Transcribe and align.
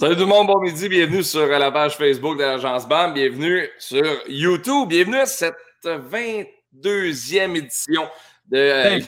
Salut 0.00 0.14
tout 0.14 0.22
le 0.22 0.28
monde, 0.28 0.46
bon 0.46 0.60
midi, 0.60 0.88
bienvenue 0.88 1.22
sur 1.22 1.46
la 1.46 1.70
page 1.70 1.94
Facebook 1.98 2.38
de 2.38 2.42
l'agence 2.42 2.88
BAM, 2.88 3.12
bienvenue 3.12 3.68
sur 3.78 4.02
YouTube, 4.28 4.88
bienvenue 4.88 5.18
à 5.18 5.26
cette 5.26 5.54
22e 5.84 7.54
édition 7.54 8.08
de 8.46 8.98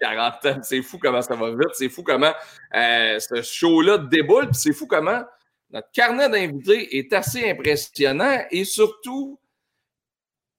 40 0.00 0.46
ans. 0.46 0.60
C'est 0.62 0.82
fou 0.82 0.98
comment 1.02 1.20
ça 1.20 1.34
va 1.34 1.50
vite, 1.50 1.72
c'est 1.72 1.88
fou 1.88 2.04
comment 2.04 2.32
euh, 2.76 3.18
ce 3.18 3.42
show-là 3.42 3.98
déboule, 3.98 4.44
puis 4.50 4.54
c'est 4.54 4.72
fou 4.72 4.86
comment 4.86 5.20
notre 5.68 5.90
carnet 5.90 6.28
d'invités 6.28 6.96
est 6.96 7.12
assez 7.12 7.50
impressionnant 7.50 8.38
et 8.52 8.64
surtout 8.64 9.36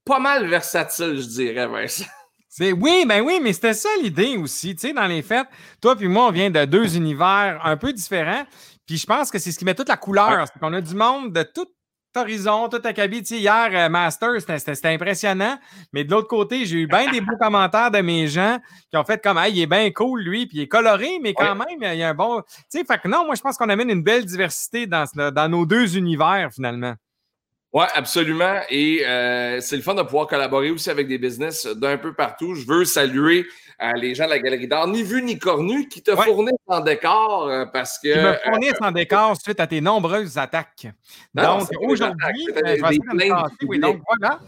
pas 0.04 0.20
mal 0.20 0.48
versatile, 0.48 1.16
je 1.16 1.28
dirais, 1.28 1.68
Vincent. 1.68 2.04
Oui, 2.60 3.06
ben 3.08 3.22
oui, 3.22 3.40
mais 3.42 3.54
c'était 3.54 3.74
ça 3.74 3.88
l'idée 4.04 4.36
aussi. 4.36 4.76
Tu 4.76 4.88
sais, 4.88 4.94
dans 4.94 5.08
les 5.08 5.22
fêtes, 5.22 5.48
toi 5.80 5.96
puis 5.96 6.10
moi, 6.10 6.28
on 6.28 6.32
vient 6.32 6.50
de 6.50 6.66
deux 6.66 6.98
univers 6.98 7.62
un 7.64 7.78
peu 7.78 7.94
différents. 7.94 8.46
Puis 8.86 8.98
je 8.98 9.06
pense 9.06 9.32
que 9.32 9.40
c'est 9.40 9.52
ce 9.52 9.60
qui 9.60 9.66
met 9.66 9.76
toute 9.76 9.90
la 9.90 9.98
couleur. 9.98 10.46
C'est 10.48 10.60
qu'on 10.60 10.74
a 10.74 10.82
du 10.82 10.96
monde 10.96 11.34
de 11.34 11.44
tout 11.44 11.68
horizon, 12.16 12.70
tout 12.70 12.82
acabit. 12.84 13.22
Tu 13.22 13.36
sais, 13.36 13.40
hier, 13.40 13.70
euh, 13.74 13.90
Master, 13.90 14.32
c'était 14.40 14.88
impressionnant. 14.88 15.58
Mais 15.94 16.04
de 16.04 16.12
l'autre 16.12 16.28
côté, 16.28 16.66
j'ai 16.66 16.80
eu 16.80 16.88
bien 16.88 17.12
des 17.12 17.22
beaux 17.22 17.38
commentaires 17.40 17.92
de 17.92 18.00
mes 18.00 18.28
gens 18.28 18.60
qui 18.90 18.98
ont 18.98 19.04
fait 19.04 19.22
comme, 19.22 19.38
hey, 19.38 19.54
il 19.54 19.62
est 19.62 19.68
bien 19.68 19.90
cool, 19.92 20.22
lui, 20.22 20.46
puis 20.46 20.58
il 20.58 20.62
est 20.64 20.68
coloré, 20.68 21.20
mais 21.22 21.34
quand 21.34 21.56
même, 21.56 21.78
il 21.80 21.98
y 21.98 22.04
a 22.04 22.10
un 22.10 22.14
bon. 22.14 22.42
Tu 22.42 22.80
sais, 22.80 22.84
fait 22.84 23.00
que 23.00 23.08
non, 23.08 23.26
moi, 23.26 23.36
je 23.36 23.42
pense 23.42 23.58
qu'on 23.58 23.70
amène 23.70 23.90
une 23.90 24.04
belle 24.04 24.26
diversité 24.26 24.88
dans, 24.88 25.06
dans 25.16 25.50
nos 25.50 25.66
deux 25.66 25.98
univers, 25.98 26.50
finalement. 26.54 26.96
Oui, 27.74 27.86
absolument. 27.94 28.60
Et 28.70 29.06
euh, 29.06 29.62
c'est 29.62 29.78
le 29.78 29.82
fun 29.82 29.94
de 29.94 30.02
pouvoir 30.02 30.28
collaborer 30.28 30.72
aussi 30.72 30.90
avec 30.90 31.08
des 31.08 31.18
business 31.18 31.66
d'un 31.66 31.98
peu 31.98 32.14
partout. 32.14 32.54
Je 32.54 32.68
veux 32.68 32.84
saluer 32.84 33.46
euh, 33.82 33.94
les 33.94 34.14
gens 34.14 34.26
de 34.26 34.30
la 34.32 34.40
Galerie 34.40 34.68
d'Art, 34.68 34.88
ni 34.88 35.04
vu 35.04 35.24
ni 35.24 35.40
cornu, 35.40 35.88
qui 35.88 36.02
te 36.02 36.16
fournissent 36.16 36.54
en 36.68 36.82
décor 36.82 37.48
euh, 37.48 37.66
parce 37.66 37.98
que. 37.98 38.14
Qui 38.14 38.20
me 38.20 38.34
fournissent 38.34 38.82
en 38.82 38.92
décor 38.92 39.36
suite 39.42 39.60
à 39.60 39.68
tes 39.68 39.82
nombreuses 39.82 40.38
attaques. 40.38 40.88
donc, 41.34 41.68
aujourd'hui, 41.82 42.48
je 42.48 42.54
vais 42.54 42.82
oui, 43.68 43.80
donc 43.80 44.02
voilà. 44.08 44.40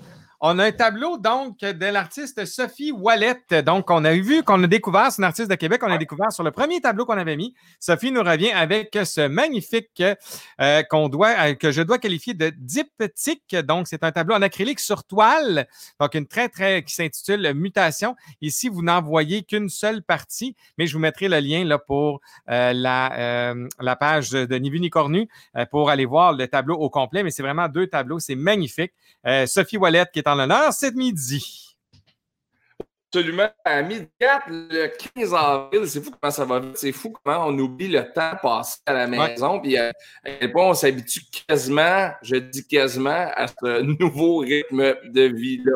On 0.45 0.59
a 0.59 0.65
un 0.65 0.71
tableau 0.73 1.17
donc 1.17 1.59
de 1.59 1.85
l'artiste 1.85 2.43
Sophie 2.43 2.91
Wallet. 2.91 3.63
Donc, 3.65 3.89
on 3.89 4.03
a 4.03 4.11
vu 4.11 4.43
qu'on 4.43 4.61
a 4.61 4.67
découvert, 4.67 5.09
c'est 5.09 5.21
une 5.21 5.23
artiste 5.23 5.49
de 5.49 5.55
Québec, 5.55 5.81
on 5.85 5.89
a 5.89 5.97
découvert 5.97 6.33
sur 6.33 6.43
le 6.43 6.51
premier 6.51 6.81
tableau 6.81 7.05
qu'on 7.05 7.17
avait 7.17 7.37
mis. 7.37 7.55
Sophie 7.79 8.11
nous 8.11 8.23
revient 8.23 8.51
avec 8.51 8.89
ce 9.05 9.25
magnifique 9.25 10.03
euh, 10.59 10.83
qu'on 10.83 11.07
doit, 11.07 11.33
euh, 11.39 11.53
que 11.53 11.71
je 11.71 11.81
dois 11.81 11.97
qualifier 11.97 12.33
de 12.33 12.51
diptyque. 12.57 13.55
Donc, 13.55 13.87
c'est 13.87 14.03
un 14.03 14.11
tableau 14.11 14.35
en 14.35 14.41
acrylique 14.41 14.81
sur 14.81 15.05
toile. 15.05 15.65
Donc, 16.01 16.13
une 16.13 16.27
très, 16.27 16.49
très 16.49 16.83
qui 16.83 16.93
s'intitule 16.93 17.53
Mutation. 17.53 18.13
Ici, 18.41 18.67
vous 18.67 18.81
n'en 18.81 19.01
voyez 19.01 19.43
qu'une 19.43 19.69
seule 19.69 20.03
partie, 20.03 20.57
mais 20.77 20.87
je 20.87 20.93
vous 20.95 20.99
mettrai 20.99 21.29
le 21.29 21.39
lien 21.39 21.63
là, 21.63 21.79
pour 21.79 22.19
euh, 22.49 22.73
la, 22.73 23.55
la 23.79 23.95
page 23.95 24.31
de 24.31 24.55
Ni 24.57 24.69
vu 24.69 24.81
ni 24.81 24.89
cornu 24.89 25.29
pour 25.71 25.89
aller 25.89 26.03
voir 26.03 26.33
le 26.33 26.49
tableau 26.49 26.75
au 26.75 26.89
complet. 26.89 27.23
Mais 27.23 27.31
c'est 27.31 27.43
vraiment 27.43 27.69
deux 27.69 27.87
tableaux. 27.87 28.19
C'est 28.19 28.35
magnifique. 28.35 28.91
Sophie 29.45 29.77
Wallet 29.77 30.03
qui 30.11 30.19
est 30.19 30.27
en 30.27 30.32
l'honneur 30.35 30.73
cet 30.73 30.95
midi. 30.95 31.63
Absolument. 33.15 33.49
À 33.63 33.83
midi 33.83 34.07
4, 34.19 34.45
le 34.49 34.87
15 35.15 35.35
avril, 35.35 35.87
c'est 35.87 36.01
fou 36.01 36.09
comment 36.19 36.31
ça 36.31 36.45
va 36.45 36.59
vite. 36.59 36.77
C'est 36.77 36.91
fou 36.91 37.13
comment 37.23 37.45
on 37.45 37.59
oublie 37.59 37.87
le 37.87 38.11
temps 38.11 38.31
passé 38.41 38.79
à 38.87 38.93
la 38.93 39.05
maison. 39.05 39.59
Puis 39.59 39.77
euh, 39.77 39.91
on 40.55 40.73
s'habitue 40.73 41.21
quasiment, 41.47 42.09
je 42.23 42.37
dis 42.37 42.65
quasiment, 42.65 43.29
à 43.35 43.45
ce 43.45 43.81
nouveau 43.81 44.37
rythme 44.37 44.95
de 45.05 45.21
vie-là. 45.21 45.75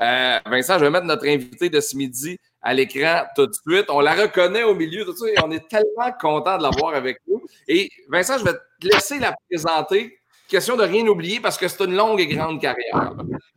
Euh, 0.00 0.50
Vincent, 0.50 0.78
je 0.78 0.84
vais 0.84 0.90
mettre 0.90 1.04
notre 1.04 1.26
invité 1.26 1.68
de 1.68 1.78
ce 1.78 1.94
midi 1.94 2.38
à 2.62 2.72
l'écran 2.72 3.24
tout 3.36 3.46
de 3.46 3.52
suite. 3.52 3.90
On 3.90 4.00
la 4.00 4.14
reconnaît 4.14 4.62
au 4.62 4.74
milieu 4.74 5.04
de 5.04 5.10
tout 5.10 5.16
ça 5.18 5.28
et 5.28 5.44
on 5.44 5.50
est 5.50 5.68
tellement 5.68 6.10
content 6.18 6.56
de 6.56 6.62
l'avoir 6.62 6.94
avec 6.94 7.18
nous. 7.28 7.42
Et 7.66 7.90
Vincent, 8.08 8.38
je 8.38 8.44
vais 8.44 8.54
te 8.54 8.86
laisser 8.86 9.18
la 9.18 9.34
présenter 9.50 10.17
question 10.48 10.76
de 10.76 10.82
rien 10.82 11.06
oublier 11.06 11.40
parce 11.40 11.56
que 11.56 11.68
c'est 11.68 11.84
une 11.84 11.94
longue 11.94 12.20
et 12.20 12.26
grande 12.26 12.60
carrière. 12.60 13.12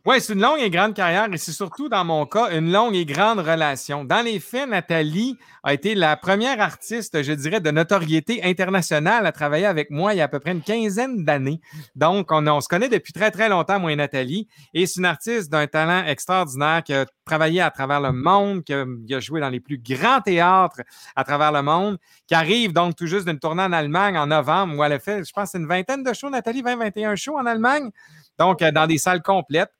Oui, 0.05 0.19
c'est 0.19 0.33
une 0.33 0.41
longue 0.41 0.59
et 0.59 0.69
grande 0.69 0.93
carrière 0.93 1.27
et 1.31 1.37
c'est 1.37 1.51
surtout 1.51 1.87
dans 1.87 2.03
mon 2.03 2.25
cas 2.25 2.49
une 2.51 2.71
longue 2.71 2.95
et 2.95 3.05
grande 3.05 3.39
relation. 3.39 4.03
Dans 4.03 4.23
les 4.23 4.39
faits, 4.39 4.69
Nathalie 4.69 5.37
a 5.63 5.73
été 5.73 5.93
la 5.93 6.17
première 6.17 6.59
artiste, 6.59 7.21
je 7.21 7.33
dirais, 7.33 7.59
de 7.59 7.69
notoriété 7.69 8.43
internationale 8.43 9.25
à 9.25 9.31
travailler 9.31 9.67
avec 9.67 9.91
moi 9.91 10.13
il 10.13 10.17
y 10.17 10.21
a 10.21 10.23
à 10.23 10.27
peu 10.27 10.39
près 10.39 10.51
une 10.51 10.63
quinzaine 10.63 11.23
d'années. 11.23 11.61
Donc, 11.95 12.31
on, 12.31 12.61
se 12.61 12.67
connaît 12.67 12.89
depuis 12.89 13.13
très, 13.13 13.29
très 13.29 13.47
longtemps, 13.47 13.79
moi 13.79 13.91
et 13.91 13.95
Nathalie. 13.95 14.47
Et 14.73 14.85
c'est 14.85 14.99
une 14.99 15.05
artiste 15.05 15.51
d'un 15.51 15.67
talent 15.67 16.03
extraordinaire 16.05 16.81
qui 16.83 16.93
a 16.93 17.05
travaillé 17.25 17.61
à 17.61 17.69
travers 17.69 18.01
le 18.01 18.11
monde, 18.11 18.63
qui 18.63 18.73
a, 18.73 19.19
joué 19.19 19.39
dans 19.39 19.49
les 19.49 19.59
plus 19.59 19.77
grands 19.77 20.19
théâtres 20.19 20.81
à 21.15 21.23
travers 21.23 21.51
le 21.51 21.61
monde, 21.61 21.97
qui 22.27 22.33
arrive 22.33 22.73
donc 22.73 22.95
tout 22.95 23.05
juste 23.05 23.27
d'une 23.27 23.39
tournée 23.39 23.63
en 23.63 23.71
Allemagne 23.71 24.17
en 24.17 24.27
novembre 24.27 24.77
où 24.77 24.83
elle 24.83 24.93
a 24.93 24.99
fait, 24.99 25.23
je 25.23 25.31
pense, 25.31 25.53
une 25.53 25.67
vingtaine 25.67 26.03
de 26.03 26.13
shows, 26.13 26.29
Nathalie, 26.29 26.63
20-21 26.81 27.15
shows 27.15 27.37
en 27.37 27.45
Allemagne. 27.45 27.91
Donc, 28.39 28.61
euh, 28.61 28.71
dans 28.71 28.87
des 28.87 28.97
salles 28.97 29.21
complètes. 29.21 29.71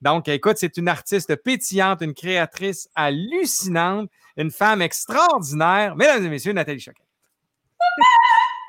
Donc, 0.00 0.28
écoute, 0.28 0.56
c'est 0.58 0.76
une 0.76 0.88
artiste 0.88 1.34
pétillante, 1.36 2.02
une 2.02 2.14
créatrice 2.14 2.88
hallucinante, 2.94 4.08
une 4.36 4.50
femme 4.50 4.80
extraordinaire. 4.80 5.96
Mesdames 5.96 6.24
et 6.24 6.28
messieurs, 6.28 6.52
Nathalie 6.52 6.80
Choquet. 6.80 7.02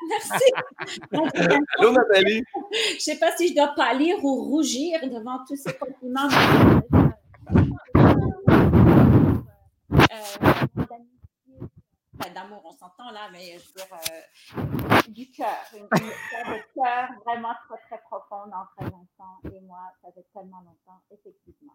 Merci. 0.08 0.44
Allô, 1.78 1.92
Nathalie. 1.92 2.42
Je 2.72 2.94
ne 2.94 3.00
sais 3.00 3.16
pas 3.16 3.36
si 3.36 3.48
je 3.48 3.54
dois 3.54 3.72
pâlir 3.76 4.16
ou 4.24 4.44
rougir 4.44 4.98
devant 5.02 5.38
tous 5.46 5.56
ces 5.56 5.72
compliments. 5.74 6.28
Euh, 9.92 10.79
d'amour, 12.28 12.62
on 12.64 12.72
s'entend 12.72 13.10
là, 13.12 13.28
mais 13.32 13.58
je 13.58 13.66
veux 13.68 13.74
dire, 13.74 13.86
euh, 13.92 15.02
du 15.08 15.30
cœur, 15.30 15.48
une, 15.72 15.84
histoire 15.84 16.54
de 16.54 16.60
cœur 16.74 17.08
vraiment 17.24 17.54
très, 17.66 17.78
très 17.88 18.02
profonde 18.02 18.52
en 18.52 18.66
très 18.76 18.90
longtemps. 18.90 19.40
Et 19.44 19.60
moi, 19.62 19.80
ça 20.02 20.08
fait 20.14 20.26
tellement 20.34 20.60
longtemps, 20.60 21.00
effectivement. 21.10 21.74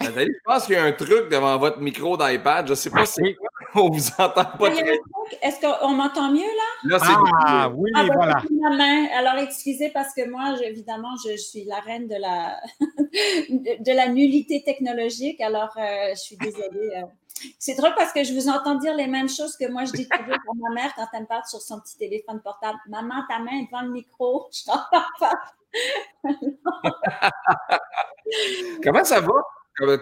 Nathalie, 0.00 0.32
je 0.32 0.40
pense 0.44 0.66
qu'il 0.66 0.74
y 0.74 0.78
a 0.78 0.84
un 0.84 0.92
truc 0.92 1.30
devant 1.30 1.56
votre 1.58 1.80
micro 1.80 2.16
d'iPad. 2.16 2.66
Je 2.66 2.72
ne 2.72 2.76
sais 2.76 2.90
pas 2.90 3.06
si 3.06 3.36
on 3.74 3.88
vous 3.90 4.08
entend 4.18 4.44
pas 4.44 4.70
très 4.70 5.00
Est-ce 5.42 5.60
qu'on 5.60 5.92
m'entend 5.92 6.30
mieux 6.30 6.40
là? 6.40 6.90
Là, 6.90 6.98
c'est 6.98 7.12
ah, 7.46 7.70
oui, 7.74 7.90
ah, 7.94 8.04
ben, 8.04 8.14
voilà. 8.14 9.18
Alors, 9.18 9.42
excusez 9.42 9.90
parce 9.90 10.12
que 10.14 10.28
moi, 10.28 10.56
évidemment, 10.62 11.14
je, 11.24 11.36
suis 11.36 11.64
la 11.64 11.80
reine 11.80 12.06
de 12.08 12.16
la, 12.16 12.60
de, 13.80 13.96
la 13.96 14.08
nullité 14.08 14.62
technologique. 14.62 15.40
Alors, 15.40 15.74
euh, 15.78 16.10
je 16.10 16.20
suis 16.20 16.36
désolée. 16.36 17.04
Euh, 17.42 17.48
c'est 17.58 17.74
drôle 17.74 17.94
parce 17.96 18.12
que 18.12 18.22
je 18.24 18.32
vous 18.32 18.48
entends 18.48 18.76
dire 18.76 18.94
les 18.94 19.06
mêmes 19.06 19.28
choses 19.28 19.54
que 19.56 19.70
moi 19.70 19.84
je 19.84 19.92
dis 19.92 20.08
toujours 20.08 20.34
à 20.34 20.54
ma 20.68 20.74
mère 20.74 20.94
quand 20.94 21.06
elle 21.12 21.22
me 21.22 21.26
parle 21.26 21.44
sur 21.46 21.60
son 21.60 21.80
petit 21.80 21.98
téléphone 21.98 22.40
portable. 22.42 22.78
Maman, 22.88 23.24
ta 23.28 23.38
main 23.38 23.60
est 23.60 23.66
devant 23.66 23.82
le 23.82 23.90
micro, 23.90 24.48
je 24.52 24.64
t'entends 24.64 25.04
pas. 25.18 25.34
comment 28.82 29.04
ça 29.04 29.20
va? 29.20 29.34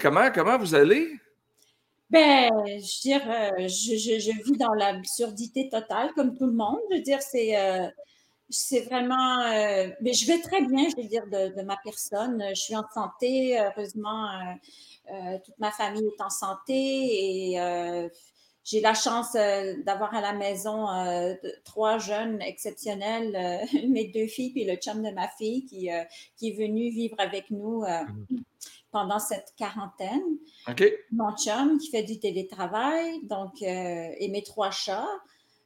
Comment, 0.01 0.31
comment 0.33 0.59
vous 0.59 0.75
allez? 0.75 1.19
Ben, 2.11 2.51
je 2.67 2.75
veux 2.75 3.01
dire, 3.01 3.23
euh, 3.27 3.69
je, 3.69 4.43
vis 4.45 4.59
dans 4.59 4.75
l'absurdité 4.75 5.71
totale, 5.71 6.13
comme 6.15 6.37
tout 6.37 6.47
le 6.47 6.53
monde. 6.53 6.79
Je 6.91 6.97
veux 6.97 7.03
dire, 7.03 7.23
c'est 7.23 7.59
euh, 7.59 7.89
c'est 8.53 8.81
vraiment. 8.81 9.41
Euh, 9.41 9.89
mais 10.01 10.13
je 10.13 10.27
vais 10.27 10.41
très 10.41 10.63
bien, 10.63 10.89
je 10.89 11.03
veux 11.03 11.09
dire, 11.09 11.27
de, 11.27 11.55
de, 11.57 11.63
ma 11.63 11.77
personne. 11.83 12.45
Je 12.51 12.61
suis 12.61 12.77
en 12.77 12.85
santé, 12.95 13.59
heureusement. 13.59 14.29
Euh, 15.11 15.39
toute 15.45 15.59
ma 15.59 15.73
famille 15.73 16.07
est 16.07 16.23
en 16.23 16.31
santé 16.31 16.73
et 16.75 17.61
euh, 17.61 18.09
j'ai 18.63 18.81
la 18.81 18.95
chance 18.95 19.35
euh, 19.35 19.75
d'avoir 19.85 20.15
à 20.15 20.21
la 20.21 20.33
maison 20.33 20.87
trois 21.65 21.99
jeunes 21.99 22.41
exceptionnels, 22.41 23.67
mes 23.89 24.09
deux 24.09 24.29
filles 24.29 24.53
puis 24.53 24.65
le 24.65 24.77
chum 24.77 25.03
de 25.03 25.11
ma 25.11 25.29
fille 25.29 25.67
qui, 25.67 25.91
qui 26.37 26.51
est 26.51 26.57
venu 26.57 26.91
vivre 26.91 27.17
avec 27.19 27.51
nous 27.51 27.85
pendant 28.93 29.19
cette 29.19 29.55
quarantaine. 29.57 30.23
Mon 31.11 31.37
chum 31.37 31.79
qui 31.79 31.91
fait 31.91 32.05
du 32.05 32.21
télétravail, 32.21 33.21
donc 33.25 33.61
et 33.63 34.29
mes 34.31 34.43
trois 34.43 34.71
chats. 34.71 35.09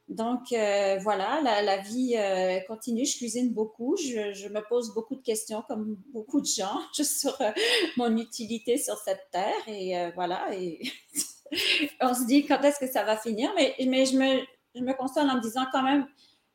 Donc 0.07 0.53
euh, 0.53 0.97
voilà, 1.01 1.41
la, 1.41 1.77
vie 1.77 2.15
euh, 2.17 2.59
continue. 2.67 3.05
Je 3.05 3.17
cuisine 3.17 3.51
beaucoup. 3.51 3.97
Je, 3.97 4.47
me 4.47 4.61
pose 4.67 4.93
beaucoup 4.93 5.15
de 5.15 5.21
questions, 5.21 5.61
comme 5.67 5.97
beaucoup 6.13 6.39
de 6.39 6.45
gens, 6.45 6.79
juste 6.95 7.19
sur 7.19 7.39
euh, 7.41 7.51
mon 7.97 8.15
utilité 8.15 8.77
sur 8.77 8.97
cette 8.97 9.27
terre. 9.31 9.67
Et 9.67 10.11
voilà. 10.15 10.47
Et 10.53 10.81
on 12.01 12.13
se 12.13 12.25
dit 12.25 12.45
quand 12.45 12.61
est-ce 12.61 12.79
que 12.79 12.87
ça 12.87 13.03
va 13.03 13.17
finir? 13.17 13.51
Mais, 13.55 13.75
mais 13.85 14.05
je, 14.05 14.17
me, 14.17 14.39
je 14.75 14.81
me 14.81 14.93
console 14.93 15.29
en 15.29 15.35
me 15.35 15.41
disant 15.41 15.65
quand 15.73 15.83
même, 15.83 16.07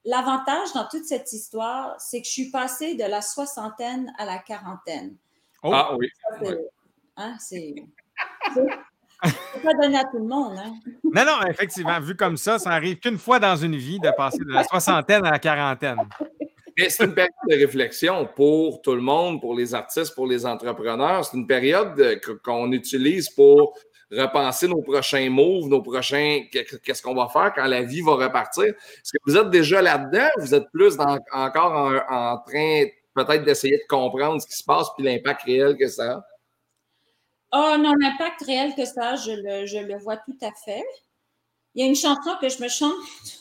l'avantage 0.06 0.72
dans 0.74 0.88
toute 0.88 1.04
cette 1.04 1.30
histoire, 1.32 2.00
c'est 2.00 2.22
que 2.22 2.26
je 2.26 2.32
suis 2.32 2.50
passée 2.50 2.94
de 2.94 3.04
la 3.04 3.20
soixantaine 3.20 4.12
à 4.18 4.24
la 4.24 4.38
quarantaine. 4.38 5.16
Oh. 5.62 5.70
Ah 5.74 5.94
oui. 5.96 6.08
c'est 7.38 7.74
hein, 8.56 8.56
pas 9.62 9.74
donné 9.74 9.98
à 9.98 10.04
tout 10.04 10.18
le 10.18 10.24
monde. 10.24 10.56
Hein? 10.58 10.74
Non, 11.04 11.24
non, 11.24 11.46
effectivement, 11.48 12.00
vu 12.00 12.16
comme 12.16 12.36
ça, 12.36 12.58
ça 12.58 12.70
arrive 12.70 12.98
qu'une 12.98 13.18
fois 13.18 13.38
dans 13.38 13.56
une 13.56 13.76
vie 13.76 14.00
de 14.00 14.10
passer 14.16 14.38
de 14.44 14.52
la 14.52 14.64
soixantaine 14.64 15.24
à 15.24 15.32
la 15.32 15.38
quarantaine. 15.38 15.98
c'est 16.76 17.04
une 17.04 17.14
période 17.14 17.32
de 17.48 17.56
réflexion 17.56 18.28
pour 18.34 18.82
tout 18.82 18.94
le 18.94 19.00
monde, 19.00 19.40
pour 19.40 19.54
les 19.54 19.74
artistes, 19.74 20.14
pour 20.14 20.26
les 20.26 20.46
entrepreneurs. 20.46 21.24
C'est 21.24 21.36
une 21.36 21.46
période 21.46 22.20
qu'on 22.42 22.72
utilise 22.72 23.28
pour 23.30 23.74
repenser 24.10 24.68
nos 24.68 24.82
prochains 24.82 25.30
moves, 25.30 25.68
nos 25.68 25.82
prochains. 25.82 26.42
Qu'est-ce 26.50 27.02
qu'on 27.02 27.14
va 27.14 27.28
faire 27.28 27.52
quand 27.54 27.66
la 27.66 27.82
vie 27.82 28.02
va 28.02 28.12
repartir? 28.12 28.64
Est-ce 28.64 29.12
que 29.12 29.18
vous 29.26 29.36
êtes 29.36 29.50
déjà 29.50 29.80
là-dedans? 29.80 30.28
Vous 30.38 30.54
êtes 30.54 30.70
plus 30.72 30.96
encore 31.32 32.04
en, 32.10 32.38
train 32.38 32.84
peut-être 33.14 33.44
d'essayer 33.44 33.76
de 33.76 33.86
comprendre 33.88 34.40
ce 34.40 34.46
qui 34.46 34.56
se 34.56 34.64
passe 34.64 34.88
puis 34.96 35.04
l'impact 35.04 35.42
réel 35.42 35.76
que 35.76 35.86
ça 35.86 36.12
a? 36.12 36.24
Oh 37.52 37.76
non, 37.78 37.92
l'impact 38.00 38.42
réel 38.46 38.74
que 38.74 38.86
ça 38.86 39.14
je 39.16 39.32
le, 39.32 39.98
vois 39.98 40.16
tout 40.16 40.36
à 40.40 40.50
fait. 40.64 40.84
Il 41.74 41.82
y 41.82 41.84
a 41.84 41.88
une 41.88 41.96
chanson 41.96 42.30
que 42.40 42.48
je 42.48 42.62
me 42.62 42.68
chante 42.68 42.94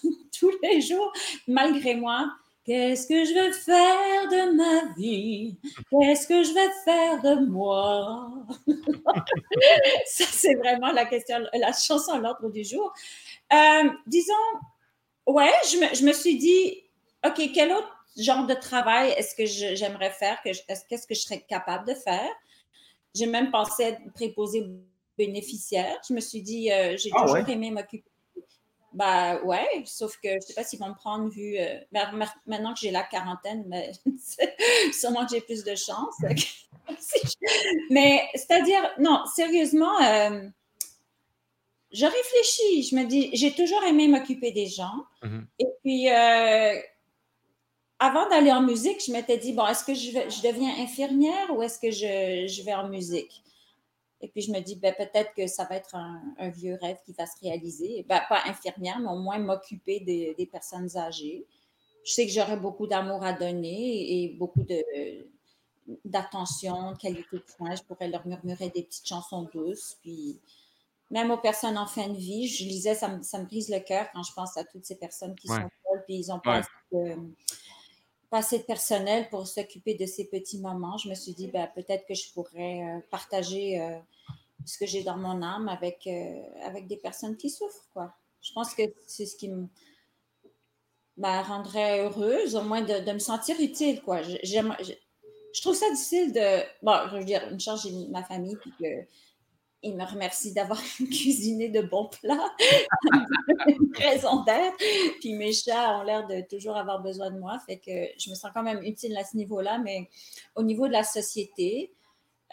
tous 0.40 0.52
les 0.64 0.82
jours, 0.82 1.12
malgré 1.48 1.96
moi. 1.96 2.30
Qu'est-ce 2.64 3.08
que 3.08 3.26
je 3.26 3.34
vais 3.34 3.54
faire 3.54 4.30
de 4.30 4.56
ma 4.56 4.94
vie? 4.94 5.58
Qu'est-ce 5.90 6.28
que 6.28 6.44
je 6.44 6.54
vais 6.54 6.70
faire 6.86 7.22
de 7.22 7.46
moi? 7.46 8.32
Ça, 10.06 10.26
c'est 10.30 10.54
vraiment 10.56 10.92
la 10.92 11.06
question, 11.06 11.40
la 11.54 11.74
chanson 11.74 12.12
à 12.12 12.20
l'ordre 12.20 12.52
du 12.52 12.64
jour. 12.64 12.94
Euh, 13.52 13.90
disons, 14.06 14.34
ouais, 15.26 15.52
je 15.66 16.06
me, 16.06 16.14
suis 16.14 16.38
dit, 16.38 16.84
OK, 17.26 17.50
quel 17.54 17.72
autre 17.72 18.06
genre 18.16 18.46
de 18.46 18.54
travail 18.54 19.10
est-ce 19.18 19.34
que 19.36 19.46
j'aimerais 19.76 20.12
faire? 20.12 20.40
Qu'est-ce 20.44 21.08
que 21.08 21.16
je 21.16 21.22
serais 21.22 21.42
capable 21.42 21.88
de 21.88 21.96
faire? 21.96 22.30
J'ai 23.14 23.26
même 23.26 23.52
pensé 23.52 23.84
être 23.84 24.14
préposé 24.14 24.66
bénéficiaire. 25.18 26.00
Je 26.08 26.14
me 26.14 26.20
suis 26.20 26.42
dit, 26.42 26.72
euh, 26.72 26.96
j'ai 26.98 27.10
ah 27.14 27.22
toujours 27.22 27.50
aimé 27.50 27.72
m'occuper 27.72 28.12
bah 28.94 29.42
ouais, 29.44 29.84
sauf 29.86 30.18
que 30.18 30.30
je 30.30 30.36
ne 30.36 30.40
sais 30.42 30.54
pas 30.54 30.64
s'ils 30.64 30.80
vont 30.80 30.90
me 30.90 30.96
prendre 30.96 31.30
vu. 31.30 31.58
Euh, 31.58 31.80
maintenant 32.46 32.74
que 32.74 32.80
j'ai 32.80 32.92
la 32.92 33.04
quarantaine, 33.04 33.64
mais 33.68 33.92
sûrement 34.94 35.26
que 35.26 35.32
j'ai 35.32 35.42
plus 35.42 35.64
de 35.64 35.76
chance. 35.76 36.16
mais 37.90 38.22
c'est-à-dire, 38.34 38.82
non, 39.00 39.24
sérieusement, 39.34 40.02
euh, 40.02 40.46
je 41.94 42.06
réfléchis. 42.06 42.84
Je 42.90 42.96
me 42.96 43.06
dis, 43.06 43.30
j'ai 43.34 43.54
toujours 43.54 43.84
aimé 43.84 44.10
m'occuper 44.10 44.52
des 44.52 44.68
gens. 44.68 45.06
Mm-hmm. 45.24 45.46
Et 45.60 45.68
puis, 45.84 46.08
avant 48.04 48.28
d'aller 48.30 48.52
en 48.52 48.64
musique, 48.64 49.04
je 49.06 49.12
m'étais 49.12 49.38
dit, 49.38 49.54
bon, 49.54 49.68
est-ce 49.68 49.84
que 49.84 49.94
je, 49.94 50.10
je 50.10 50.42
deviens 50.42 50.74
infirmière 50.84 51.56
ou 51.56 51.62
est-ce 51.62 51.80
que 51.80 51.92
je, 51.92 52.52
je 52.52 52.64
vais 52.64 52.74
en 52.74 52.90
musique? 52.90 53.44
Et 54.22 54.28
puis, 54.28 54.42
je 54.42 54.52
me 54.52 54.60
dis, 54.60 54.76
ben, 54.76 54.94
peut-être 54.98 55.32
que 55.36 55.46
ça 55.46 55.66
va 55.66 55.76
être 55.76 55.96
un, 55.96 56.50
vieux 56.50 56.80
rêve 56.82 56.98
qui 57.06 57.14
va 57.14 57.28
se 57.28 57.40
réaliser. 57.40 58.04
Ben, 58.10 58.20
pas 58.28 58.42
infirmière, 58.48 59.00
mais 59.00 59.10
au 59.10 59.20
moins 59.20 59.38
m'occuper 59.38 60.00
des, 60.00 60.34
des, 60.36 60.48
personnes 60.48 60.98
âgées. 60.98 61.46
Je 62.04 62.12
sais 62.14 62.26
que 62.26 62.32
j'aurai 62.32 62.58
beaucoup 62.58 62.88
d'amour 62.88 63.24
à 63.24 63.34
donner 63.34 64.24
et 64.24 64.30
beaucoup 64.30 64.64
de, 64.64 64.84
d'attention, 66.04 66.94
de 66.94 66.98
qualité 66.98 67.38
de 67.38 67.44
soins. 67.56 67.76
Je 67.76 67.84
pourrais 67.84 68.08
leur 68.08 68.26
murmurer 68.26 68.70
des 68.70 68.82
petites 68.82 69.08
chansons 69.08 69.48
douces. 69.54 69.98
Puis, 70.02 70.40
même 71.12 71.30
aux 71.30 71.38
personnes 71.38 71.78
en 71.78 71.86
fin 71.86 72.08
de 72.08 72.18
vie, 72.18 72.48
je 72.48 72.64
lisais, 72.64 72.96
ça 72.96 73.10
me, 73.10 73.22
ça 73.22 73.38
me 73.38 73.46
brise 73.46 73.70
le 73.70 73.80
cœur 73.80 74.08
quand 74.12 74.24
je 74.24 74.34
pense 74.34 74.58
à 74.58 74.64
toutes 74.64 74.86
ces 74.86 74.96
personnes 74.96 75.36
qui 75.36 75.48
sont 75.48 75.70
folles, 75.84 76.04
puis 76.08 76.16
ils 76.16 76.32
ont 76.32 76.40
pas 76.40 76.62
pas 78.32 78.38
assez 78.38 78.60
de 78.60 78.64
personnel 78.64 79.28
pour 79.30 79.46
s'occuper 79.46 79.94
de 79.94 80.06
ces 80.06 80.26
petits 80.26 80.60
moments. 80.60 80.98
Je 80.98 81.10
me 81.10 81.16
suis 81.16 81.34
dit, 81.34 81.48
ben, 81.48 81.70
peut-être 81.76 82.06
que 82.08 82.14
je 82.14 82.32
pourrais 82.34 82.82
euh, 82.82 83.00
partager 83.12 83.80
euh, 83.82 84.00
ce 84.66 84.78
que 84.78 84.86
j'ai 84.86 85.04
dans 85.04 85.18
mon 85.18 85.42
âme 85.42 85.68
avec, 85.68 86.08
euh, 86.08 86.42
avec 86.64 86.88
des 86.88 86.96
personnes 86.96 87.36
qui 87.36 87.50
souffrent. 87.50 87.90
Quoi. 87.94 88.16
Je 88.42 88.54
pense 88.54 88.74
que 88.74 88.84
c'est 89.06 89.26
ce 89.26 89.36
qui 89.36 89.50
me 89.50 89.68
ben, 91.18 91.42
rendrait 91.42 92.06
heureuse, 92.06 92.56
au 92.56 92.64
moins 92.64 92.82
de, 92.82 93.12
me 93.12 93.20
sentir 93.20 93.60
utile. 93.60 94.02
Quoi. 94.02 94.22
Je, 94.22 95.62
trouve 95.62 95.76
ça 95.76 95.90
difficile 95.90 96.32
de. 96.32 96.62
Bon, 96.82 97.10
je 97.12 97.18
veux 97.18 97.26
dire, 97.26 97.46
une 97.52 97.60
chance, 97.60 97.84
j'ai 97.84 98.08
ma 98.08 98.24
famille, 98.24 98.56
puis 98.62 98.72
que 98.80 99.06
il 99.84 99.96
me 99.96 100.06
remercie 100.06 100.54
d'avoir 100.54 100.82
cuisiné 100.98 101.70
de 101.70 101.82
bons 101.82 102.10
plats, 102.22 102.56
raison 103.96 104.44
d'être. 104.44 104.78
Puis 105.20 105.34
mes 105.34 105.54
chats 105.54 106.00
ont 106.00 106.04
l'air 106.04 106.28
de 106.28 106.42
toujours 106.50 106.78
avoir 106.78 107.02
besoin 107.02 107.32
de 107.32 107.40
moi, 107.40 107.58
fait 107.66 107.78
que 107.78 107.92
je 108.18 108.30
me 108.30 108.36
sens 108.36 108.52
quand 108.54 108.64
même 108.64 108.84
utile 108.84 109.18
à 109.18 109.24
ce 109.24 109.36
niveau-là. 109.38 109.80
Mais 109.80 110.10
au 110.56 110.64
niveau 110.64 110.88
de 110.88 110.94
la 110.94 111.04
société, 111.04 111.94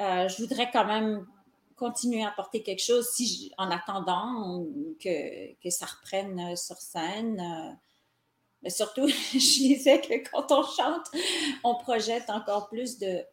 euh, 0.00 0.28
je 0.28 0.42
voudrais 0.42 0.70
quand 0.70 0.86
même 0.86 1.26
continuer 1.76 2.24
à 2.24 2.28
apporter 2.28 2.62
quelque 2.62 2.82
chose 2.82 3.08
si 3.12 3.52
en 3.56 3.70
attendant 3.70 4.66
que, 5.00 5.54
que, 5.62 5.70
ça 5.70 5.86
reprenne 5.86 6.56
sur 6.56 6.76
scène. 6.76 7.40
Euh, 7.40 7.72
mais 8.62 8.70
surtout, 8.70 9.06
je 9.32 9.38
disais 9.38 10.00
que 10.00 10.30
quand 10.30 10.50
on 10.50 10.62
chante, 10.62 11.06
on 11.62 11.76
projette 11.76 12.30
encore 12.30 12.68
plus 12.68 12.98
de 12.98 13.24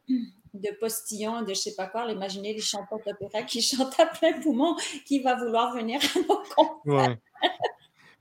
de 0.61 0.77
postillons, 0.79 1.41
de 1.41 1.49
je 1.49 1.55
sais 1.55 1.75
pas 1.75 1.87
quoi. 1.87 2.11
Imaginez 2.11 2.53
les 2.53 2.61
chanteurs 2.61 2.99
d'opéra 3.05 3.43
qui 3.43 3.61
chantent 3.61 3.99
à 3.99 4.05
plein 4.05 4.33
poumon, 4.39 4.75
qui 5.05 5.19
va 5.19 5.35
vouloir 5.35 5.73
venir 5.75 5.99
à 6.15 6.19
nos 6.19 6.41
concerts. 6.55 7.17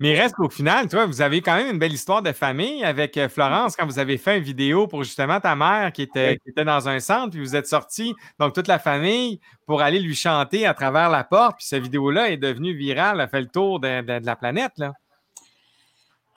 Mais 0.01 0.11
il 0.13 0.21
reste 0.21 0.35
qu'au 0.35 0.51
final, 0.51 0.89
toi, 0.89 1.07
vous 1.07 1.23
avez 1.23 1.41
quand 1.41 1.55
même 1.55 1.71
une 1.71 1.79
belle 1.79 1.93
histoire 1.93 2.21
de 2.21 2.33
famille 2.33 2.85
avec 2.85 3.17
euh, 3.17 3.29
Florence 3.29 3.77
quand 3.77 3.87
vous 3.87 4.01
avez 4.01 4.19
fait 4.19 4.39
une 4.39 4.43
vidéo 4.43 4.89
pour 4.89 5.05
justement 5.05 5.39
ta 5.39 5.55
mère 5.55 5.93
qui 5.93 6.03
était, 6.03 6.39
était 6.47 6.65
dans 6.65 6.89
un 6.89 6.99
centre, 6.99 7.31
puis 7.31 7.41
vous 7.41 7.55
êtes 7.55 7.69
sortis, 7.69 8.13
donc 8.41 8.55
toute 8.55 8.67
la 8.67 8.81
famille, 8.81 9.41
pour 9.67 9.83
aller 9.83 10.01
lui 10.01 10.17
chanter 10.17 10.67
à 10.67 10.75
travers 10.75 11.11
la 11.11 11.23
porte. 11.23 11.59
Puis 11.59 11.67
cette 11.67 11.83
vidéo-là 11.83 12.31
est 12.31 12.37
devenue 12.37 12.75
virale, 12.75 13.21
a 13.21 13.29
fait 13.29 13.41
le 13.41 13.47
tour 13.47 13.79
de, 13.79 14.03
la 14.25 14.37
planète. 14.37 14.73
Là. 14.79 14.93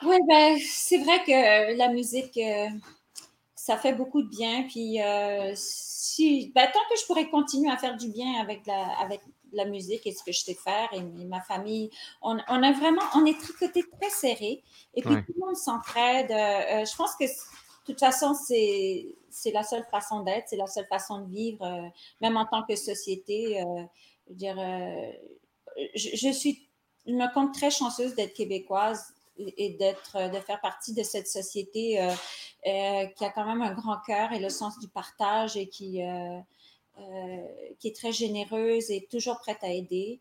Oui, 0.04 0.18
ben, 0.30 0.56
c'est 0.64 1.00
vrai 1.00 1.24
que 1.26 1.78
la 1.78 1.90
musique, 1.90 2.38
euh, 2.38 2.68
ça 3.68 3.76
fait 3.76 3.92
beaucoup 3.92 4.22
de 4.22 4.30
bien. 4.30 4.64
Puis 4.64 5.02
euh, 5.02 5.52
si, 5.56 6.54
ben, 6.56 6.70
tant 6.74 6.80
que 6.90 6.98
je 6.98 7.06
pourrais 7.06 7.30
continuer 7.30 7.70
à 7.70 7.76
faire 7.76 7.98
du 7.98 8.10
bien 8.10 8.40
avec 8.40 8.66
la, 8.66 8.98
avec 8.98 9.20
la 9.52 9.66
musique 9.66 10.08
et 10.08 10.14
ce 10.14 10.24
que 10.24 10.32
je 10.32 10.40
sais 10.40 10.54
faire 10.54 10.88
et, 10.94 11.02
ma 11.02 11.42
famille, 11.42 11.90
on, 12.22 12.38
on, 12.48 12.64
a 12.64 12.72
vraiment, 12.72 13.02
on 13.16 13.26
est 13.26 13.38
tricoté 13.38 13.84
très 14.00 14.10
serré 14.10 14.64
et 14.94 15.02
puis 15.02 15.16
tout 15.16 15.34
le 15.36 15.46
monde 15.46 15.58
s'entraide. 15.58 16.32
Euh, 16.32 16.86
je 16.86 16.96
pense 16.96 17.14
que 17.18 17.26
de 17.26 17.32
toute 17.86 18.00
façon, 18.00 18.34
c'est, 18.34 19.06
c'est 19.30 19.52
la 19.52 19.64
seule 19.64 19.86
façon 19.92 20.22
d'être, 20.22 20.48
c'est 20.48 20.56
la 20.56 20.68
seule 20.68 20.88
façon 20.88 21.20
de 21.20 21.30
vivre, 21.30 21.66
euh, 21.66 21.90
même 22.22 22.38
en 22.38 22.46
tant 22.46 22.64
que 22.64 22.76
société. 22.78 23.62
je 24.28 24.30
veux 24.30 24.36
dire, 24.36 24.56
je, 25.94 26.10
je, 26.16 26.32
suis, 26.32 26.70
je 27.06 27.12
me 27.12 27.34
compte 27.34 27.54
très 27.54 27.70
chanceuse 27.70 28.16
d'être 28.16 28.34
québécoise 28.34 29.14
et 29.40 29.70
d'être, 29.72 30.16
euh, 30.16 30.30
de 30.30 30.40
faire 30.40 30.60
partie 30.62 30.94
de 30.94 31.04
cette 31.04 31.28
société 31.28 32.02
euh, 32.02 32.12
euh, 32.66 33.06
qui 33.16 33.26
a 33.26 33.30
quand 33.30 33.46
même 33.46 33.62
un 33.62 33.74
grand 33.74 33.98
cœur 34.06 34.32
et 34.32 34.40
le 34.40 34.50
sens 34.50 34.80
du 34.80 34.88
partage 34.88 35.58
et 35.58 35.68
qui, 35.68 36.02
qui 37.80 37.88
est 37.88 37.96
très 37.96 38.12
généreuse 38.12 38.90
et 38.92 39.08
toujours 39.10 39.40
prête 39.40 39.64
à 39.64 39.70
aider. 39.70 40.20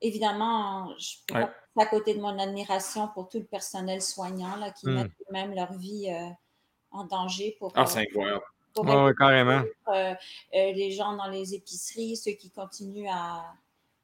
Évidemment, 0.00 0.92
je 0.98 1.04
suis 1.04 1.22
à 1.76 1.86
côté 1.86 2.14
de 2.14 2.20
mon 2.20 2.38
admiration 2.38 3.08
pour 3.08 3.28
tout 3.28 3.38
le 3.38 3.44
personnel 3.44 4.02
soignant 4.02 4.56
là, 4.56 4.70
qui 4.70 4.86
hmm. 4.86 4.94
met 4.94 5.10
même 5.30 5.54
leur 5.54 5.72
vie 5.74 6.08
en 6.90 7.04
danger 7.04 7.56
pour. 7.58 7.72
Ah, 7.74 7.86
c'est 7.86 8.00
incroyable. 8.00 9.14
carrément. 9.18 9.62
les 10.52 10.90
gens 10.92 11.14
dans 11.14 11.28
les 11.28 11.54
épiceries, 11.54 12.16
ceux 12.16 12.32
qui 12.32 12.50
continuent 12.50 13.10
à. 13.10 13.44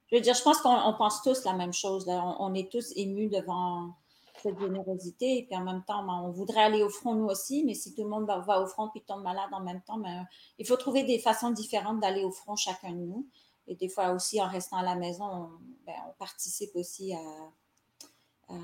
Je 0.07 0.17
veux 0.17 0.21
dire, 0.21 0.35
je 0.35 0.43
pense 0.43 0.61
qu'on 0.61 0.93
pense 0.95 1.23
tous 1.23 1.43
la 1.43 1.53
même 1.53 1.73
chose. 1.73 2.05
On, 2.07 2.35
on, 2.39 2.53
est 2.53 2.71
tous 2.71 2.93
émus 2.95 3.29
devant 3.29 3.95
cette 4.43 4.59
générosité. 4.59 5.39
Et 5.39 5.43
puis 5.43 5.55
en 5.55 5.63
même 5.63 5.83
temps, 5.83 6.03
ben, 6.03 6.21
on 6.25 6.29
voudrait 6.29 6.63
aller 6.63 6.83
au 6.83 6.89
front 6.89 7.15
nous 7.15 7.25
aussi, 7.25 7.63
mais 7.65 7.73
si 7.73 7.93
tout 7.93 8.03
le 8.03 8.09
monde 8.09 8.27
va, 8.27 8.61
au 8.61 8.67
front 8.67 8.89
puis 8.89 9.01
tombe 9.01 9.23
malade 9.23 9.49
en 9.51 9.61
même 9.61 9.81
temps, 9.81 9.97
ben, 9.97 10.25
il 10.59 10.67
faut 10.67 10.75
trouver 10.75 11.03
des 11.03 11.19
façons 11.19 11.51
différentes 11.51 11.99
d'aller 11.99 12.23
au 12.23 12.31
front 12.31 12.55
chacun 12.55 12.91
de 12.91 12.97
nous. 12.97 13.27
Et 13.67 13.75
des 13.75 13.89
fois 13.89 14.11
aussi, 14.11 14.41
en 14.41 14.47
restant 14.47 14.77
à 14.77 14.83
la 14.83 14.95
maison, 14.95 15.23
on, 15.25 15.49
ben, 15.85 15.93
participe 16.19 16.75
aussi 16.75 17.13
à, 17.13 18.55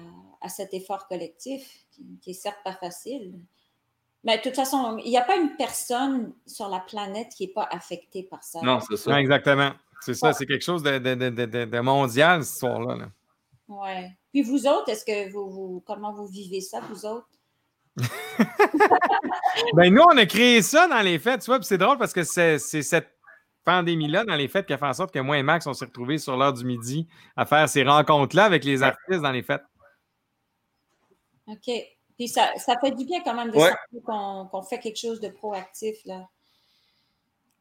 à, 0.41 0.49
cet 0.49 0.73
effort 0.73 1.07
collectif 1.07 1.85
qui, 1.91 2.19
qui, 2.21 2.31
est 2.31 2.33
certes 2.33 2.59
pas 2.63 2.73
facile. 2.73 3.39
Mais 4.25 4.37
de 4.37 4.43
toute 4.43 4.55
façon, 4.55 4.97
il 4.97 5.09
n'y 5.09 5.17
a 5.17 5.23
pas 5.23 5.37
une 5.37 5.55
personne 5.55 6.33
sur 6.45 6.67
la 6.67 6.81
planète 6.81 7.29
qui 7.29 7.47
n'est 7.47 7.53
pas 7.53 7.67
affectée 7.71 8.23
par 8.23 8.43
ça. 8.43 8.59
Non, 8.61 8.79
c'est 8.81 8.97
ça. 8.97 9.19
exactement. 9.19 9.71
C'est 10.01 10.13
ça, 10.13 10.33
c'est 10.33 10.45
quelque 10.45 10.63
chose 10.63 10.83
de, 10.83 10.97
de, 10.97 11.15
de, 11.15 11.65
de 11.65 11.79
mondial, 11.79 12.43
cette 12.43 12.53
histoire-là. 12.55 12.95
Là. 12.95 13.09
Ouais. 13.69 14.11
Puis 14.33 14.41
vous 14.41 14.67
autres, 14.67 14.89
est-ce 14.89 15.05
que 15.05 15.31
vous, 15.31 15.83
comment 15.85 16.11
vous 16.11 16.27
vivez 16.27 16.59
ça, 16.59 16.81
vous 16.81 17.05
autres? 17.05 17.29
ben 19.73 19.93
nous, 19.93 20.01
on 20.01 20.17
a 20.17 20.25
créé 20.25 20.61
ça 20.61 20.87
dans 20.87 21.01
les 21.01 21.19
fêtes, 21.19 21.41
tu 21.41 21.47
vois, 21.47 21.59
puis 21.59 21.67
c'est 21.67 21.77
drôle 21.77 21.97
parce 21.97 22.13
que 22.13 22.23
c'est 22.23 22.57
cette 22.57 23.15
pandémie-là 23.65 24.25
dans 24.25 24.35
les 24.35 24.47
fêtes 24.47 24.65
qui 24.65 24.73
a 24.73 24.77
fait 24.77 24.85
en 24.87 24.93
sorte 24.93 25.13
que 25.13 25.19
moi 25.19 25.37
et 25.37 25.43
Max, 25.43 25.67
on 25.67 25.73
s'est 25.73 25.85
retrouvés 25.85 26.17
sur 26.17 26.35
l'heure 26.35 26.53
du 26.53 26.65
midi 26.65 27.07
à 27.35 27.45
faire 27.45 27.69
ces 27.69 27.83
rencontres-là 27.83 28.45
avec 28.45 28.63
les 28.63 28.81
artistes 28.81 29.21
dans 29.21 29.31
les 29.31 29.43
fêtes. 29.43 29.63
OK. 31.47 31.69
Puis 32.17 32.27
ça, 32.27 32.51
ça 32.57 32.75
fait 32.81 32.91
du 32.91 33.05
bien 33.05 33.21
quand 33.23 33.35
même 33.35 33.51
de 33.51 33.59
savoir 33.59 34.49
qu'on 34.51 34.61
fait 34.63 34.79
quelque 34.79 34.97
chose 34.97 35.19
de 35.19 35.29
proactif, 35.29 35.95
là. 36.05 36.27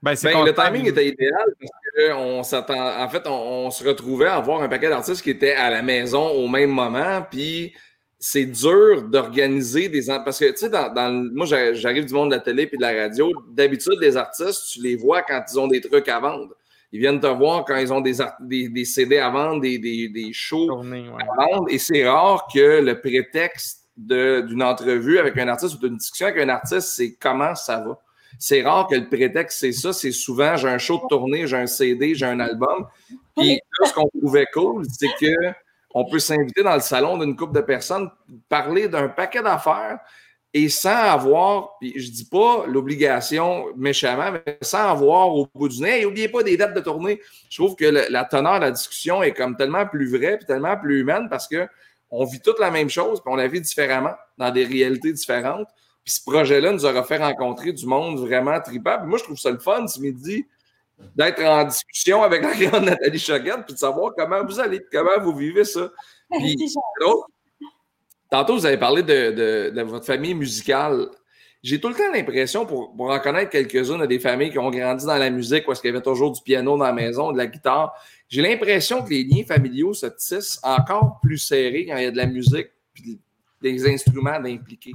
Ben, 0.00 0.14
ben, 0.23 0.45
le 0.45 0.55
timing 0.55 0.87
était 0.87 1.09
idéal 1.09 1.55
parce 1.59 2.11
qu'on 2.11 2.43
s'attend. 2.45 3.02
En 3.02 3.09
fait, 3.09 3.26
on, 3.26 3.71
se 3.71 3.83
retrouvait 3.83 4.26
à 4.26 4.37
avoir 4.37 4.62
un 4.62 4.69
paquet 4.69 4.88
d'artistes 4.88 5.23
qui 5.23 5.31
étaient 5.31 5.55
à 5.55 5.71
la 5.71 5.83
maison 5.83 6.28
au 6.28 6.47
même 6.47 6.71
moment. 6.71 7.26
Puis 7.28 7.75
c'est 8.19 8.47
dur 8.47 9.02
d'organiser 9.02 9.88
des. 9.88 10.07
Parce 10.07 10.38
que, 10.38 10.50
tu 10.52 10.59
sais, 10.59 10.71
dans, 10.71 11.31
moi, 11.35 11.47
j'arrive 11.47 12.07
du 12.07 12.14
monde 12.14 12.31
de 12.31 12.37
la 12.37 12.40
télé 12.40 12.69
et 12.73 12.76
de 12.76 12.81
la 12.81 12.93
radio. 12.93 13.33
D'habitude, 13.50 13.99
les 14.00 14.17
artistes, 14.17 14.71
tu 14.73 14.83
les 14.83 14.95
vois 14.95 15.23
quand 15.23 15.43
ils 15.50 15.59
ont 15.59 15.67
des 15.67 15.81
trucs 15.81 16.09
à 16.09 16.21
vendre. 16.21 16.55
Ils 16.93 17.00
viennent 17.00 17.21
te 17.21 17.26
voir 17.26 17.64
quand 17.64 17.76
ils 17.76 17.93
ont 17.93 18.00
des, 18.00 18.14
des, 18.40 18.85
CD 18.85 19.19
à 19.19 19.28
vendre, 19.31 19.61
des, 19.61 19.78
des, 19.78 20.33
shows 20.33 20.71
à 20.71 21.47
vendre. 21.47 21.67
Et 21.69 21.78
c'est 21.78 22.09
rare 22.09 22.49
que 22.52 22.81
le 22.81 23.00
prétexte 23.00 23.88
d'une 23.97 24.62
entrevue 24.62 25.19
avec 25.19 25.37
un 25.38 25.49
artiste 25.49 25.75
ou 25.75 25.88
d'une 25.88 25.97
discussion 25.97 26.28
avec 26.28 26.43
un 26.43 26.49
artiste, 26.49 26.88
c'est 26.95 27.17
comment 27.21 27.55
ça 27.57 27.81
va. 27.81 27.99
C'est 28.38 28.62
rare 28.62 28.87
que 28.87 28.94
le 28.94 29.08
prétexte, 29.08 29.61
c'est 29.61 29.73
ça. 29.73 29.92
C'est 29.92 30.12
souvent, 30.12 30.56
j'ai 30.56 30.68
un 30.68 30.78
show 30.78 30.99
de 30.99 31.08
tournée, 31.08 31.47
j'ai 31.47 31.56
un 31.56 31.66
CD, 31.66 32.14
j'ai 32.14 32.26
un 32.26 32.40
album. 32.40 32.87
Puis 33.37 33.61
ce 33.85 33.92
qu'on 33.92 34.08
trouvait 34.08 34.47
cool, 34.52 34.85
c'est 34.99 35.11
que 35.20 35.35
on 35.94 36.04
peut 36.04 36.18
s'inviter 36.18 36.62
dans 36.62 36.75
le 36.75 36.80
salon 36.80 37.18
d'une 37.18 37.35
couple 37.35 37.54
de 37.54 37.62
personnes, 37.62 38.11
parler 38.49 38.88
d'un 38.88 39.08
paquet 39.08 39.42
d'affaires 39.42 39.99
et 40.54 40.68
sans 40.68 40.90
avoir, 40.90 41.76
puis 41.78 41.92
je 41.97 42.11
dis 42.11 42.25
pas 42.25 42.64
l'obligation 42.66 43.66
méchamment, 43.76 44.32
mais 44.32 44.58
sans 44.62 44.90
avoir 44.90 45.35
au 45.35 45.47
bout 45.54 45.68
du 45.68 45.80
nez, 45.80 46.00
et 46.00 46.04
n'oubliez 46.04 46.28
pas 46.28 46.42
des 46.42 46.56
dates 46.56 46.75
de 46.75 46.80
tournée. 46.80 47.20
Je 47.50 47.62
trouve 47.62 47.76
que 47.76 47.85
la 47.85 48.25
teneur 48.25 48.54
de 48.54 48.64
la 48.64 48.70
discussion 48.70 49.23
est 49.23 49.32
comme 49.32 49.56
tellement 49.56 49.87
plus 49.87 50.08
vraie, 50.08 50.38
puis 50.38 50.47
tellement 50.47 50.76
plus 50.76 51.00
humaine 51.00 51.28
parce 51.28 51.47
que 51.47 51.68
on 52.11 52.25
vit 52.25 52.40
toute 52.40 52.58
la 52.58 52.70
même 52.70 52.88
chose, 52.88 53.20
puis 53.20 53.30
on 53.32 53.37
la 53.37 53.49
vit 53.49 53.61
différemment, 53.61 54.14
dans 54.38 54.50
des 54.50 54.64
réalités 54.64 55.12
différentes. 55.12 55.68
Puis 56.08 56.14
ce 56.14 56.22
projet-là 56.24 56.72
nous 56.72 56.86
aura 56.86 57.04
fait 57.04 57.18
rencontrer 57.18 57.70
du 57.70 57.84
monde 57.84 58.18
vraiment 58.18 58.58
tripable. 58.62 59.06
Moi, 59.06 59.18
je 59.18 59.24
trouve 59.24 59.38
ça 59.38 59.50
le 59.50 59.58
fun 59.58 59.86
ce 59.86 60.00
midi 60.00 60.46
d'être 61.14 61.44
en 61.44 61.64
discussion 61.64 62.22
avec 62.22 62.42
la 62.42 62.54
grande 62.54 62.84
Nathalie 62.86 63.18
Choquette, 63.18 63.66
puis 63.66 63.74
de 63.74 63.78
savoir 63.78 64.14
comment 64.16 64.42
vous 64.42 64.58
allez, 64.58 64.80
comment 64.90 65.20
vous 65.20 65.36
vivez 65.36 65.64
ça. 65.64 65.92
Puis, 66.30 66.56
tantôt, 68.30 68.56
vous 68.56 68.64
avez 68.64 68.78
parlé 68.78 69.02
de, 69.02 69.82
votre 69.82 70.06
famille 70.06 70.32
musicale. 70.32 71.10
J'ai 71.62 71.78
tout 71.78 71.88
le 71.90 71.94
temps 71.94 72.10
l'impression, 72.10 72.64
pour, 72.64 72.96
pour, 72.96 73.10
en 73.10 73.20
connaître 73.20 73.50
quelques-unes, 73.50 74.06
des 74.06 74.18
familles 74.18 74.50
qui 74.50 74.58
ont 74.58 74.70
grandi 74.70 75.04
dans 75.04 75.18
la 75.18 75.28
musique, 75.28 75.66
parce 75.66 75.78
qu'il 75.78 75.90
y 75.90 75.94
avait 75.94 76.02
toujours 76.02 76.32
du 76.32 76.40
piano 76.40 76.78
dans 76.78 76.84
la 76.84 76.94
maison, 76.94 77.32
de 77.32 77.36
la 77.36 77.48
guitare. 77.48 77.92
J'ai 78.30 78.40
l'impression 78.40 79.02
que 79.02 79.10
les 79.10 79.24
liens 79.24 79.44
familiaux 79.44 79.92
se 79.92 80.06
tissent 80.06 80.58
encore 80.62 81.20
plus 81.20 81.36
serrés 81.36 81.84
quand 81.84 81.98
il 81.98 82.04
y 82.04 82.06
a 82.06 82.10
de 82.10 82.16
la 82.16 82.26
musique 82.26 82.68
et 83.04 83.18
des 83.60 83.86
instruments 83.86 84.40
d'impliquer. 84.40 84.92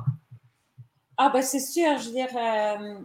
Ah, 1.26 1.30
ben 1.30 1.42
c'est 1.42 1.62
sûr, 1.62 1.98
je 2.00 2.08
veux 2.08 2.16
dire, 2.16 2.36
euh, 2.36 3.00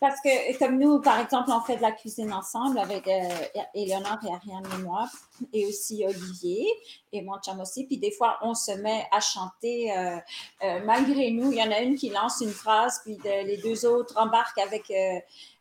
parce 0.00 0.20
que 0.20 0.58
comme 0.58 0.80
nous, 0.80 1.00
par 1.00 1.20
exemple, 1.20 1.48
on 1.52 1.60
fait 1.60 1.76
de 1.76 1.82
la 1.82 1.92
cuisine 1.92 2.32
ensemble 2.32 2.76
avec 2.76 3.06
euh, 3.06 3.28
Éléonore 3.72 4.18
et 4.24 4.34
Ariane 4.34 4.66
et 4.76 4.82
moi, 4.82 5.08
et 5.52 5.64
aussi 5.64 6.04
Olivier 6.04 6.66
et 7.12 7.22
mon 7.22 7.38
chum 7.38 7.60
aussi. 7.60 7.86
Puis 7.86 7.98
des 7.98 8.10
fois, 8.10 8.38
on 8.42 8.54
se 8.54 8.72
met 8.72 9.06
à 9.12 9.20
chanter 9.20 9.96
euh, 9.96 10.80
malgré 10.84 11.30
nous. 11.30 11.52
Il 11.52 11.58
y 11.58 11.62
en 11.62 11.70
a 11.70 11.82
une 11.82 11.94
qui 11.94 12.10
lance 12.10 12.40
une 12.40 12.50
phrase, 12.50 13.00
puis 13.04 13.16
les 13.22 13.58
deux 13.58 13.86
autres 13.86 14.18
embarquent 14.18 14.58
avec, 14.58 14.92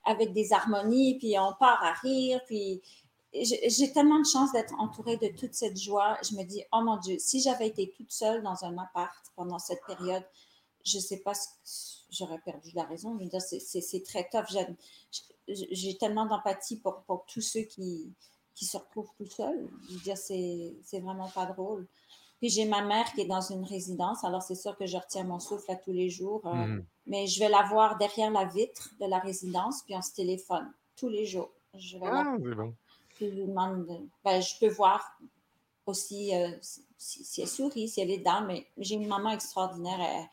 avec 0.06 0.34
des 0.34 0.54
harmonies, 0.54 1.20
puis 1.20 1.38
on 1.38 1.54
part 1.60 1.84
à 1.84 1.92
rire, 2.02 2.42
puis 2.48 2.82
j'ai 3.32 3.92
tellement 3.94 4.20
de 4.20 4.26
chance 4.26 4.52
d'être 4.54 4.74
entourée 4.80 5.18
de 5.18 5.28
toute 5.28 5.54
cette 5.54 5.80
joie. 5.80 6.18
Je 6.28 6.36
me 6.36 6.44
dis, 6.46 6.64
oh 6.72 6.82
mon 6.82 6.98
Dieu, 6.98 7.18
si 7.20 7.42
j'avais 7.42 7.68
été 7.68 7.94
toute 7.96 8.12
seule 8.12 8.42
dans 8.42 8.66
un 8.66 8.76
appart 8.80 9.14
pendant 9.36 9.60
cette 9.60 9.86
période, 9.86 10.26
je 10.84 10.98
ne 10.98 11.02
sais 11.02 11.18
pas, 11.18 11.34
j'aurais 12.10 12.40
perdu 12.40 12.72
la 12.74 12.84
raison. 12.84 13.18
Je 13.18 13.24
veux 13.24 13.30
dire, 13.30 13.42
c'est 13.42 14.04
très 14.04 14.28
tough. 14.30 14.46
J'ai 15.48 15.98
tellement 15.98 16.26
d'empathie 16.26 16.78
pour, 16.78 17.02
pour, 17.04 17.26
tous 17.26 17.42
ceux 17.42 17.62
qui, 17.62 18.12
qui 18.56 18.66
se 18.66 18.78
retrouvent 18.78 19.12
tout 19.18 19.26
seuls. 19.26 19.68
Je 19.90 19.94
veux 19.94 20.02
dire, 20.02 20.18
c'est 20.18 21.00
vraiment 21.00 21.30
pas 21.30 21.46
drôle. 21.46 21.88
Puis 22.40 22.50
j'ai 22.50 22.66
ma 22.66 22.82
mère 22.84 23.12
qui 23.14 23.22
est 23.22 23.26
dans 23.26 23.42
une 23.42 23.64
résidence, 23.64 24.26
alors 24.26 24.42
c'est 24.42 24.56
sûr 24.56 24.76
que 24.76 24.86
je 24.86 24.98
retiens 24.98 25.24
mon 25.24 25.40
souffle 25.40 25.72
à 25.72 25.78
tous 25.78 25.94
les 25.94 26.10
jours. 26.10 26.42
Euh, 26.46 26.54
mm-hmm. 26.54 26.84
Mais 27.08 27.26
je 27.26 27.40
vais 27.40 27.48
la 27.48 27.64
voir 27.64 27.98
derrière 27.98 28.32
la 28.32 28.44
vitre 28.44 28.90
de 29.00 29.06
la 29.06 29.20
résidence, 29.20 29.82
puis 29.84 29.96
on 29.96 30.02
se 30.02 30.12
téléphone 30.12 30.70
tous 30.98 31.08
les 31.08 31.26
jours. 31.26 31.52
Je 31.74 31.98
vais 31.98 32.06
ah, 32.06 32.36
bon 32.38 32.76
je 33.20 33.26
demande, 33.26 33.88
ben, 34.24 34.42
je 34.42 34.60
peux 34.60 34.70
voir 34.74 35.20
aussi 35.86 36.36
euh, 36.36 36.50
si, 36.98 37.42
elle 37.42 37.48
sourit, 37.48 37.88
si 37.88 38.02
elle 38.02 38.12
est 38.12 38.20
dedans, 38.20 38.44
mais 38.46 38.66
j'ai 38.78 38.96
une 38.96 39.08
maman 39.08 39.32
extraordinaire. 39.32 40.00
Elle, 40.00 40.26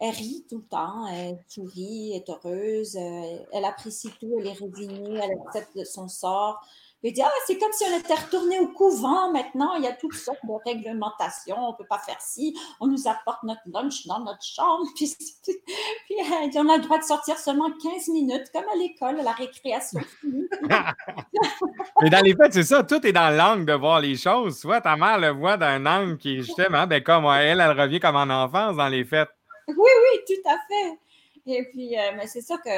rit 0.00 0.44
tout 0.48 0.58
le 0.58 0.64
temps, 0.64 1.06
elle 1.06 1.38
sourit, 1.48 2.12
elle 2.12 2.22
est 2.22 2.30
heureuse, 2.30 2.96
euh, 2.96 3.38
elle 3.52 3.64
apprécie 3.64 4.10
tout, 4.20 4.36
elle 4.40 4.48
est 4.48 4.52
résignée, 4.52 5.20
elle 5.22 5.38
accepte 5.46 5.84
son 5.86 6.08
sort. 6.08 6.60
Il 7.06 7.12
dit, 7.12 7.20
ah, 7.20 7.30
c'est 7.46 7.58
comme 7.58 7.72
si 7.72 7.84
on 7.84 7.98
était 7.98 8.14
retourné 8.14 8.58
au 8.60 8.68
couvent 8.68 9.30
maintenant. 9.30 9.74
Il 9.74 9.84
y 9.84 9.86
a 9.86 9.92
toutes 9.92 10.14
sortes 10.14 10.38
de 10.42 10.52
réglementations. 10.64 11.56
On 11.58 11.72
ne 11.72 11.76
peut 11.76 11.84
pas 11.86 11.98
faire 11.98 12.18
ci. 12.18 12.56
On 12.80 12.86
nous 12.86 13.06
apporte 13.06 13.42
notre 13.42 13.60
lunch 13.66 14.06
dans 14.06 14.20
notre 14.20 14.42
chambre. 14.42 14.86
Puis, 14.96 15.14
puis 15.44 16.16
euh, 16.18 16.48
on 16.56 16.68
a 16.70 16.78
le 16.78 16.82
droit 16.82 16.98
de 16.98 17.04
sortir 17.04 17.36
seulement 17.36 17.70
15 17.82 18.08
minutes, 18.08 18.50
comme 18.54 18.64
à 18.72 18.76
l'école, 18.76 19.20
à 19.20 19.22
la 19.22 19.32
récréation. 19.32 20.00
Mais 22.00 22.08
dans 22.08 22.24
les 22.24 22.34
faits, 22.34 22.54
c'est 22.54 22.62
ça. 22.62 22.82
Tout 22.82 23.06
est 23.06 23.12
dans 23.12 23.36
l'angle 23.36 23.66
de 23.66 23.74
voir 23.74 24.00
les 24.00 24.16
choses. 24.16 24.58
Soit 24.58 24.80
ta 24.80 24.96
mère 24.96 25.18
le 25.18 25.28
voit 25.28 25.58
d'un 25.58 25.84
angle 25.84 26.16
qui 26.16 26.36
est 26.36 26.42
justement, 26.42 26.86
ben, 26.86 27.02
comme 27.02 27.26
elle, 27.26 27.60
elle 27.60 27.78
revient 27.78 28.00
comme 28.00 28.16
en 28.16 28.30
enfance 28.30 28.76
dans 28.76 28.88
les 28.88 29.04
fêtes. 29.04 29.33
Oui, 29.68 29.76
oui, 29.76 30.20
tout 30.26 30.48
à 30.48 30.58
fait. 30.68 30.98
Et 31.46 31.64
puis, 31.64 31.98
euh, 31.98 32.12
mais 32.16 32.26
c'est 32.26 32.40
ça 32.40 32.56
que, 32.58 32.70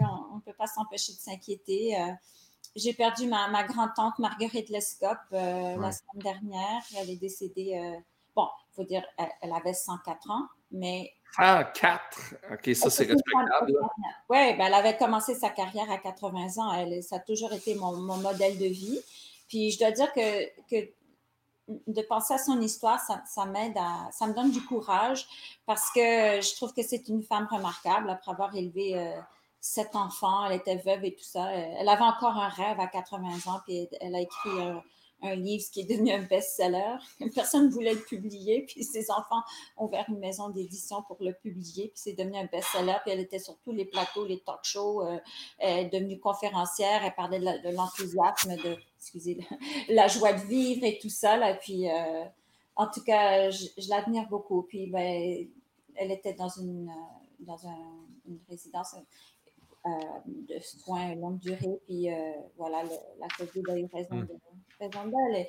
on 0.00 0.36
ne 0.36 0.40
peut 0.40 0.54
pas 0.56 0.66
s'empêcher 0.66 1.12
de 1.12 1.18
s'inquiéter. 1.18 1.98
Euh, 2.00 2.12
j'ai 2.74 2.92
perdu 2.92 3.26
ma, 3.26 3.48
ma 3.48 3.64
grande-tante 3.64 4.18
Marguerite 4.18 4.68
Lescope 4.68 5.18
euh, 5.32 5.76
la 5.76 5.92
semaine 5.92 6.22
dernière. 6.22 6.82
Elle 6.96 7.10
est 7.10 7.16
décédée, 7.16 8.00
bon, 8.34 8.48
il 8.70 8.74
faut 8.74 8.84
dire, 8.84 9.04
elle, 9.18 9.52
avait 9.52 9.74
104 9.74 10.30
ans, 10.30 10.46
mais. 10.70 11.12
104? 11.36 12.34
OK, 12.52 12.74
ça, 12.74 12.90
c'est 12.90 13.04
respectable. 13.04 13.72
Oui, 14.28 14.56
ben, 14.56 14.66
elle 14.66 14.74
avait 14.74 14.96
commencé 14.96 15.34
sa 15.34 15.50
carrière 15.50 15.90
à 15.90 15.98
80 15.98 16.58
ans. 16.58 16.72
Elle, 16.72 17.02
ça 17.02 17.16
a 17.16 17.20
toujours 17.20 17.52
été 17.52 17.74
mon, 17.74 17.96
mon 17.96 18.16
modèle 18.18 18.58
de 18.58 18.66
vie. 18.66 19.00
Puis 19.48 19.72
je 19.72 19.78
dois 19.78 19.90
dire 19.90 20.12
que, 20.12 20.46
que 20.68 20.88
de 21.68 22.02
penser 22.02 22.34
à 22.34 22.38
son 22.38 22.60
histoire, 22.60 23.00
ça, 23.00 23.44
m'aide 23.46 23.76
à, 23.76 24.08
ça 24.12 24.26
me 24.26 24.34
donne 24.34 24.50
du 24.50 24.64
courage 24.64 25.26
parce 25.66 25.90
que 25.90 26.00
je 26.00 26.54
trouve 26.54 26.72
que 26.72 26.82
c'est 26.82 27.08
une 27.08 27.22
femme 27.22 27.48
remarquable 27.50 28.08
après 28.08 28.30
avoir 28.30 28.54
élevé 28.54 28.96
euh, 28.96 29.20
sept 29.60 29.96
enfants, 29.96 30.46
elle 30.46 30.56
était 30.56 30.76
veuve 30.76 31.04
et 31.04 31.14
tout 31.14 31.24
ça. 31.24 31.50
Elle 31.52 31.88
avait 31.88 32.02
encore 32.02 32.36
un 32.36 32.48
rêve 32.48 32.78
à 32.78 32.86
80 32.86 33.50
ans, 33.50 33.60
puis 33.66 33.88
elle 34.00 34.14
a 34.14 34.20
écrit 34.20 34.60
un, 34.60 34.82
livre 35.34 35.64
qui 35.72 35.80
est 35.80 35.84
devenu 35.84 36.12
un 36.12 36.22
best-seller. 36.22 36.98
Personne 37.34 37.66
ne 37.66 37.72
voulait 37.72 37.94
le 37.94 38.00
publier, 38.00 38.64
puis 38.68 38.84
ses 38.84 39.10
enfants 39.10 39.42
ont 39.76 39.86
ouvert 39.86 40.04
une 40.08 40.18
maison 40.18 40.50
d'édition 40.50 41.02
pour 41.02 41.16
le 41.20 41.32
publier, 41.32 41.88
puis 41.88 41.98
c'est 42.00 42.12
devenu 42.12 42.36
un 42.36 42.44
best-seller, 42.44 42.98
puis 43.02 43.10
elle 43.10 43.20
était 43.20 43.40
sur 43.40 43.58
tous 43.64 43.72
les 43.72 43.86
plateaux, 43.86 44.24
les 44.24 44.38
talk 44.38 44.60
shows, 44.62 45.02
euh, 45.02 45.18
elle 45.58 45.86
est 45.86 45.88
devenue 45.88 46.20
conférencière, 46.20 47.02
elle 47.04 47.14
parlait 47.14 47.40
de 47.40 47.74
l'enthousiasme, 47.74 48.56
de, 48.56 48.76
excusez, 49.06 49.38
la 49.88 50.08
joie 50.08 50.32
de 50.32 50.40
vivre 50.46 50.84
et 50.84 50.98
tout 50.98 51.08
ça, 51.08 51.36
là, 51.36 51.54
puis 51.54 51.88
euh, 51.88 52.24
en 52.74 52.88
tout 52.88 53.02
cas, 53.02 53.50
je, 53.50 53.66
l'admire 53.88 54.28
beaucoup, 54.28 54.62
puis 54.62 54.88
ben, 54.88 55.46
elle 55.94 56.10
était 56.10 56.34
dans 56.34 56.48
une, 56.48 56.90
dans 57.40 57.56
une 58.26 58.38
résidence 58.48 58.96
euh, 59.86 59.90
de 60.26 60.58
soins 60.58 61.14
longue 61.14 61.38
durée. 61.38 61.80
Puis 61.86 62.12
euh, 62.12 62.32
voilà, 62.56 62.82
la 63.18 63.28
COVID 63.38 63.62
a 63.70 63.78
eu 63.78 63.86
raison 63.92 64.16
mm. 64.16 64.26
d'elle. 64.80 65.46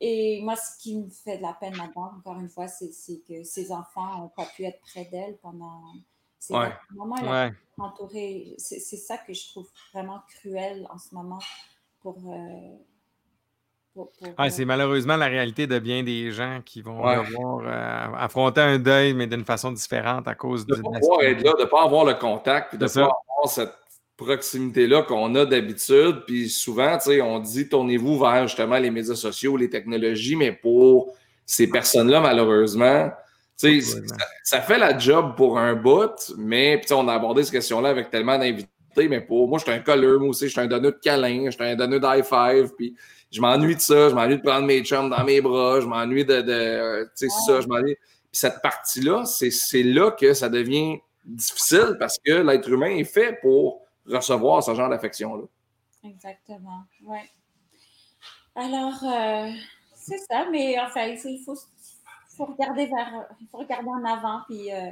Et, 0.00 0.40
moi, 0.42 0.54
ce 0.54 0.76
qui 0.78 0.98
me 0.98 1.08
fait 1.08 1.38
de 1.38 1.42
la 1.42 1.54
peine 1.54 1.74
là-dedans, 1.74 2.12
encore 2.18 2.38
une 2.38 2.48
fois, 2.48 2.68
c'est 2.68 2.90
que 3.26 3.42
ses 3.42 3.72
enfants 3.72 4.18
n'ont 4.18 4.28
pas 4.28 4.44
pu 4.44 4.64
être 4.64 4.80
près 4.80 5.06
d'elle 5.06 5.38
pendant 5.38 5.82
ces 6.38 6.52
moments. 6.90 7.16
Entourée. 7.78 8.54
C'est 8.58 8.80
ça 8.80 9.16
que 9.18 9.32
je 9.32 9.48
trouve 9.48 9.68
vraiment 9.92 10.20
cruel 10.28 10.86
en 10.90 10.98
ce 10.98 11.14
moment 11.14 11.40
pour. 12.04 12.18
Euh, 14.36 14.48
c'est 14.50 14.64
malheureusement 14.64 15.16
la 15.16 15.26
réalité 15.26 15.66
de 15.66 15.78
bien 15.78 16.02
des 16.02 16.32
gens 16.32 16.60
qui 16.64 16.82
vont 16.82 16.98
devoir 16.98 18.14
affronter 18.18 18.60
un 18.60 18.78
deuil, 18.78 19.14
mais 19.14 19.26
d'une 19.26 19.44
façon 19.44 19.72
différente 19.72 20.28
à 20.28 20.34
cause 20.34 20.66
de. 20.66 20.74
De 20.74 20.80
ne 20.80 21.64
pas 21.64 21.84
avoir 21.84 22.04
le 22.04 22.14
contact, 22.14 22.76
de 22.76 22.84
ne 22.84 23.06
pas 23.06 23.48
cette 23.48 23.72
proximité-là 24.16 25.02
qu'on 25.02 25.34
a 25.36 25.46
d'habitude. 25.46 26.22
Puis 26.26 26.48
souvent, 26.50 26.98
on 27.22 27.38
dit 27.38 27.68
tournez-vous 27.68 28.18
vers 28.18 28.48
justement 28.48 28.78
les 28.78 28.90
médias 28.90 29.14
sociaux, 29.14 29.56
les 29.56 29.70
technologies, 29.70 30.36
mais 30.36 30.52
pour 30.52 31.14
ces 31.46 31.68
personnes-là, 31.68 32.20
malheureusement, 32.20 33.10
ça, 33.56 33.68
ça, 34.42 34.60
fait 34.60 34.78
la 34.78 34.98
job 34.98 35.36
pour 35.36 35.58
un 35.58 35.74
bout, 35.74 36.32
mais 36.36 36.80
on 36.90 37.06
a 37.06 37.14
abordé 37.14 37.44
cette 37.44 37.52
question-là 37.52 37.90
avec 37.90 38.10
tellement 38.10 38.36
d'invités. 38.36 38.68
Mais 38.96 39.20
pour 39.20 39.48
moi, 39.48 39.58
je 39.58 39.64
suis 39.64 39.72
un 39.72 39.80
colleur, 39.80 40.20
moi 40.20 40.30
aussi, 40.30 40.46
je 40.46 40.52
suis 40.52 40.60
un 40.60 40.66
donneur 40.66 40.92
de 40.92 40.98
câlin, 40.98 41.46
je 41.46 41.50
suis 41.50 41.64
un 41.64 41.76
donneur 41.76 42.00
d'high 42.00 42.24
five, 42.24 42.72
puis 42.76 42.94
je 43.30 43.40
m'ennuie 43.40 43.74
de 43.76 43.80
ça, 43.80 44.08
je 44.08 44.14
m'ennuie 44.14 44.36
de 44.36 44.42
prendre 44.42 44.66
mes 44.66 44.82
chums 44.84 45.10
dans 45.10 45.24
mes 45.24 45.40
bras, 45.40 45.80
je 45.80 45.86
m'ennuie 45.86 46.24
de, 46.24 46.40
de 46.40 47.08
ça, 47.46 47.60
je 47.60 47.66
m'ennuie. 47.66 47.96
Puis 47.96 48.40
cette 48.40 48.62
partie-là, 48.62 49.24
c'est 49.24 49.82
là 49.82 50.10
que 50.12 50.34
ça 50.34 50.48
devient 50.48 50.98
difficile 51.24 51.96
parce 51.98 52.18
que 52.18 52.32
l'être 52.32 52.68
humain 52.68 52.96
est 52.96 53.04
fait 53.04 53.38
pour 53.40 53.82
recevoir 54.06 54.62
ce 54.62 54.74
genre 54.74 54.88
d'affection-là. 54.88 55.44
Exactement, 56.04 56.84
oui. 57.06 57.18
Alors, 58.54 59.02
euh, 59.02 59.50
c'est 59.94 60.18
ça, 60.18 60.46
mais 60.50 60.78
enfin, 60.78 61.06
il 61.06 61.42
faut, 61.44 61.56
faut, 62.36 62.44
regarder 62.44 62.86
vers, 62.86 63.26
il 63.40 63.48
faut 63.48 63.58
regarder 63.58 63.88
en 63.88 64.04
avant, 64.04 64.42
puis 64.48 64.72
euh, 64.72 64.90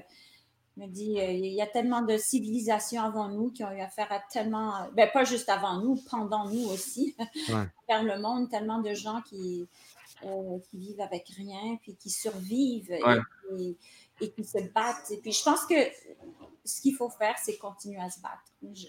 me 0.77 0.87
dit, 0.87 1.21
euh, 1.21 1.31
il 1.31 1.53
y 1.53 1.61
a 1.61 1.67
tellement 1.67 2.03
de 2.03 2.17
civilisations 2.17 3.03
avant 3.03 3.29
nous 3.29 3.51
qui 3.51 3.65
ont 3.65 3.73
eu 3.73 3.81
affaire 3.81 4.11
à 4.11 4.21
tellement, 4.31 4.73
ben 4.95 5.09
pas 5.13 5.25
juste 5.25 5.49
avant 5.49 5.81
nous, 5.81 6.01
pendant 6.11 6.49
nous 6.49 6.69
aussi, 6.71 7.15
vers 7.89 8.03
le 8.03 8.21
monde, 8.21 8.49
tellement 8.51 8.81
de 8.81 8.95
gens 8.95 9.21
qui, 9.23 9.67
euh, 10.25 10.59
qui 10.71 10.79
vivent 10.79 11.01
avec 11.01 11.29
rien, 11.37 11.77
puis 11.83 11.97
qui 11.97 12.11
survivent 12.11 12.93
et, 14.21 14.31
qui 14.31 14.45
se 14.45 14.59
battent. 14.73 15.11
Et 15.11 15.19
puis 15.19 15.33
je 15.33 15.43
pense 15.43 15.67
que 15.67 15.75
ce 16.65 16.81
qu'il 16.81 16.95
faut 16.95 17.11
faire, 17.11 17.35
c'est 17.43 17.57
continuer 17.57 18.01
à 18.01 18.09
se 18.09 18.21
battre. 18.21 18.43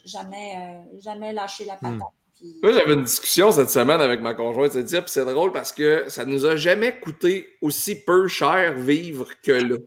Jamais, 0.05 0.55
euh, 0.57 0.99
jamais 0.99 1.33
lâcher 1.33 1.65
la 1.65 1.75
patate. 1.75 1.97
Hmm. 1.97 2.51
Moi, 2.61 2.73
j'avais 2.73 2.93
une 2.93 3.03
discussion 3.03 3.51
cette 3.51 3.69
semaine 3.69 4.01
avec 4.01 4.21
ma 4.21 4.33
conjointe, 4.33 4.73
puis 4.73 5.01
c'est 5.07 5.25
drôle 5.25 5.53
parce 5.53 5.71
que 5.71 6.09
ça 6.09 6.25
nous 6.25 6.45
a 6.45 6.55
jamais 6.55 6.99
coûté 6.99 7.57
aussi 7.61 7.95
peu 7.95 8.27
cher 8.27 8.73
vivre 8.73 9.29
que 9.41 9.51
là. 9.51 9.77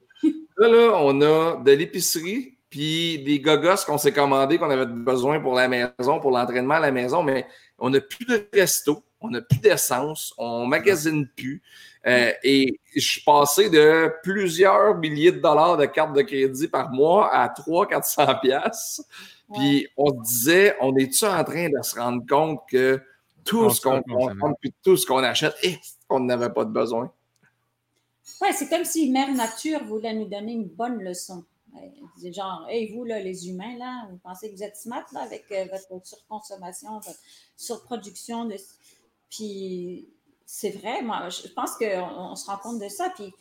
Là, 0.58 0.68
là, 0.68 0.98
on 1.00 1.20
a 1.20 1.56
de 1.62 1.72
l'épicerie, 1.72 2.56
puis 2.70 3.22
des 3.24 3.40
gogos 3.40 3.84
qu'on 3.86 3.98
s'est 3.98 4.12
commandés, 4.12 4.58
qu'on 4.58 4.70
avait 4.70 4.86
besoin 4.86 5.40
pour 5.40 5.54
la 5.54 5.68
maison, 5.68 6.20
pour 6.20 6.30
l'entraînement 6.30 6.74
à 6.74 6.80
la 6.80 6.92
maison, 6.92 7.22
mais 7.22 7.46
on 7.78 7.90
n'a 7.90 8.00
plus 8.00 8.24
de 8.24 8.48
resto, 8.52 9.04
on 9.20 9.30
n'a 9.30 9.42
plus 9.42 9.58
d'essence, 9.58 10.34
on 10.38 10.66
magasine 10.66 11.28
plus. 11.36 11.62
Euh, 12.06 12.32
et 12.42 12.78
je 12.94 13.00
suis 13.00 13.22
passé 13.22 13.68
de 13.68 14.12
plusieurs 14.22 14.96
milliers 14.96 15.32
de 15.32 15.40
dollars 15.40 15.76
de 15.76 15.86
cartes 15.86 16.14
de 16.14 16.22
crédit 16.22 16.68
par 16.68 16.90
mois 16.90 17.34
à 17.34 17.48
300-400 17.48 18.40
pièces. 18.40 19.02
Puis 19.52 19.88
on 19.96 20.08
se 20.08 20.28
disait, 20.28 20.76
on 20.80 20.96
est-tu 20.96 21.24
en 21.24 21.42
train 21.44 21.68
de 21.68 21.82
se 21.82 21.98
rendre 21.98 22.24
compte 22.28 22.60
que 22.70 23.00
tout 23.44 23.70
ce 23.70 23.80
qu'on 23.80 24.02
puis 24.60 24.74
tout 24.82 24.96
ce 24.96 25.06
qu'on 25.06 25.22
achète, 25.22 25.54
et 25.62 25.78
on 26.08 26.20
n'avait 26.20 26.50
pas 26.50 26.64
de 26.64 26.70
besoin? 26.70 27.12
Ouais, 28.40 28.52
c'est 28.52 28.68
comme 28.68 28.84
si 28.84 29.10
Mère 29.10 29.32
Nature 29.32 29.84
voulait 29.84 30.14
nous 30.14 30.28
donner 30.28 30.52
une 30.52 30.68
bonne 30.68 31.02
leçon. 31.02 31.44
C'est 32.18 32.32
genre, 32.32 32.66
hey, 32.68 32.92
vous, 32.94 33.04
là, 33.04 33.20
les 33.20 33.48
humains, 33.48 33.76
là, 33.76 34.08
vous 34.10 34.18
pensez 34.18 34.50
que 34.50 34.56
vous 34.56 34.62
êtes 34.62 34.76
smart, 34.76 35.04
là, 35.12 35.20
avec 35.20 35.44
euh, 35.52 35.66
votre 35.90 36.06
surconsommation, 36.06 36.98
votre 37.00 37.18
surproduction. 37.56 38.46
De... 38.46 38.56
Puis, 39.30 40.08
c'est 40.46 40.70
vrai, 40.70 41.02
moi, 41.02 41.28
je 41.28 41.48
pense 41.48 41.76
qu'on 41.76 41.86
on 41.86 42.36
se 42.36 42.46
rend 42.46 42.56
compte 42.58 42.80
de 42.80 42.88
ça. 42.88 43.10
Puis, 43.14 43.32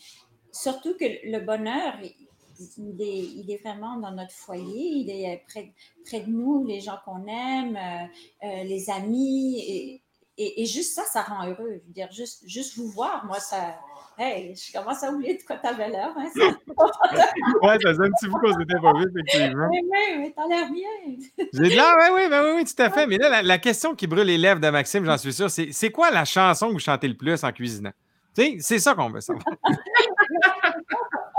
surtout 0.52 0.96
que 0.98 1.06
le 1.06 1.40
bonheur, 1.40 1.98
il 2.78 3.50
est, 3.50 3.62
vraiment 3.62 3.98
dans 3.98 4.12
notre 4.12 4.34
foyer, 4.34 4.90
il 4.90 5.10
est 5.10 5.44
près, 5.48 5.74
près 6.06 6.22
de 6.22 6.30
nous, 6.30 6.66
les 6.66 6.82
gens 6.82 6.98
qu'on 7.06 7.26
aime, 7.28 7.78
euh, 7.78 8.48
euh, 8.48 8.64
les 8.64 8.90
amis. 8.90 9.60
Et, 9.60 10.02
et, 10.38 10.62
et, 10.62 10.66
juste 10.66 10.94
ça, 10.94 11.04
ça 11.06 11.22
rend 11.22 11.48
heureux. 11.48 11.80
Je 11.82 11.88
veux 11.88 11.94
dire, 11.94 12.12
juste, 12.12 12.44
juste 12.46 12.78
vous 12.78 12.90
voir, 12.90 13.26
moi, 13.26 13.40
ça 13.40 13.78
Hey, 14.18 14.56
je 14.56 14.72
commence 14.72 15.04
à 15.04 15.12
oublier 15.12 15.38
de 15.38 15.44
quoi 15.44 15.58
t'avais 15.58 15.90
l'air. 15.90 16.14
Hein, 16.16 16.30
ouais, 16.36 17.78
ça 17.82 17.94
fait 17.94 18.02
un 18.02 18.12
petit 18.12 18.28
bout 18.28 18.40
qu'on 18.40 18.58
s'était 18.58 18.80
pas 18.82 18.94
vu, 18.94 19.06
effectivement. 19.10 19.68
Oui, 19.70 19.80
oui, 19.84 20.18
mais 20.20 20.34
t'as 20.36 20.48
l'air 20.48 20.72
bien. 20.72 21.18
J'ai 21.38 21.60
de 21.60 21.76
l'air, 21.76 21.94
oui, 22.14 22.22
oui, 22.24 22.28
oui, 22.32 22.52
oui, 22.56 22.66
tout 22.66 22.82
à 22.82 22.90
fait. 22.90 23.08
Mais 23.08 23.18
là, 23.18 23.42
la, 23.42 23.58
question 23.58 23.94
qui 23.94 24.08
brûle 24.08 24.28
les 24.28 24.38
lèvres 24.38 24.62
de 24.62 24.70
Maxime, 24.70 25.04
j'en 25.06 25.18
suis 25.18 25.34
sûr, 25.34 25.50
c'est 25.50 25.74
c'est 25.74 25.92
quoi 25.92 26.12
la 26.12 26.24
chanson 26.24 26.68
que 26.68 26.74
vous 26.74 26.80
chantez 26.80 27.10
le 27.10 27.18
plus 27.18 27.44
en 27.44 27.52
cuisinant? 27.52 27.92
Tu 28.38 28.44
sais, 28.44 28.58
c'est 28.60 28.80
ça 28.80 28.96
qu'on 28.96 29.10
veut 29.10 29.22
savoir. 29.22 29.44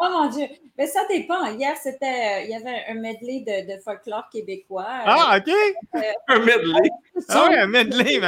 Oh 0.06 0.12
mon 0.12 0.28
Dieu. 0.28 0.46
Mais 0.78 0.86
ça 0.86 1.00
dépend. 1.08 1.44
Hier, 1.52 1.74
c'était, 1.76 2.06
euh, 2.06 2.44
il 2.44 2.50
y 2.50 2.54
avait 2.54 2.84
un 2.88 2.94
medley 2.94 3.40
de, 3.40 3.74
de 3.74 3.80
folklore 3.80 4.28
québécois. 4.30 4.86
Ah, 4.88 5.38
OK. 5.38 5.52
Euh, 5.94 6.00
un 6.28 6.38
medley. 6.40 6.90
Ah 7.28 7.46
oui, 7.48 7.56
un 7.56 7.66
medley. 7.66 8.20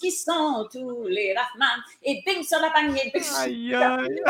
qui 0.00 0.10
sont 0.10 0.68
tous 0.70 1.04
les 1.06 1.34
Rahman. 1.34 1.80
Et 2.02 2.22
bing 2.26 2.42
sur 2.42 2.58
la 2.60 2.70
panier. 2.70 3.12
Aïe, 3.38 3.74
aïe. 3.74 4.22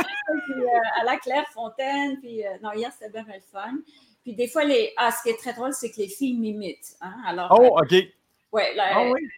Puis, 0.45 0.63
euh, 0.63 1.01
à 1.01 1.05
la 1.05 1.17
Clairefontaine. 1.17 2.21
Puis, 2.21 2.43
non, 2.63 2.73
hier, 2.73 2.93
c'était 2.93 3.11
bien 3.11 3.25
le 3.27 3.41
fun. 3.51 3.79
Puis 4.23 4.35
des 4.35 4.49
fois, 4.49 4.65
les... 4.65 4.93
ah, 4.97 5.11
ce 5.11 5.23
qui 5.23 5.31
est 5.31 5.39
très 5.39 5.53
drôle, 5.53 5.73
c'est 5.73 5.91
que 5.91 5.99
les 5.99 6.09
filles 6.09 6.37
m'imitent. 6.37 6.97
Hein? 7.01 7.15
Alors, 7.27 7.57
oh, 7.59 7.79
OK. 7.81 7.93
Ouais, 8.53 8.75
là, 8.75 8.85
ah, 8.95 9.11
oui 9.11 9.29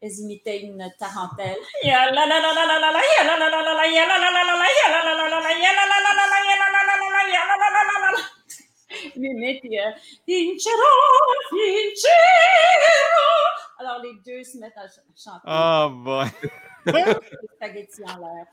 elles 0.00 0.18
imitaient 0.20 0.62
une 0.62 0.90
tarentelle. 0.98 1.58
Alors 13.78 14.02
les 14.02 14.14
deux 14.26 14.42
se 14.42 14.58
mettent 14.58 14.76
à 14.76 14.86
chanter. 15.16 15.46
Oh 15.46 15.90
boy. 15.90 16.26
spaghettis 17.56 18.02
en 18.04 18.18
l'air. 18.18 18.46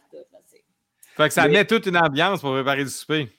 Fait 1.16 1.28
que 1.28 1.34
ça 1.34 1.48
met 1.48 1.66
toute 1.66 1.86
une 1.88 1.98
ambiance 1.98 2.42
pour 2.42 2.52
préparer 2.52 2.84
du 2.84 2.90
souper. 2.90 3.30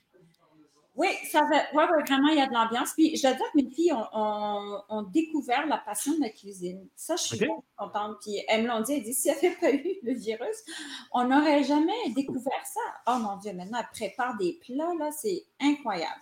Oui, 0.98 1.06
ça 1.30 1.42
va, 1.42 1.58
ouais, 1.74 2.02
vraiment, 2.04 2.26
il 2.30 2.38
y 2.38 2.40
a 2.40 2.48
de 2.48 2.52
l'ambiance. 2.52 2.92
Puis 2.94 3.16
je 3.16 3.22
dois 3.22 3.34
dire 3.34 3.46
que 3.52 3.56
mes 3.56 3.70
filles 3.70 3.92
ont, 3.92 5.02
découvert 5.12 5.64
la 5.68 5.78
passion 5.78 6.12
de 6.16 6.22
la 6.22 6.28
cuisine. 6.28 6.88
Ça, 6.96 7.14
je 7.14 7.22
suis 7.22 7.48
contente. 7.76 8.16
Puis 8.20 8.42
elles 8.48 8.64
me 8.64 8.68
l'ont 8.68 8.80
dit, 8.80 8.94
elles 8.94 9.04
disent, 9.04 9.22
s'il 9.22 9.30
n'y 9.30 9.38
avait 9.38 9.56
pas 9.61 9.70
eu 9.70 9.94
le 10.02 10.14
virus, 10.14 10.56
on 11.12 11.28
n'aurait 11.28 11.62
jamais 11.62 12.11
découvert 12.16 12.66
ça. 12.66 12.80
Oh 13.14 13.18
mon 13.20 13.37
Dieu, 13.37 13.52
maintenant, 13.52 13.78
elles 13.78 14.08
préparent 14.08 14.37
des 14.38 14.58
plats, 14.61 14.92
là, 14.98 15.12
c'est 15.12 15.44
incroyable. 15.61 16.20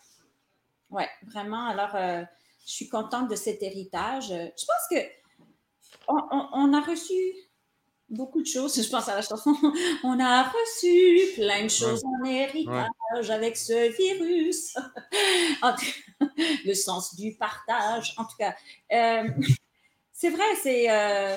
Oui, 0.90 1.04
vraiment. 1.22 1.68
Alors, 1.68 1.94
euh, 1.94 2.22
je 2.66 2.72
suis 2.72 2.88
contente 2.90 3.30
de 3.30 3.34
cet 3.34 3.62
héritage. 3.62 4.28
Je 4.28 4.66
pense 4.66 4.88
que 4.90 5.06
on 6.06 6.72
a 6.74 6.80
reçu 6.82 7.14
beaucoup 8.08 8.40
de 8.40 8.46
choses. 8.46 8.80
Je 8.80 8.88
pense 8.88 9.08
à 9.08 9.14
la 9.14 9.22
chanson. 9.22 9.54
On 10.04 10.18
a 10.20 10.44
reçu 10.44 11.34
plein 11.34 11.64
de 11.64 11.70
choses 11.70 12.02
en 12.04 12.24
héritage 12.24 13.30
avec 13.30 13.56
ce 13.56 13.92
virus. 13.96 14.76
le 16.64 16.74
sens 16.74 17.14
du 17.14 17.34
partage. 17.34 18.14
En 18.16 18.24
tout 18.24 18.36
cas, 18.38 18.54
euh, 18.92 19.28
c'est 20.12 20.30
vrai, 20.30 20.54
c'est 20.62 20.90
euh, 20.90 21.36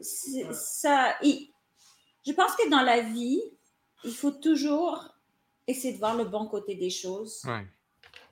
ça. 0.00 1.16
je 1.22 2.32
pense 2.32 2.56
que 2.56 2.68
dans 2.68 2.82
la 2.82 3.00
vie, 3.00 3.40
il 4.04 4.14
faut 4.14 4.32
toujours 4.32 5.08
essayer 5.66 5.94
de 5.94 5.98
voir 5.98 6.14
le 6.14 6.24
bon 6.24 6.46
côté 6.46 6.74
des 6.74 6.90
choses. 6.90 7.42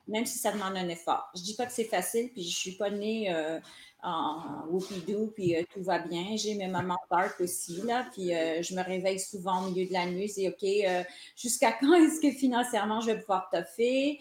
Même 0.08 0.26
si 0.26 0.38
ça 0.38 0.52
demande 0.52 0.76
un 0.76 0.88
effort. 0.88 1.30
Je 1.36 1.42
dis 1.42 1.54
pas 1.54 1.64
que 1.64 1.72
c'est 1.72 1.84
facile, 1.84 2.30
puis 2.32 2.42
je 2.42 2.56
suis 2.56 2.72
pas 2.72 2.90
née 2.90 3.32
euh, 3.32 3.60
en 4.02 4.66
whoopidou, 4.68 5.28
puis 5.28 5.56
euh, 5.56 5.62
tout 5.72 5.82
va 5.82 6.00
bien. 6.00 6.36
J'ai 6.36 6.54
mes 6.54 6.66
mamans 6.66 6.98
dark 7.10 7.40
aussi, 7.40 7.82
là, 7.82 8.06
puis 8.12 8.34
euh, 8.34 8.60
je 8.60 8.74
me 8.74 8.82
réveille 8.82 9.20
souvent 9.20 9.62
au 9.62 9.70
milieu 9.70 9.86
de 9.86 9.92
la 9.92 10.06
nuit, 10.06 10.28
c'est 10.28 10.48
OK, 10.48 10.64
euh, 10.64 11.04
jusqu'à 11.36 11.72
quand 11.80 11.94
est-ce 11.94 12.20
que 12.20 12.30
financièrement 12.32 13.00
je 13.00 13.12
vais 13.12 13.20
pouvoir 13.20 13.48
toffer? 13.50 14.18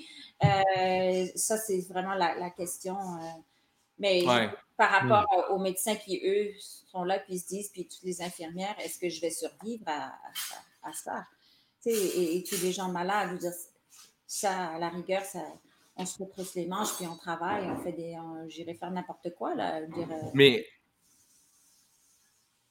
ça, 1.35 1.57
c'est 1.57 1.81
vraiment 1.89 2.13
la, 2.13 2.49
question. 2.51 2.97
mais 3.97 4.23
par 4.77 4.89
rapport 4.89 5.27
aux 5.51 5.59
médecins 5.59 5.95
qui, 5.95 6.19
eux, 6.25 6.51
sont 6.59 7.03
là, 7.03 7.19
puis 7.19 7.37
se 7.37 7.47
disent, 7.47 7.69
puis 7.69 7.87
toutes 7.87 8.03
les 8.03 8.21
infirmières, 8.21 8.75
est-ce 8.79 8.97
que 8.97 9.09
je 9.09 9.21
vais 9.21 9.29
survivre 9.29 9.85
à, 9.87 10.93
ça? 10.93 11.25
Et, 11.85 12.37
et, 12.37 12.43
tous 12.43 12.61
les 12.61 12.71
gens 12.71 12.89
malades, 12.89 13.29
je 13.29 13.33
veux 13.33 13.39
dire, 13.39 13.53
ça, 14.27 14.69
à 14.69 14.79
la 14.79 14.89
rigueur, 14.89 15.23
ça 15.23 15.39
on 16.01 16.05
se 16.05 16.21
retrousse 16.21 16.55
les 16.55 16.65
manches, 16.65 16.95
puis 16.97 17.07
on 17.07 17.15
travaille, 17.15 17.69
on 17.69 17.77
fait 17.77 17.93
des. 17.93 18.17
J'irai 18.47 18.73
faire 18.73 18.91
n'importe 18.91 19.33
quoi. 19.35 19.55
Là. 19.55 19.81
Mais 20.33 20.65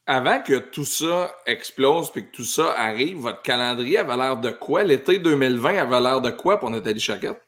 avant 0.06 0.42
que 0.42 0.58
tout 0.58 0.84
ça 0.84 1.32
explose 1.46 2.10
puis 2.10 2.26
que 2.26 2.32
tout 2.32 2.44
ça 2.44 2.72
arrive, 2.72 3.18
votre 3.18 3.42
calendrier 3.42 3.98
avait 3.98 4.16
l'air 4.16 4.36
de 4.36 4.50
quoi? 4.50 4.82
L'été 4.82 5.18
2020 5.20 5.76
avait 5.76 6.00
l'air 6.00 6.20
de 6.20 6.30
quoi 6.30 6.58
pour 6.58 6.70
Nathalie 6.70 6.98
Chaquette? 6.98 7.40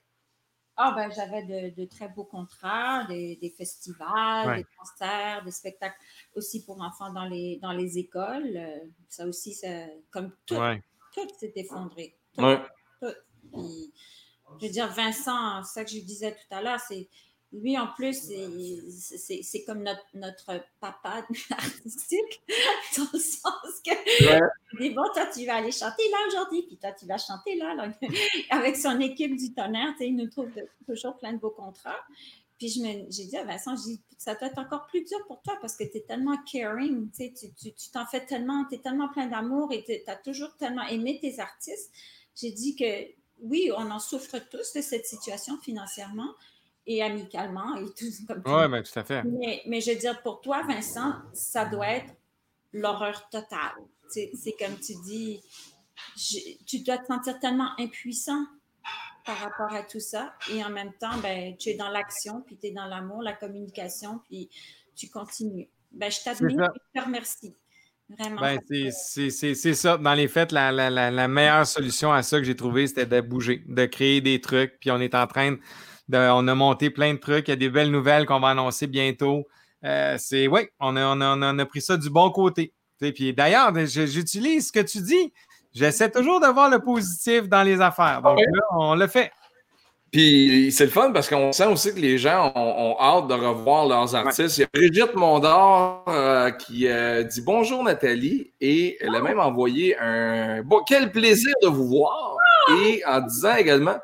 Ah, 0.77 0.95
ben, 0.97 1.11
j'avais 1.11 1.43
de, 1.73 1.85
très 1.87 2.09
beaux 2.09 2.25
contrats, 2.25 3.05
des, 3.05 3.55
festivals, 3.59 4.57
des 4.57 4.67
concerts, 4.79 5.45
des 5.45 5.51
spectacles 5.51 5.99
aussi 6.35 6.65
pour 6.65 6.81
enfants 6.81 7.13
dans 7.13 7.27
les, 7.27 7.59
dans 7.61 7.73
les 7.73 7.99
écoles. 7.99 8.59
Ça 9.09 9.27
aussi, 9.27 9.55
ça, 9.55 9.69
comme 10.11 10.33
tout, 10.47 10.55
tout 10.55 11.29
s'est 11.39 11.53
effondré. 11.57 12.17
Tout, 12.37 12.45
tout. 13.01 13.93
Je 14.61 14.67
veux 14.67 14.73
dire, 14.73 14.89
Vincent, 14.89 15.63
ça 15.65 15.85
que 15.85 15.91
je 15.91 16.01
disais 16.01 16.33
tout 16.33 16.55
à 16.55 16.63
l'heure, 16.63 16.81
c'est 16.81 17.09
lui 17.53 17.79
en 17.79 17.87
plus, 17.87 18.31
c'est 18.99 19.65
comme 19.65 19.83
notre, 19.83 20.05
notre 20.15 20.65
papa 20.81 21.27
artistique, 21.51 22.43
dans 22.97 23.07
le 23.13 23.19
sens 23.19 23.81
que 23.85 23.91
ouais. 23.91 24.41
dit 24.81 24.91
Bon, 24.91 25.03
toi, 25.13 25.27
tu 25.27 25.45
vas 25.45 25.57
aller 25.57 25.73
chanter 25.73 26.03
là 26.11 26.19
aujourd'hui, 26.29 26.63
puis 26.63 26.79
toi, 26.79 26.93
tu 26.93 27.07
vas 27.07 27.19
chanter 27.19 27.57
là. 27.57 27.93
Avec 28.51 28.77
son 28.77 28.99
équipe 29.01 29.37
du 29.37 29.53
tonnerre, 29.53 29.95
il 30.01 30.17
nous 30.17 30.29
trouve 30.29 30.49
toujours 30.87 31.19
plein 31.19 31.35
de 31.35 31.39
beaux 31.39 31.51
contrats. 31.51 32.01
Puis 32.59 32.81
j'ai 33.11 33.25
dit 33.25 33.37
à 33.37 33.45
Vincent, 33.45 33.75
je 33.77 33.83
dis, 33.83 34.01
ça 34.17 34.35
doit 34.35 34.49
être 34.49 34.59
encore 34.59 34.87
plus 34.87 35.03
dur 35.05 35.19
pour 35.27 35.43
toi 35.43 35.59
parce 35.61 35.77
que 35.77 35.85
tu 35.85 35.99
es 35.99 36.03
tellement 36.03 36.37
caring, 36.51 37.11
tu 37.11 37.91
t'en 37.93 38.07
fais 38.07 38.25
tellement, 38.25 38.65
tu 38.67 38.77
es 38.77 38.79
tellement 38.79 39.09
plein 39.09 39.27
d'amour 39.27 39.73
et 39.73 39.83
tu 39.83 39.93
as 40.07 40.17
toujours 40.17 40.57
tellement 40.57 40.87
aimé 40.87 41.19
tes 41.21 41.41
artistes. 41.41 41.91
J'ai 42.37 42.53
dit 42.53 42.77
que 42.77 42.85
oui, 43.43 43.71
on 43.77 43.91
en 43.91 43.99
souffre 43.99 44.39
tous 44.51 44.73
de 44.73 44.81
cette 44.81 45.07
situation 45.07 45.59
financièrement 45.61 46.35
et 46.87 47.03
amicalement 47.03 47.77
et 47.77 47.87
tout 47.95 48.07
comme 48.27 48.43
Oui, 48.47 48.69
mais 48.69 48.83
tout 48.83 48.99
à 48.99 49.05
fait. 49.05 49.23
Mais, 49.67 49.81
je 49.81 49.91
veux 49.91 49.99
dire, 49.99 50.23
pour 50.23 50.41
toi, 50.41 50.63
Vincent, 50.67 51.15
ça 51.33 51.65
doit 51.65 51.89
être 51.89 52.15
l'horreur 52.73 53.29
totale. 53.29 53.75
C'est 54.09 54.55
comme 54.59 54.79
tu 54.79 54.95
dis, 55.05 55.41
tu 56.67 56.81
dois 56.81 56.99
te 56.99 57.07
sentir 57.07 57.39
tellement 57.41 57.71
impuissant. 57.79 58.47
par 59.25 59.37
rapport 59.39 59.73
à 59.73 59.85
tout 59.85 60.01
ça. 60.01 60.35
Et 60.51 60.65
en 60.65 60.71
même 60.71 60.93
temps, 60.95 61.17
ben, 61.23 61.57
tu 61.57 61.69
es 61.71 61.75
dans 61.75 61.91
l'action, 61.91 62.43
puis 62.43 62.59
tu 62.59 62.67
es 62.67 62.71
dans 62.73 62.87
l'amour, 62.87 63.23
la 63.23 63.33
communication, 63.33 64.21
puis 64.29 64.51
tu 64.97 65.09
continues. 65.09 65.69
Ben, 65.93 66.11
je 66.11 66.25
t'admire 66.25 66.65
et 66.65 66.81
je 66.95 67.01
te 67.01 67.05
remercie. 67.05 67.55
Vraiment. 68.19 68.41
Ben, 68.41 68.59
c'est 68.91 69.75
ça. 69.75 69.97
Dans 69.97 70.15
les 70.15 70.29
faits, 70.29 70.53
la, 70.53 70.73
la, 70.73 70.91
la, 70.91 71.29
meilleure 71.29 71.67
solution 71.67 72.13
à 72.13 72.23
ça 72.23 72.39
que 72.39 72.45
j'ai 72.45 72.57
trouvé, 72.57 72.87
c'était 72.87 73.07
de 73.07 73.21
bouger, 73.21 73.63
de 73.67 73.87
créer 73.87 74.21
des 74.21 74.41
trucs. 74.41 74.79
Puis 74.81 74.91
on 74.91 75.01
est 75.01 75.15
en 75.15 75.27
train 75.27 75.53
de. 76.09 76.19
On 76.19 76.47
a 76.49 76.55
monté 76.55 76.91
plein 76.91 77.15
de 77.15 77.19
trucs. 77.19 77.49
Il 77.49 77.53
y 77.53 77.55
a 77.55 77.57
des 77.57 77.71
belles 77.71 77.91
nouvelles 77.91 78.27
qu'on 78.27 78.41
va 78.41 78.49
annoncer 78.49 78.87
bientôt. 78.87 79.47
Euh, 79.85 80.17
c'est 80.19 80.47
oui, 80.47 80.69
on 80.79 80.97
a, 80.97 81.05
on, 81.07 81.21
a, 81.21 81.53
on 81.53 81.59
a, 81.59 81.67
pris 81.67 81.81
ça 81.81 81.97
du 81.97 82.11
bon 82.11 82.31
côté. 82.31 82.73
Puis 83.01 83.33
d'ailleurs, 83.33 83.73
j'utilise 83.87 84.69
ce 84.69 84.73
que 84.73 84.81
tu 84.81 85.01
dis. 85.01 85.33
J'essaie 85.75 86.11
toujours 86.11 86.39
de 86.39 86.47
voir 86.47 86.69
le 86.69 86.79
positif 86.81 87.49
dans 87.49 87.63
les 87.63 87.81
affaires. 87.81 88.21
Donc 88.23 88.39
là, 88.39 88.63
on 88.79 88.95
le 88.95 89.07
fait. 89.07 89.33
Puis 90.13 90.71
c'est 90.73 90.85
le 90.85 90.91
fun 90.91 91.11
parce 91.11 91.27
qu'on 91.27 91.53
sent 91.53 91.67
aussi 91.67 91.95
que 91.95 91.99
les 91.99 92.19
gens 92.19 92.53
ont, 92.55 92.97
hâte 93.01 93.29
de 93.29 93.35
revoir 93.35 93.87
leurs 93.87 94.15
artistes. 94.15 94.59
Il 94.59 94.61
y 94.61 94.65
a 94.65 94.69
Brigitte 94.71 95.15
Mondor 95.15 96.05
euh, 96.07 96.51
qui 96.51 96.87
euh, 96.87 97.23
dit 97.25 97.41
bonjour 97.41 97.83
Nathalie 97.83 98.53
et 98.61 98.99
elle 99.01 99.15
a 99.15 99.23
même 99.23 99.41
envoyé 99.41 99.99
un 99.99 100.63
bon 100.63 100.83
quel 100.87 101.11
plaisir 101.13 101.55
de 101.63 101.69
vous 101.69 101.89
voir 101.89 102.37
et 102.83 103.03
en 103.07 103.23
disant 103.23 103.57
également 103.57 103.97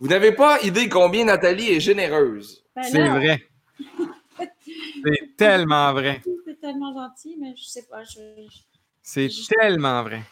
vous 0.00 0.08
n'avez 0.08 0.32
pas 0.32 0.58
idée 0.62 0.88
combien 0.88 1.26
Nathalie 1.26 1.70
est 1.70 1.80
généreuse. 1.80 2.64
Ben 2.74 2.82
c'est 2.82 3.08
vrai. 3.08 3.42
c'est 4.38 5.36
tellement 5.36 5.92
vrai. 5.92 6.22
C'est 6.46 6.60
tellement 6.60 6.94
gentil, 6.94 7.36
mais 7.38 7.54
je 7.56 7.62
sais 7.62 7.84
pas. 7.90 8.02
C'est 9.02 9.28
tellement 9.60 10.02
vrai. 10.02 10.22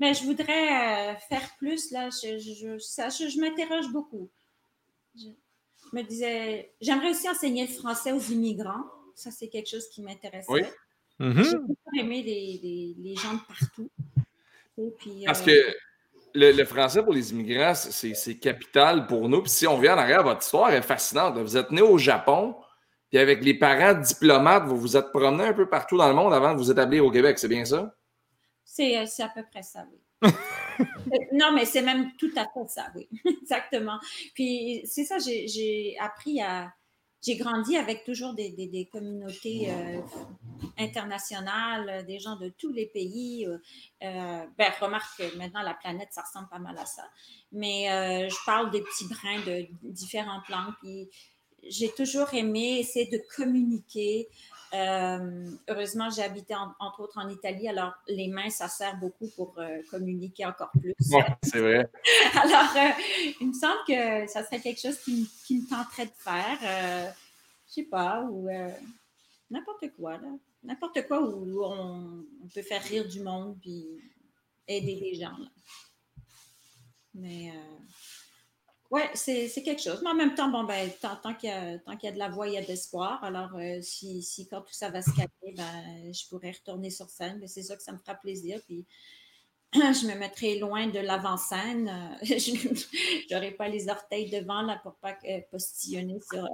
Mais 0.00 0.14
je 0.14 0.24
voudrais 0.24 1.12
euh, 1.12 1.14
faire 1.28 1.46
plus, 1.58 1.90
là. 1.90 2.08
Je, 2.10 2.38
je, 2.38 3.40
m'interroge 3.40 3.92
beaucoup. 3.92 4.30
Je 5.14 5.28
me 5.92 6.02
disais, 6.02 6.72
j'aimerais 6.80 7.10
aussi 7.10 7.28
enseigner 7.28 7.66
le 7.66 7.72
français 7.72 8.12
aux 8.12 8.20
immigrants. 8.20 8.84
Ça, 9.14 9.30
c'est 9.30 9.48
quelque 9.48 9.68
chose 9.68 9.86
qui 9.90 10.00
m'intéressait. 10.00 10.46
Oui. 10.48 10.62
Mm-hmm. 11.20 11.44
J'ai 11.44 11.58
beaucoup 11.58 11.98
aimé 11.98 12.22
les, 12.22 12.94
les, 12.98 13.14
gens 13.14 13.34
de 13.34 13.40
partout. 13.46 13.90
Parce 15.26 15.42
euh, 15.42 15.44
que 15.44 15.76
le, 16.34 16.64
français 16.64 17.02
pour 17.02 17.12
les 17.12 17.32
immigrants, 17.32 17.74
c'est 17.74 18.38
capital 18.38 19.06
pour 19.06 19.28
nous. 19.28 19.42
Puis 19.42 19.50
si 19.50 19.66
on 19.66 19.78
vient 19.78 19.96
en 19.96 19.98
arrière, 19.98 20.22
votre 20.22 20.42
histoire 20.42 20.72
est 20.72 20.80
fascinante. 20.80 21.36
Vous 21.36 21.58
êtes 21.58 21.70
né 21.70 21.82
au 21.82 21.98
Japon, 21.98 22.56
puis 23.10 23.18
avec 23.18 23.44
les 23.44 23.52
parents 23.52 24.00
diplomates, 24.00 24.64
vous 24.64 24.78
vous 24.78 24.96
êtes 24.96 25.10
promené 25.10 25.44
un 25.44 25.52
peu 25.52 25.68
partout 25.68 25.98
dans 25.98 26.08
le 26.08 26.14
monde 26.14 26.32
avant 26.32 26.54
de 26.54 26.58
vous 26.58 26.70
établir 26.70 27.04
au 27.04 27.10
Québec, 27.10 27.38
c'est 27.38 27.48
bien 27.48 27.66
ça? 27.66 27.94
C'est 28.72 29.22
à 29.22 29.28
peu 29.28 29.42
près 29.50 29.64
ça, 29.64 29.84
oui. 29.90 29.98
non, 31.32 31.52
mais 31.52 31.64
c'est 31.64 31.82
même 31.82 32.14
tout 32.16 32.30
à 32.36 32.44
fait 32.44 32.68
ça, 32.68 32.92
oui. 32.94 33.08
Exactement. 33.42 33.98
Puis 34.34 34.82
c'est 34.84 35.04
ça, 35.04 35.16
j'ai 35.18 35.96
appris 35.98 36.40
à. 36.40 36.72
J'ai 37.22 37.36
grandi 37.36 37.76
avec 37.76 38.04
toujours 38.04 38.32
des, 38.32 38.48
des, 38.48 38.88
communautés 38.90 39.70
euh, 39.70 40.00
internationales, 40.78 42.06
des 42.06 42.18
gens 42.18 42.36
de 42.36 42.48
tous 42.48 42.72
les 42.72 42.86
pays. 42.86 43.46
Euh, 43.46 43.58
euh, 44.02 44.46
ben, 44.56 44.72
remarque 44.80 45.18
que 45.18 45.36
maintenant, 45.36 45.60
la 45.60 45.74
planète, 45.74 46.08
ça 46.12 46.22
ressemble 46.22 46.48
pas 46.48 46.58
mal 46.58 46.78
à 46.78 46.86
ça. 46.86 47.02
Mais 47.52 48.26
je 48.30 48.44
parle 48.46 48.70
des 48.70 48.80
petits 48.80 49.06
brins 49.06 49.40
de 49.44 49.66
différentes 49.82 50.48
langues. 50.48 50.72
Puis 50.80 51.10
j'ai 51.68 51.90
toujours 51.90 52.32
aimé 52.32 52.78
essayer 52.78 53.10
de 53.10 53.22
communiquer. 53.36 54.28
Euh, 54.72 55.50
heureusement, 55.68 56.10
j'ai 56.10 56.22
habité 56.22 56.54
entre 56.78 57.00
autres 57.00 57.18
en 57.18 57.28
Italie, 57.28 57.68
alors 57.68 57.92
les 58.06 58.28
mains, 58.28 58.50
ça 58.50 58.68
sert 58.68 58.96
beaucoup 58.98 59.28
pour 59.34 59.54
euh, 59.58 59.82
communiquer 59.90 60.46
encore 60.46 60.70
plus. 60.70 60.94
c'est 61.42 61.58
vrai. 61.58 61.90
alors, 62.34 62.76
euh, 62.76 62.90
il 63.40 63.48
me 63.48 63.52
semble 63.52 63.80
que 63.86 64.26
ça 64.28 64.44
serait 64.44 64.60
quelque 64.60 64.80
chose 64.80 64.98
qui, 64.98 65.28
me 65.50 65.68
tenterait 65.68 66.06
de 66.06 66.12
faire. 66.16 66.58
je 67.68 67.72
sais 67.72 67.82
pas, 67.84 68.22
ou 68.30 68.48
n'importe 69.50 69.86
quoi, 69.96 70.12
là. 70.18 70.28
N'importe 70.62 71.06
quoi 71.08 71.22
où 71.22 71.64
on, 71.64 72.22
on, 72.44 72.48
peut 72.54 72.60
faire 72.60 72.82
rire 72.82 73.08
du 73.08 73.20
monde 73.20 73.56
puis 73.62 73.86
aider 74.68 74.94
les 74.94 75.14
gens. 75.14 75.34
Là. 75.38 75.48
Mais 77.14 77.50
oui, 78.90 79.02
c'est 79.14 79.62
quelque 79.62 79.80
chose. 79.80 80.00
Mais 80.02 80.10
en 80.10 80.14
même 80.14 80.34
temps, 80.34 80.48
bon, 80.48 80.64
ben, 80.64 80.90
tant, 81.00 81.34
qu'il 81.34 81.48
y, 81.48 81.52
y, 81.52 82.08
a 82.08 82.12
de 82.12 82.18
la 82.18 82.28
voix, 82.28 82.48
il 82.48 82.54
y 82.54 82.58
a 82.58 82.62
de 82.62 82.66
l'espoir. 82.66 83.22
Alors, 83.22 83.54
euh, 83.54 83.80
si, 83.82 84.20
si, 84.22 84.48
quand 84.48 84.62
tout 84.62 84.72
ça 84.72 84.90
va 84.90 85.00
se 85.00 85.10
calmer, 85.10 85.54
ben, 85.56 86.12
je 86.12 86.28
pourrais 86.28 86.50
retourner 86.50 86.90
sur 86.90 87.08
scène. 87.08 87.38
Mais 87.40 87.46
c'est 87.46 87.62
ça 87.62 87.76
que 87.76 87.82
ça 87.82 87.92
me 87.92 87.98
fera 87.98 88.16
plaisir. 88.16 88.60
Puis, 88.66 88.84
je 89.74 90.06
me 90.08 90.18
mettrai 90.18 90.58
loin 90.58 90.88
de 90.88 90.98
l'avant-scène. 90.98 92.18
je 92.22 93.32
n'aurai 93.32 93.52
pas 93.52 93.68
les 93.68 93.88
orteils 93.88 94.28
devant 94.28 94.62
là, 94.62 94.80
pour 94.82 94.96
pas 94.96 95.16
postillonner 95.52 96.18
sur. 96.28 96.48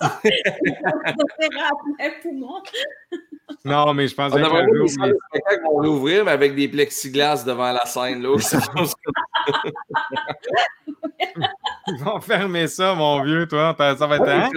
non, 3.64 3.94
mais 3.94 4.08
je 4.08 4.14
pense 4.14 4.32
que. 4.32 4.38
On 4.38 5.80
va 5.80 5.82
l'ouvrir, 5.82 6.24
mais 6.24 6.32
avec 6.32 6.54
des 6.54 6.68
plexiglas 6.68 7.44
devant 7.44 7.72
la 7.72 7.84
scène. 7.86 8.22
Là, 8.22 8.36
Ils 11.86 12.02
vont 12.02 12.18
fermer 12.20 12.66
ça, 12.66 12.94
mon 12.94 13.22
vieux, 13.22 13.46
toi. 13.46 13.76
Ça 13.78 14.06
va 14.06 14.16
être. 14.16 14.28
Hein? 14.28 14.48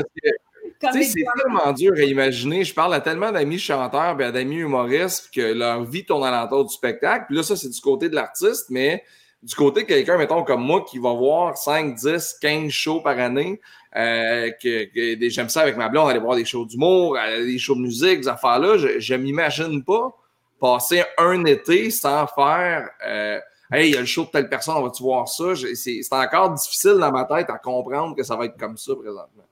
c'est 0.79 1.25
tellement 1.35 1.73
dur 1.73 1.93
à 1.95 2.03
imaginer. 2.03 2.63
Je 2.63 2.73
parle 2.73 2.93
à 2.93 3.01
tellement 3.01 3.31
d'amis 3.31 3.59
chanteurs 3.59 4.19
et 4.21 4.31
d'amis 4.31 4.57
humoristes 4.57 5.29
que 5.33 5.53
leur 5.53 5.83
vie 5.83 6.05
tourne 6.05 6.23
à 6.23 6.31
l'entour 6.31 6.65
du 6.65 6.73
spectacle. 6.73 7.25
Puis 7.27 7.35
là, 7.35 7.43
ça, 7.43 7.55
c'est 7.55 7.69
du 7.69 7.81
côté 7.81 8.09
de 8.09 8.15
l'artiste, 8.15 8.67
mais 8.69 9.03
du 9.43 9.55
côté 9.55 9.83
de 9.83 9.87
quelqu'un, 9.87 10.17
mettons, 10.17 10.43
comme 10.43 10.63
moi, 10.63 10.85
qui 10.87 10.99
va 10.99 11.13
voir 11.13 11.57
5, 11.57 11.95
10, 11.95 12.37
15 12.41 12.69
shows 12.69 13.01
par 13.01 13.19
année, 13.19 13.59
euh, 13.95 14.51
que, 14.51 15.29
j'aime 15.29 15.49
ça 15.49 15.61
avec 15.61 15.77
ma 15.77 15.89
blonde, 15.89 16.09
aller 16.09 16.19
voir 16.19 16.35
des 16.35 16.45
shows 16.45 16.65
d'humour, 16.65 17.17
des 17.39 17.57
shows 17.57 17.75
de 17.75 17.81
musique, 17.81 18.23
ces 18.23 18.29
affaires-là, 18.29 18.77
je 18.99 19.13
ne 19.13 19.19
m'imagine 19.19 19.83
pas 19.83 20.15
passer 20.59 21.03
un 21.17 21.45
été 21.45 21.89
sans 21.91 22.27
faire 22.27 22.89
euh, 23.05 23.39
Hey, 23.69 23.89
il 23.89 23.95
y 23.95 23.97
a 23.97 23.99
le 23.99 24.05
show 24.05 24.23
de 24.23 24.29
telle 24.29 24.47
personne, 24.47 24.75
on 24.77 24.83
va-tu 24.83 25.03
voir 25.03 25.27
ça? 25.27 25.53
C'est 25.75 26.01
encore 26.13 26.53
difficile 26.53 26.95
dans 26.99 27.11
ma 27.11 27.25
tête 27.25 27.49
à 27.49 27.57
comprendre 27.57 28.15
que 28.15 28.23
ça 28.23 28.37
va 28.37 28.45
être 28.45 28.57
comme 28.57 28.77
ça 28.77 28.95
présentement. 28.95 29.43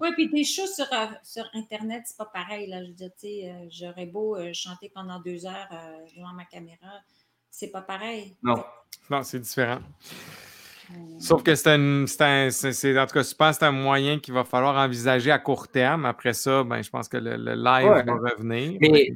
Oui, 0.00 0.12
puis 0.14 0.30
des 0.30 0.44
shows 0.44 0.66
sur, 0.66 0.90
euh, 0.92 1.06
sur 1.22 1.44
Internet, 1.52 2.04
c'est 2.06 2.16
pas 2.16 2.30
pareil. 2.32 2.68
Là. 2.68 2.82
Je 2.82 2.88
veux 2.88 2.94
dire, 2.94 3.10
tu 3.20 3.26
sais, 3.26 3.50
euh, 3.50 3.66
j'aurais 3.68 4.06
beau 4.06 4.36
euh, 4.36 4.52
chanter 4.54 4.90
pendant 4.94 5.20
deux 5.20 5.44
heures 5.44 5.68
devant 6.16 6.32
ma 6.32 6.44
caméra. 6.44 7.02
C'est 7.50 7.68
pas 7.68 7.82
pareil. 7.82 8.34
Non. 8.42 8.64
Non, 9.10 9.22
c'est 9.22 9.40
différent. 9.40 9.80
Sauf 11.18 11.42
que 11.42 11.54
c'est 11.54 11.70
un, 11.70 12.04
en 12.04 12.06
tout 12.06 12.16
cas, 12.16 13.22
je 13.22 13.34
pense 13.34 13.56
que 13.56 13.58
c'est 13.60 13.64
un 13.64 13.72
moyen 13.72 14.18
qu'il 14.18 14.34
va 14.34 14.44
falloir 14.44 14.76
envisager 14.76 15.30
à 15.30 15.38
court 15.38 15.68
terme. 15.68 16.06
Après 16.06 16.32
ça, 16.32 16.64
ben, 16.64 16.82
je 16.82 16.90
pense 16.90 17.08
que 17.08 17.16
le, 17.16 17.36
live 17.36 18.04
va 18.06 18.30
revenir. 18.30 18.78
Mais. 18.80 19.12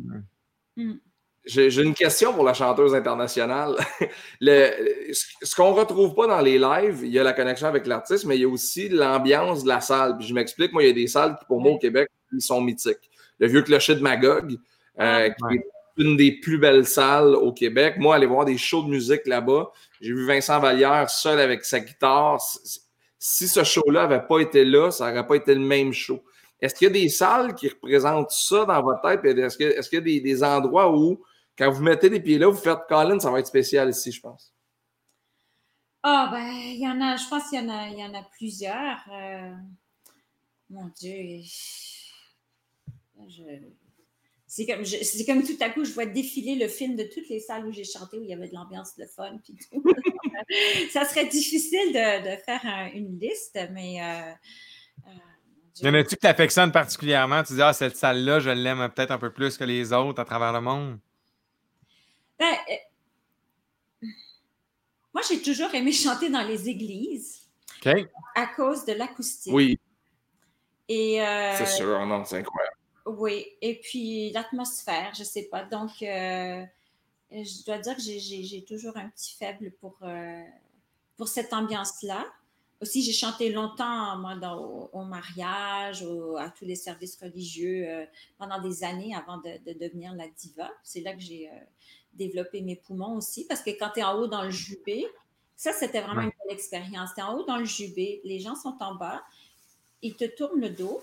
J'ai 1.45 1.83
une 1.83 1.95
question 1.95 2.33
pour 2.33 2.45
la 2.45 2.55
chanteuse 2.55 2.95
internationale. 2.95 3.75
ce 4.41 5.57
qu'on 5.57 5.75
ne 5.75 5.81
retrouve 5.81 6.15
pas 6.15 6.29
dans 6.29 6.41
les 6.41 6.57
lives, 6.57 7.01
il 7.03 7.11
y 7.11 7.19
a 7.19 7.25
la 7.25 7.33
connexion 7.33 7.67
avec 7.67 7.87
l'artiste, 7.87 8.27
mais 8.27 8.37
il 8.37 8.43
y 8.43 8.45
a 8.45 8.49
aussi 8.49 8.89
l'ambiance 8.89 9.65
de 9.65 9.69
la 9.69 9.81
salle. 9.81 10.17
je 10.21 10.33
m'explique, 10.35 10.73
moi, 10.73 10.85
il 10.85 10.87
y 10.87 10.91
a 10.91 10.95
des 10.95 11.09
salles 11.09 11.37
qui, 11.39 11.45
pour 11.47 11.61
moi, 11.61 11.73
au 11.73 11.79
Québec, 11.79 12.09
ils 12.33 12.41
sont 12.41 12.61
mythiques. 12.61 13.11
Le 13.41 13.49
vieux 13.49 13.63
clocher 13.63 13.97
de 13.97 14.01
Magog, 14.01 14.57
euh, 15.01 15.31
qui 15.31 15.57
est 15.57 15.65
une 15.97 16.17
des 16.17 16.33
plus 16.33 16.59
belles 16.59 16.87
salles 16.87 17.35
au 17.35 17.53
Québec. 17.53 17.97
Moi, 17.99 18.15
aller 18.15 18.27
voir 18.27 18.45
des 18.45 18.59
shows 18.59 18.83
de 18.83 18.89
musique 18.89 19.27
là-bas, 19.27 19.71
j'ai 20.01 20.13
vu 20.13 20.27
Vincent 20.27 20.59
Vallière 20.59 21.09
seul 21.11 21.39
avec 21.41 21.65
sa 21.65 21.81
guitare. 21.81 22.41
Si 23.19 23.49
ce 23.49 23.63
show-là 23.63 24.09
n'avait 24.09 24.27
pas 24.27 24.41
été 24.41 24.65
là, 24.65 24.91
ça 24.91 25.11
n'aurait 25.11 25.27
pas 25.27 25.37
été 25.37 25.55
le 25.55 25.61
même 25.61 25.93
show. 25.93 26.23
Est-ce 26.61 26.75
qu'il 26.75 26.87
y 26.87 26.91
a 26.91 26.93
des 26.93 27.09
salles 27.09 27.55
qui 27.55 27.69
représentent 27.69 28.31
ça 28.31 28.65
dans 28.65 28.83
votre 28.83 29.03
tête? 29.03 29.25
Est-ce 29.25 29.57
qu'il 29.89 29.99
y 29.99 30.19
a, 30.19 30.21
des 30.21 30.45
endroits 30.45 30.97
où 30.97 31.23
quand 31.59 31.71
vous 31.71 31.83
mettez 31.83 32.09
les 32.09 32.21
pieds 32.21 32.39
là, 32.39 32.49
vous 32.49 32.57
faites 32.57 32.87
Colin, 32.89 33.19
ça 33.19 33.31
va 33.31 33.41
être 33.41 33.47
spécial 33.47 33.91
ici, 33.91 34.13
je 34.13 34.21
pense. 34.21 34.55
Ah, 36.03 36.29
ben, 36.33 36.49
il 36.51 36.81
y 36.81 36.89
en 36.89 37.01
a, 37.01 37.17
je 37.17 37.29
pense 37.29 37.49
qu'il 37.49 37.61
y 37.61 37.65
en 37.65 37.69
a, 37.69 37.89
il 37.89 37.99
y 37.99 38.05
en 38.05 38.15
a 38.15 38.23
plusieurs. 38.37 38.99
Euh, 39.13 39.53
mon 40.71 40.89
Dieu. 40.97 41.43
C'est 44.55 44.67
comme, 44.67 44.85
comme 45.27 45.43
tout 45.47 45.57
à 45.65 45.71
coup, 45.71 45.83
je 45.83 45.93
vois 45.93 46.05
défiler 46.05 46.57
le 46.57 46.69
film 46.69 46.95
de 46.95 47.05
toutes 47.05 47.27
les 47.31 47.41
salles 47.41 47.67
où 47.67 47.73
j'ai 47.73 47.85
chanté, 47.85 48.19
où 48.19 48.23
il 48.23 48.29
y 48.29 48.35
avait 48.35 48.49
de 48.49 48.55
l'ambiance, 48.55 48.95
de 48.99 49.07
fun, 49.07 49.39
puis 49.43 49.57
tout. 49.57 49.83
ça 50.93 51.07
serait 51.07 51.25
difficile 51.25 51.95
de, 51.95 52.37
faire 52.45 52.91
une 52.93 53.19
liste, 53.19 53.59
mais. 53.71 54.03
Euh, 54.03 54.33
euh, 55.07 55.11
y 55.81 55.89
en 55.89 55.95
a-tu 55.95 56.17
que 56.17 56.21
tu 56.21 56.27
affectionnes 56.27 56.71
particulièrement? 56.71 57.43
Tu 57.43 57.55
dis, 57.55 57.63
ah, 57.63 57.73
cette 57.73 57.97
salle-là, 57.97 58.41
je 58.41 58.51
l'aime 58.51 58.87
peut-être 58.95 59.13
un 59.13 59.17
peu 59.17 59.33
plus 59.33 59.57
que 59.57 59.65
les 59.65 59.91
autres 59.95 60.21
à 60.21 60.27
travers 60.27 60.53
le 60.53 60.61
monde? 60.61 60.99
Ben, 62.39 62.55
euh, 64.03 64.07
moi, 65.15 65.23
j'ai 65.27 65.41
toujours 65.41 65.75
aimé 65.75 65.93
chanter 65.93 66.29
dans 66.29 66.47
les 66.47 66.69
églises 66.69 67.49
à 68.35 68.49
cause 68.49 68.85
de 68.85 68.93
l'acoustique. 68.93 69.55
Oui. 69.55 69.81
Et, 70.91 71.23
euh, 71.23 71.57
c'est 71.57 71.65
sûr, 71.65 72.05
non, 72.05 72.23
c'est 72.27 72.37
incroyable. 72.37 72.72
Oui, 73.07 73.47
et 73.61 73.81
puis 73.81 74.31
l'atmosphère, 74.31 75.13
je 75.15 75.21
ne 75.21 75.27
sais 75.27 75.45
pas. 75.45 75.65
Donc, 75.65 76.03
euh, 76.03 76.65
je 77.31 77.65
dois 77.65 77.79
dire 77.79 77.97
que 77.97 78.03
j'ai 78.03 78.65
toujours 78.67 78.97
un 78.97 79.09
petit 79.09 79.35
faible 79.37 79.73
pour 79.81 79.99
pour 81.17 81.29
cette 81.29 81.53
ambiance-là. 81.53 82.27
Aussi, 82.81 83.01
j'ai 83.01 83.13
chanté 83.13 83.53
longtemps, 83.53 84.19
moi, 84.19 84.35
au, 84.93 85.05
mariage, 85.05 86.05
à 86.37 86.51
tous 86.51 86.65
les 86.65 86.75
services 86.75 87.17
religieux 87.23 87.85
euh, 87.87 88.05
pendant 88.39 88.61
des 88.61 88.83
années 88.83 89.15
avant 89.15 89.37
de, 89.37 89.73
devenir 89.73 90.13
la 90.15 90.27
diva. 90.27 90.69
C'est 90.83 91.01
là 91.01 91.15
que 91.15 91.21
j'ai 91.21 91.49
euh, 91.49 91.55
développé 92.13 92.61
mes 92.61 92.75
poumons 92.75 93.17
aussi, 93.17 93.47
parce 93.47 93.63
que 93.63 93.71
quand 93.71 93.91
tu 93.95 94.01
es 94.01 94.03
en 94.03 94.19
haut 94.19 94.27
dans 94.27 94.43
le 94.43 94.51
jubé, 94.51 95.07
ça, 95.55 95.73
c'était 95.73 96.01
vraiment 96.01 96.23
une 96.23 96.33
belle 96.45 96.57
expérience. 96.57 97.11
Tu 97.15 97.21
es 97.21 97.23
en 97.23 97.37
haut 97.37 97.45
dans 97.45 97.59
le 97.59 97.67
jubé, 97.67 98.21
les 98.25 98.41
gens 98.41 98.57
sont 98.57 98.77
en 98.81 98.97
bas, 98.97 99.23
ils 100.03 100.17
te 100.17 100.25
tournent 100.25 100.61
le 100.61 100.71
dos, 100.71 101.01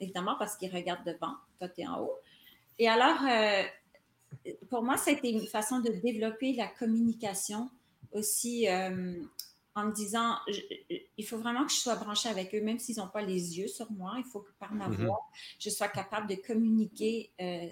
évidemment 0.00 0.36
parce 0.38 0.56
qu'ils 0.56 0.74
regardent 0.74 1.06
devant, 1.06 1.34
toi, 1.58 1.68
tu 1.68 1.82
es 1.82 1.86
en 1.86 2.00
haut. 2.00 2.18
Et 2.78 2.88
alors, 2.88 3.18
euh, 3.24 3.62
pour 4.70 4.82
moi, 4.82 4.96
c'était 4.96 5.30
une 5.30 5.46
façon 5.46 5.80
de 5.80 5.90
développer 5.90 6.52
la 6.52 6.68
communication 6.68 7.70
aussi 8.12 8.66
en 9.78 9.86
me 9.86 9.92
disant, 9.92 10.36
il 11.16 11.24
faut 11.24 11.38
vraiment 11.38 11.64
que 11.64 11.72
je 11.72 11.76
sois 11.76 11.96
branchée 11.96 12.28
avec 12.28 12.54
eux, 12.54 12.60
même 12.60 12.78
s'ils 12.78 12.96
n'ont 12.96 13.08
pas 13.08 13.22
les 13.22 13.58
yeux 13.58 13.68
sur 13.68 13.90
moi. 13.92 14.14
Il 14.18 14.24
faut 14.24 14.40
que 14.40 14.50
par 14.58 14.74
ma 14.74 14.88
mm-hmm. 14.88 15.06
voix, 15.06 15.20
je 15.58 15.70
sois 15.70 15.88
capable 15.88 16.28
de 16.28 16.34
communiquer 16.34 17.30
euh, 17.40 17.68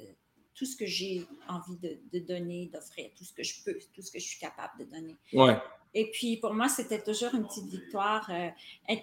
tout 0.54 0.66
ce 0.66 0.76
que 0.76 0.86
j'ai 0.86 1.26
envie 1.48 1.76
de, 1.76 2.18
donner, 2.20 2.70
d'offrir, 2.72 3.10
tout 3.16 3.24
ce 3.24 3.32
que 3.32 3.42
je 3.42 3.62
peux, 3.64 3.76
tout 3.92 4.02
ce 4.02 4.10
que 4.10 4.18
je 4.18 4.24
suis 4.24 4.38
capable 4.38 4.78
de 4.78 4.84
donner. 4.84 5.16
Ouais. 5.32 5.58
Et 5.94 6.10
puis, 6.10 6.36
pour 6.36 6.52
moi, 6.52 6.68
c'était 6.68 7.02
toujours 7.02 7.34
une 7.34 7.46
petite 7.46 7.66
victoire, 7.66 8.30
euh, 8.30 8.48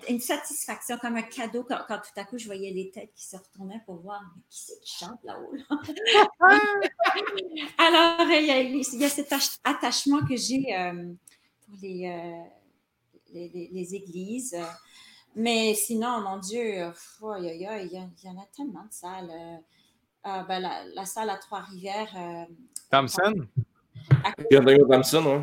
une 0.10 0.20
satisfaction, 0.20 0.98
comme 0.98 1.16
un 1.16 1.24
cadeau 1.24 1.64
quand, 1.64 1.80
tout 1.88 2.20
à 2.20 2.26
coup, 2.26 2.38
je 2.38 2.46
voyais 2.46 2.72
les 2.72 2.92
têtes 2.92 3.14
qui 3.16 3.26
se 3.26 3.36
retournaient 3.36 3.82
pour 3.86 3.98
voir 3.98 4.22
mais 4.36 4.44
qui 4.50 4.60
c'est 4.60 4.80
qui 4.80 4.98
chante 5.00 5.20
là-haut. 5.24 5.54
Alors, 7.78 8.30
il 8.30 9.00
y, 9.00 9.06
a, 9.06 9.10
cet 9.10 9.34
attachement 9.64 10.26
que 10.26 10.36
j'ai 10.36 10.76
euh, 10.76 11.14
pour 11.66 11.76
les 11.82 12.08
les, 13.34 13.96
églises. 13.96 14.58
Mais 15.36 15.74
sinon, 15.74 16.22
mon 16.22 16.38
Dieu, 16.38 16.64
il 16.64 17.62
y, 17.62 18.28
en 18.28 18.38
a 18.38 18.46
tellement 18.56 18.84
de 18.84 18.92
salles. 18.92 19.32
Euh, 19.32 19.58
ah, 20.24 20.46
ben, 20.48 20.62
la, 20.94 21.06
salle 21.06 21.30
à 21.30 21.38
Trois-Rivières. 21.38 22.14
Euh, 22.16 22.46
Thompson? 22.92 23.34
Thompson, 24.52 25.26
oui. 25.26 25.42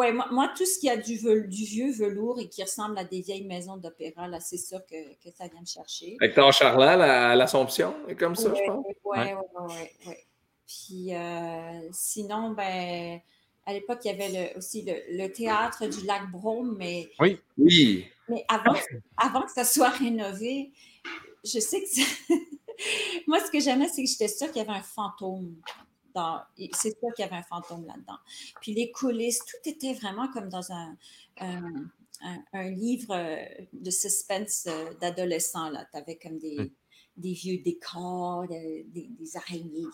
Oui, 0.00 0.06
moi, 0.30 0.50
tout 0.56 0.64
ce 0.64 0.78
qui 0.78 0.88
a 0.88 0.96
du, 0.96 1.18
du, 1.46 1.64
vieux 1.64 1.92
velours 1.92 2.40
et 2.40 2.48
qui 2.48 2.62
ressemble 2.62 2.96
à 2.96 3.04
des 3.04 3.20
vieilles 3.20 3.44
maisons 3.44 3.76
d'opéra, 3.76 4.28
là, 4.28 4.40
c'est 4.40 4.56
sûr 4.56 4.80
que, 4.86 5.12
que, 5.22 5.30
ça 5.36 5.46
vient 5.46 5.60
me 5.60 5.66
chercher. 5.66 6.16
Avec 6.22 6.34
ton 6.34 6.50
Charlal 6.50 7.02
à 7.02 7.36
l'Assomption, 7.36 7.94
comme 8.18 8.34
ça, 8.34 8.48
je 8.54 8.66
pense. 8.66 8.82
Oui, 9.04 9.18
oui, 9.28 9.74
oui. 10.06 10.14
Puis 10.66 11.14
euh, 11.14 11.88
sinon, 11.92 12.52
ben, 12.52 13.20
à 13.66 13.74
l'époque, 13.74 13.98
il 14.06 14.08
y 14.08 14.10
avait 14.10 14.54
aussi 14.56 14.86
le, 14.86 15.26
théâtre 15.26 15.86
du 15.86 16.06
lac 16.06 16.30
Brome, 16.30 16.76
mais, 16.78 17.10
oui. 17.20 17.38
Oui. 17.58 18.06
mais 18.30 18.42
avant, 18.48 18.78
avant 19.18 19.42
que 19.42 19.52
ça 19.52 19.64
soit 19.64 19.90
rénové, 19.90 20.70
je 21.44 21.60
sais 21.60 21.82
que 21.82 22.34
moi, 23.26 23.38
ce 23.40 23.50
que 23.50 23.60
j'aimais, 23.60 23.88
c'est 23.88 24.02
que 24.02 24.08
j'étais 24.08 24.28
sûre 24.28 24.50
qu'il 24.50 24.62
y 24.62 24.64
avait 24.66 24.78
un 24.78 24.82
fantôme. 24.82 25.56
C'est 26.72 26.98
sûr 26.98 27.08
qu'il 27.14 27.24
y 27.24 27.28
avait 27.28 27.36
un 27.36 27.42
fantôme 27.42 27.86
là-dedans. 27.86 28.18
Puis 28.60 28.74
les 28.74 28.90
coulisses, 28.90 29.40
tout 29.40 29.68
était 29.68 29.94
vraiment 29.94 30.30
comme 30.32 30.48
dans 30.48 30.72
un, 30.72 30.96
un, 31.38 32.70
livre 32.70 33.16
de 33.72 33.90
suspense 33.90 34.68
d'adolescent. 35.00 35.70
Tu 35.92 35.98
avais 35.98 36.16
comme 36.16 36.38
des, 36.38 36.72
des 37.16 37.32
vieux 37.32 37.62
décors, 37.62 38.46
des, 38.48 38.86
des 38.92 39.36
araignées, 39.36 39.86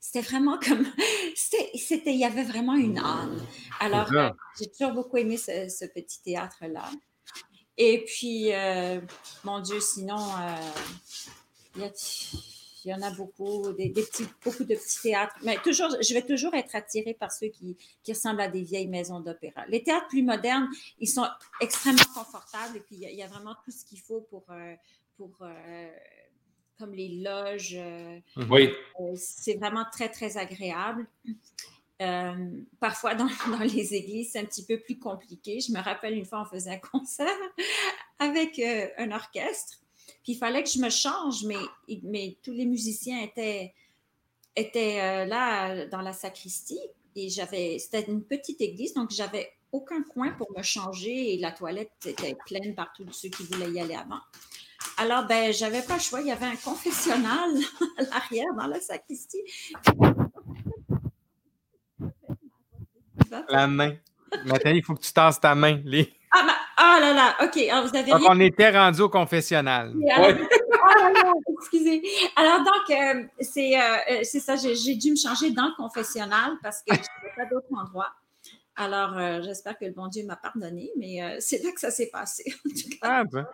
c'était 0.00 0.20
vraiment 0.20 0.58
comme. 0.58 0.86
C'était, 1.34 2.12
il 2.12 2.18
y 2.18 2.24
avait 2.24 2.44
vraiment 2.44 2.74
une 2.74 2.98
âme. 2.98 3.40
Alors, 3.78 4.12
euh, 4.12 4.30
j'ai 4.58 4.66
toujours 4.68 4.92
beaucoup 4.92 5.18
aimé 5.18 5.36
ce, 5.36 5.84
petit 5.86 6.22
théâtre-là. 6.22 6.90
Et 7.76 8.04
puis, 8.04 8.52
euh, 8.52 9.00
mon 9.44 9.60
Dieu, 9.60 9.80
sinon, 9.80 10.16
euh, 10.18 11.88
il 12.86 12.90
y, 12.90 12.94
en 12.94 13.02
a 13.02 13.10
beaucoup, 13.10 13.72
des, 13.72 13.90
petits, 13.90 14.26
beaucoup 14.44 14.64
de 14.64 14.74
petits 14.74 15.02
théâtres. 15.02 15.36
Mais 15.42 15.56
toujours, 15.58 15.90
je 16.00 16.14
vais 16.14 16.22
toujours 16.22 16.54
être 16.54 16.74
attirée 16.74 17.14
par 17.14 17.32
ceux 17.32 17.48
qui, 17.48 17.76
qui 18.02 18.12
ressemblent 18.12 18.40
à 18.40 18.48
des 18.48 18.62
vieilles 18.62 18.88
maisons 18.88 19.20
d'opéra. 19.20 19.66
Les 19.68 19.82
théâtres 19.82 20.08
plus 20.08 20.22
modernes, 20.22 20.68
ils 20.98 21.08
sont 21.08 21.26
extrêmement 21.60 22.02
confortables 22.14 22.76
et 22.76 22.80
puis 22.80 22.96
il 22.96 23.14
y, 23.14 23.22
a 23.22 23.26
vraiment 23.26 23.56
tout 23.64 23.70
ce 23.70 23.84
qu'il 23.84 24.00
faut 24.00 24.20
pour. 24.22 24.46
pour 25.16 25.30
comme 26.78 26.94
les 26.94 27.08
loges. 27.22 27.76
Euh, 27.76 28.18
mhm. 28.36 28.50
oui. 28.50 28.70
Euh, 29.00 29.12
c'est 29.16 29.54
vraiment 29.54 29.84
très, 29.90 30.08
très 30.08 30.36
agréable. 30.36 31.06
Euh, 32.02 32.50
parfois, 32.80 33.14
dans, 33.14 33.26
dans, 33.50 33.58
les 33.58 33.94
églises, 33.94 34.30
c'est 34.32 34.40
un 34.40 34.44
petit 34.44 34.64
peu 34.64 34.78
plus 34.78 34.98
compliqué. 34.98 35.60
Je 35.60 35.72
me 35.72 35.80
rappelle 35.80 36.14
une 36.14 36.26
fois, 36.26 36.42
on 36.42 36.44
faisait 36.44 36.72
un 36.72 36.78
concert 36.78 37.26
avec 38.18 38.60
un 38.98 39.12
orchestre. 39.12 39.78
Puis 40.26 40.32
il 40.32 40.38
fallait 40.38 40.64
que 40.64 40.68
je 40.68 40.80
me 40.80 40.90
change, 40.90 41.44
mais, 41.44 41.54
mais 42.02 42.36
tous 42.42 42.50
les 42.50 42.66
musiciens 42.66 43.22
étaient, 43.22 43.72
étaient 44.56 45.24
là 45.24 45.86
dans 45.86 46.00
la 46.00 46.12
sacristie. 46.12 46.80
Et 47.14 47.28
j'avais, 47.28 47.78
c'était 47.78 48.10
une 48.10 48.24
petite 48.24 48.60
église, 48.60 48.92
donc 48.92 49.12
j'avais 49.12 49.52
aucun 49.70 50.02
coin 50.02 50.32
pour 50.32 50.50
me 50.50 50.64
changer 50.64 51.34
et 51.34 51.38
la 51.38 51.52
toilette 51.52 51.92
était 52.04 52.36
pleine 52.44 52.74
par 52.74 52.92
tous 52.92 53.08
ceux 53.12 53.28
qui 53.28 53.44
voulaient 53.44 53.70
y 53.70 53.78
aller 53.78 53.94
avant. 53.94 54.18
Alors, 54.96 55.28
ben, 55.28 55.52
j'avais 55.52 55.82
pas 55.82 55.94
le 55.94 56.00
choix. 56.00 56.20
Il 56.20 56.26
y 56.26 56.32
avait 56.32 56.46
un 56.46 56.56
confessionnal 56.56 57.50
à 57.98 58.02
l'arrière 58.02 58.52
dans 58.58 58.66
la 58.66 58.80
sacristie. 58.80 59.44
La 63.48 63.68
main. 63.68 63.94
Nathalie, 64.44 64.78
il 64.78 64.84
faut 64.84 64.94
que 64.94 65.02
tu 65.02 65.12
tasses 65.12 65.40
ta 65.40 65.54
main. 65.54 65.80
Ah, 66.38 66.56
ah, 66.76 66.98
là 67.00 67.12
là, 67.12 67.36
OK. 67.42 67.56
Alors, 67.70 67.86
vous 67.86 67.96
avez 67.96 68.10
donc, 68.10 68.22
on 68.28 68.40
était 68.40 68.70
rendu 68.70 69.00
au 69.00 69.08
confessionnal. 69.08 69.92
Ah 70.88 71.32
excusez. 71.58 72.00
Alors, 72.36 72.58
donc, 72.58 72.90
euh, 72.90 73.24
euh, 73.40 73.96
euh, 74.10 74.20
c'est 74.22 74.38
ça, 74.38 74.54
j'ai 74.56 74.94
dû 74.94 75.10
me 75.10 75.16
changer 75.16 75.50
dans 75.50 75.66
le 75.66 75.74
confessionnal 75.76 76.52
parce 76.62 76.82
que 76.82 76.94
je 76.94 77.00
n'avais 77.00 77.34
pas 77.36 77.44
d'autre 77.46 77.66
endroit. 77.76 78.12
Alors, 78.76 79.42
j'espère 79.42 79.76
que 79.76 79.86
le 79.86 79.92
bon 79.92 80.06
Dieu 80.06 80.24
m'a 80.24 80.36
pardonné, 80.36 80.92
mais 80.96 81.40
c'est 81.40 81.62
là 81.64 81.72
que 81.72 81.80
ça 81.80 81.90
s'est 81.90 82.10
passé. 82.12 82.54
En 82.66 82.68
tout 82.68 82.88
cas. 82.90 82.98
Ah, 83.02 83.24
ben. 83.24 83.46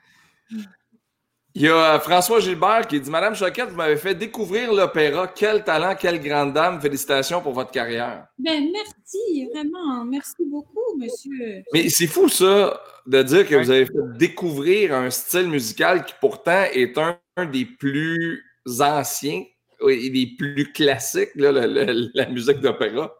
Il 1.55 1.63
y 1.63 1.69
a 1.69 2.01
François 2.01 2.41
Gilbert 2.41 2.87
qui 2.87 2.99
dit 2.99 3.11
Madame 3.11 3.35
Choquette, 3.35 3.69
vous 3.69 3.77
m'avez 3.77 3.99
fait 3.99 4.15
découvrir 4.15 4.73
l'opéra. 4.73 5.29
Quel 5.29 5.63
talent, 5.63 5.95
quelle 5.95 6.19
grande 6.19 6.55
dame. 6.55 6.81
Félicitations 6.81 7.43
pour 7.43 7.53
votre 7.53 7.71
carrière. 7.71 8.27
Ben, 8.39 8.71
merci, 8.73 9.49
vraiment. 9.53 10.03
Merci 10.07 10.47
beaucoup, 10.47 10.97
monsieur. 10.97 11.63
Mais 11.75 11.91
c'est 11.91 12.07
fou, 12.07 12.31
ça, 12.31 12.81
de 13.07 13.23
dire 13.23 13.47
que 13.47 13.55
vous 13.57 13.71
avez 13.71 13.85
fait 13.85 13.93
découvrir 14.17 14.95
un 14.95 15.11
style 15.11 15.49
musical 15.49 16.07
qui 16.07 16.15
pourtant 16.23 16.65
est 16.73 16.97
un, 16.97 17.19
des 17.45 17.67
plus 17.67 18.43
anciens 18.81 19.45
et 19.87 20.11
des 20.11 20.35
plus 20.39 20.73
classiques, 20.73 21.35
là, 21.35 21.53
la, 21.53 22.27
musique 22.31 22.61
d'opéra. 22.61 23.15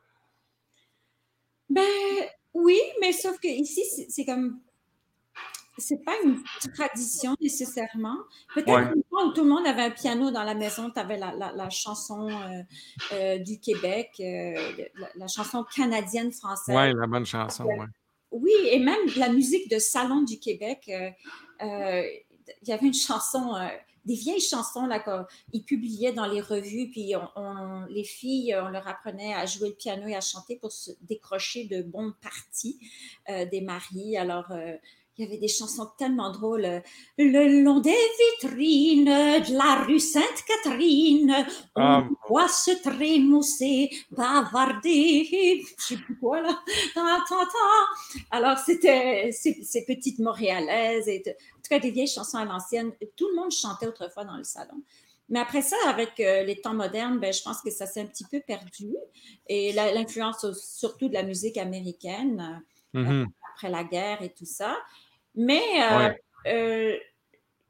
Ben, 1.69 1.83
oui, 2.55 2.81
mais 3.01 3.13
sauf 3.13 3.39
que 3.39 3.49
ici, 3.49 3.83
c'est 4.09 4.25
comme 4.25 4.59
c'est 5.79 6.05
pas 6.05 6.15
une 6.25 6.43
tradition 6.75 7.35
nécessairement. 7.41 8.17
Peut-être 8.55 8.95
où 8.95 9.33
tout 9.33 9.43
le 9.43 9.49
monde 9.49 9.67
avait 9.67 9.83
un 9.83 9.91
piano 9.91 10.31
dans 10.31 10.45
la 10.45 10.55
maison, 10.55 10.91
tu 10.91 11.01
avais 11.01 11.19
la, 11.19 11.71
chanson 11.71 12.29
euh, 12.29 12.63
euh, 13.13 13.39
du 13.39 13.59
Québec, 13.59 14.11
euh, 14.21 14.55
la, 15.17 15.29
chanson 15.29 15.65
canadienne-française. 15.65 16.75
Oui, 16.75 16.93
la 16.95 17.07
bonne 17.07 17.27
chanson, 17.27 17.65
oui. 17.65 17.87
Oui, 18.31 18.53
et 18.71 18.79
même 18.79 19.01
la 19.17 19.29
musique 19.29 19.71
de 19.71 19.79
salon 19.79 20.23
du 20.23 20.39
Québec. 20.39 20.85
il 20.89 21.15
y 22.67 22.73
avait 22.73 22.87
une 22.87 22.95
chanson, 22.95 23.55
des 24.07 24.15
vieilles 24.15 24.41
chansons 24.41 24.87
là, 24.87 25.05
qu'ils 25.51 25.65
publiaient 25.65 26.15
dans 26.15 26.25
les 26.25 26.41
revues, 26.41 26.91
puis 26.91 27.13
les 27.91 28.05
filles, 28.05 28.57
on 28.59 28.71
leur 28.71 28.89
apprenait 28.89 29.35
à 29.35 29.45
jouer 29.45 29.69
le 29.69 29.75
piano 29.75 30.07
et 30.07 30.17
à 30.17 30.23
chanter 30.23 30.57
pour 30.57 30.73
se 30.73 30.93
décrocher 31.03 31.65
de 31.65 31.83
bons 31.83 32.15
parties 32.23 32.81
des 33.29 33.61
maris. 33.61 34.17
Alors, 34.17 34.51
il 35.19 35.25
y 35.25 35.29
avait 35.29 35.39
des 35.39 35.49
chansons 35.49 35.89
tellement 35.99 36.31
drôles. 36.33 36.83
Le 37.19 37.63
long 37.63 37.81
des 37.81 37.95
vitrines 38.41 39.05
de 39.05 39.57
la 39.57 39.85
rue 39.85 40.01
Sainte-Catherine, 40.01 41.47
on 41.77 41.83
ah. 41.83 42.09
voit 42.29 42.49
se 42.49 42.71
trémousser, 42.83 43.91
bavarder, 44.11 45.63
je 45.79 45.85
sais 45.85 45.97
plus 45.97 46.19
quoi 46.19 46.41
là. 46.41 46.59
Alors, 48.31 48.59
c'était 48.59 49.31
ces, 49.33 49.85
petites 49.87 50.19
montréalaises, 50.19 51.09
et 51.09 51.23
en 51.27 51.57
tout 51.57 51.69
cas 51.69 51.79
des 51.79 51.91
vieilles 51.91 52.07
chansons 52.07 52.39
à 52.39 52.45
l'ancienne. 52.45 52.93
Tout 53.17 53.29
le 53.29 53.37
monde 53.37 53.51
chantait 53.51 53.87
autrefois 53.87 54.25
dans 54.25 54.37
le 54.37 54.45
salon. 54.45 54.83
Mais 55.29 55.41
après 55.41 55.63
ça, 55.63 55.77
avec 55.89 56.21
euh, 56.21 56.43
les 56.43 56.61
temps 56.61 56.75
modernes, 56.75 57.19
ben, 57.19 57.33
je 57.33 57.43
pense 57.43 57.61
que 57.63 57.71
ça 57.71 57.87
s'est 57.87 58.01
un 58.01 58.07
petit 58.07 58.27
peu 58.31 58.41
perdu. 58.41 58.95
Et 59.47 59.73
l'influence 59.73 60.47
surtout 60.53 61.09
de 61.09 61.15
la 61.15 61.23
musique 61.23 61.57
américaine. 61.57 62.63
Mm-hmm. 62.95 63.27
Après 63.53 63.71
la 63.71 63.85
guerre 63.85 64.23
et 64.23 64.33
tout 64.33 64.47
ça. 64.47 64.77
Mais 65.35 65.63
euh, 65.81 66.11
euh, 66.47 66.97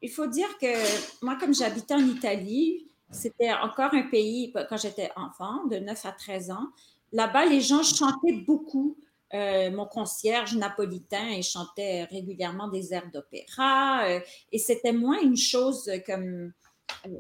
il 0.00 0.10
faut 0.10 0.26
dire 0.26 0.58
que 0.58 1.24
moi, 1.24 1.36
comme 1.38 1.54
j'habitais 1.54 1.94
en 1.94 2.06
Italie, 2.06 2.88
c'était 3.10 3.52
encore 3.52 3.92
un 3.94 4.08
pays, 4.08 4.52
quand 4.68 4.76
j'étais 4.76 5.10
enfant, 5.16 5.66
de 5.66 5.76
9 5.76 6.06
à 6.06 6.12
13 6.12 6.50
ans, 6.50 6.66
là-bas, 7.12 7.44
les 7.46 7.60
gens 7.60 7.82
chantaient 7.82 8.40
beaucoup 8.46 8.96
mon 9.34 9.86
concierge 9.86 10.54
napolitain 10.56 11.30
et 11.30 11.40
chantait 11.40 12.04
régulièrement 12.04 12.68
des 12.68 12.92
airs 12.92 13.10
d'opéra. 13.10 14.06
et 14.50 14.58
c'était 14.58 14.92
moins 14.92 15.20
une 15.22 15.38
chose 15.38 15.90
comme 16.04 16.52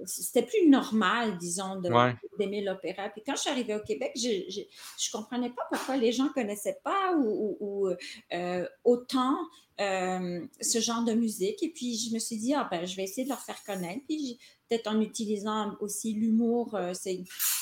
c'était 0.06 0.42
plus 0.42 0.68
normal, 0.68 1.38
disons, 1.38 1.80
d'aimer 2.38 2.62
l'opéra. 2.62 3.08
Puis 3.08 3.22
quand 3.24 3.34
je 3.34 3.40
suis 3.42 3.50
arrivée 3.50 3.74
au 3.74 3.80
Québec, 3.80 4.12
je 4.14 4.28
ne 4.28 5.12
comprenais 5.12 5.50
pas 5.50 5.62
pourquoi 5.70 5.96
les 5.96 6.12
gens 6.12 6.24
ne 6.24 6.32
connaissaient 6.32 6.78
pas 6.84 7.16
ou, 7.16 7.88
euh, 8.32 8.68
autant 8.84 9.36
euh, 9.80 10.46
ce 10.60 10.80
genre 10.80 11.04
de 11.04 11.12
musique. 11.14 11.62
Et 11.62 11.70
puis 11.70 11.96
je 11.96 12.14
me 12.14 12.18
suis 12.18 12.36
dit, 12.36 12.54
ah 12.54 12.68
ben, 12.70 12.86
je 12.86 12.96
vais 12.96 13.04
essayer 13.04 13.24
de 13.24 13.30
leur 13.30 13.40
faire 13.40 13.62
connaître. 13.64 14.02
Puis 14.06 14.38
peut-être 14.68 14.86
en 14.86 15.00
utilisant 15.00 15.76
aussi 15.80 16.12
l'humour, 16.12 16.74
euh, 16.74 16.92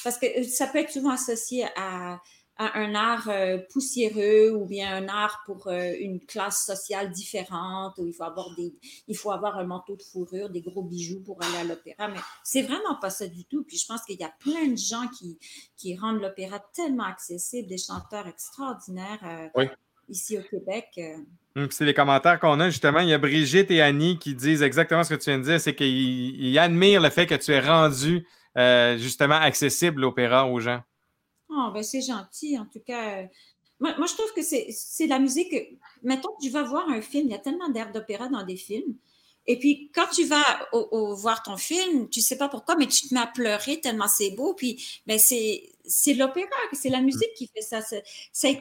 parce 0.05 0.19
que 0.19 0.43
ça 0.45 0.67
peut 0.67 0.79
être 0.79 0.93
souvent 0.93 1.11
associé 1.11 1.67
à 1.77 2.21
un 2.61 2.95
art 2.95 3.29
euh, 3.29 3.59
poussiéreux 3.73 4.51
ou 4.51 4.67
bien 4.67 4.95
un 4.95 5.09
art 5.09 5.43
pour 5.47 5.69
euh, 5.69 5.93
une 5.99 6.21
classe 6.21 6.67
sociale 6.67 7.11
différente 7.11 7.95
où 7.99 8.07
il 8.07 8.13
faut 8.13 8.25
avoir 8.25 8.55
des 8.55 8.75
il 9.09 9.17
faut 9.17 9.31
avoir 9.31 9.59
un 9.59 9.65
manteau 9.65 9.97
de 9.97 10.03
fourrure, 10.03 10.51
des 10.51 10.61
gros 10.61 10.83
bijoux 10.83 11.21
pour 11.21 11.43
aller 11.43 11.57
à 11.57 11.65
l'opéra 11.65 12.09
mais 12.09 12.21
c'est 12.45 12.63
vraiment 12.63 12.97
pas 13.01 13.09
ça 13.09 13.27
du 13.27 13.45
tout 13.45 13.65
puis 13.65 13.79
je 13.79 13.87
pense 13.87 14.03
qu'il 14.03 14.21
y 14.21 14.25
a 14.25 14.33
plein 14.41 14.69
de 14.69 14.77
gens 14.77 15.09
qui 15.19 15.39
qui 15.77 15.97
rendent 15.97 16.21
l'opéra 16.21 16.59
tellement 16.75 17.05
accessible, 17.05 17.67
des 17.67 17.79
chanteurs 17.79 18.27
extraordinaires 18.27 19.51
euh, 19.57 19.65
ici 20.11 20.37
au 20.37 20.43
Québec. 20.43 21.01
Hum, 21.57 21.69
c'est 21.71 21.87
les 21.87 21.95
commentaires 21.95 22.39
qu'on 22.39 22.61
a 22.61 22.69
justement. 22.69 23.01
Il 23.01 23.09
y 23.09 23.15
a 23.15 23.19
Brigitte 23.19 23.71
et 23.71 23.81
Annie 23.81 24.19
qui 24.19 24.35
disent 24.35 24.63
exactement 24.63 25.03
ce 25.03 25.15
que 25.15 25.19
tu 25.19 25.31
viens 25.31 25.39
de 25.39 25.45
dire, 25.45 25.61
c'est 25.61 25.75
qu'ils 25.75 26.59
admirent 26.59 27.01
le 27.01 27.11
fait 27.11 27.27
que 27.27 27.35
tu 27.35 27.53
es 27.53 27.61
rendu 27.61 28.27
justement 28.99 29.37
accessible 29.37 30.03
l'opéra 30.03 30.47
aux 30.47 30.61
gens. 30.61 30.83
Oh, 31.51 31.71
ben 31.75 31.83
c'est 31.83 32.01
gentil, 32.03 32.59
en 32.59 32.67
tout 32.67 32.81
cas. 32.81 33.25
Moi, 33.81 33.97
moi 33.99 34.07
je 34.07 34.15
trouve 34.15 34.33
que 34.35 34.43
c'est 34.43 35.07
la 35.07 35.19
musique. 35.19 35.55
Mettons 36.03 36.31
que 36.37 36.43
tu 36.45 36.51
vas 36.51 36.63
voir 36.63 36.89
un 36.89 37.01
film, 37.03 37.27
il 37.27 37.33
y 37.33 37.35
a 37.35 37.39
tellement 37.39 37.69
d'air 37.69 37.93
d'opéra 37.93 38.29
dans 38.29 38.45
des 38.45 38.57
films. 38.57 38.97
Et 39.51 39.59
puis, 39.59 39.91
quand 39.93 40.07
tu 40.15 40.25
vas 40.27 40.45
voir 41.17 41.43
ton 41.43 41.57
film, 41.57 42.09
tu 42.09 42.21
sais 42.21 42.39
pas 42.39 42.49
pourquoi, 42.49 42.77
mais 42.77 42.87
tu 42.87 43.09
te 43.09 43.15
mets 43.15 43.21
à 43.21 43.27
pleurer 43.27 43.81
tellement 43.81 44.07
c'est 44.07 44.31
beau. 44.31 44.55
Puis, 44.55 45.01
ben, 45.09 45.19
c'est, 45.19 45.73
c'est 45.85 46.15
l'opéra, 46.15 46.49
c'est 46.73 46.89
la 46.89 47.01
musique 47.01 47.35
qui 47.35 47.49
fait 47.49 47.61
ça. 47.61 47.81
ça 47.83 47.97
c'est 48.33 48.53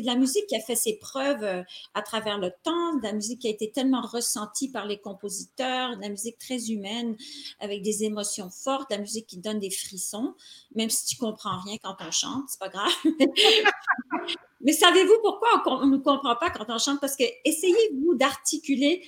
de 0.00 0.06
la 0.06 0.14
musique 0.14 0.46
qui 0.46 0.56
a 0.56 0.60
fait 0.60 0.76
ses 0.76 0.96
preuves 0.96 1.44
euh, 1.44 1.62
à 1.92 2.00
travers 2.00 2.38
le 2.38 2.50
temps, 2.62 2.96
de 2.96 3.02
la 3.02 3.12
musique 3.12 3.40
qui 3.40 3.48
a 3.48 3.50
été 3.50 3.70
tellement 3.70 4.00
ressentie 4.00 4.70
par 4.70 4.86
les 4.86 4.96
compositeurs, 4.96 5.98
de 5.98 6.00
la 6.00 6.08
musique 6.08 6.38
très 6.38 6.70
humaine, 6.70 7.18
avec 7.58 7.82
des 7.82 8.04
émotions 8.04 8.48
fortes, 8.48 8.88
de 8.88 8.94
la 8.94 9.02
musique 9.02 9.26
qui 9.26 9.36
donne 9.36 9.58
des 9.58 9.70
frissons, 9.70 10.34
même 10.74 10.88
si 10.88 11.04
tu 11.04 11.16
comprends 11.16 11.60
rien 11.66 11.76
quand 11.82 11.96
on 12.00 12.10
chante, 12.10 12.44
c'est 12.48 12.60
pas 12.60 12.70
grave. 12.70 12.90
Mais 14.62 14.72
savez-vous 14.72 15.18
pourquoi 15.22 15.62
on 15.66 15.86
ne 15.86 15.98
comprend 15.98 16.36
pas 16.36 16.48
quand 16.48 16.64
on 16.68 16.78
chante? 16.78 16.98
Parce 16.98 17.16
que 17.16 17.24
essayez-vous 17.44 18.14
d'articuler 18.14 19.02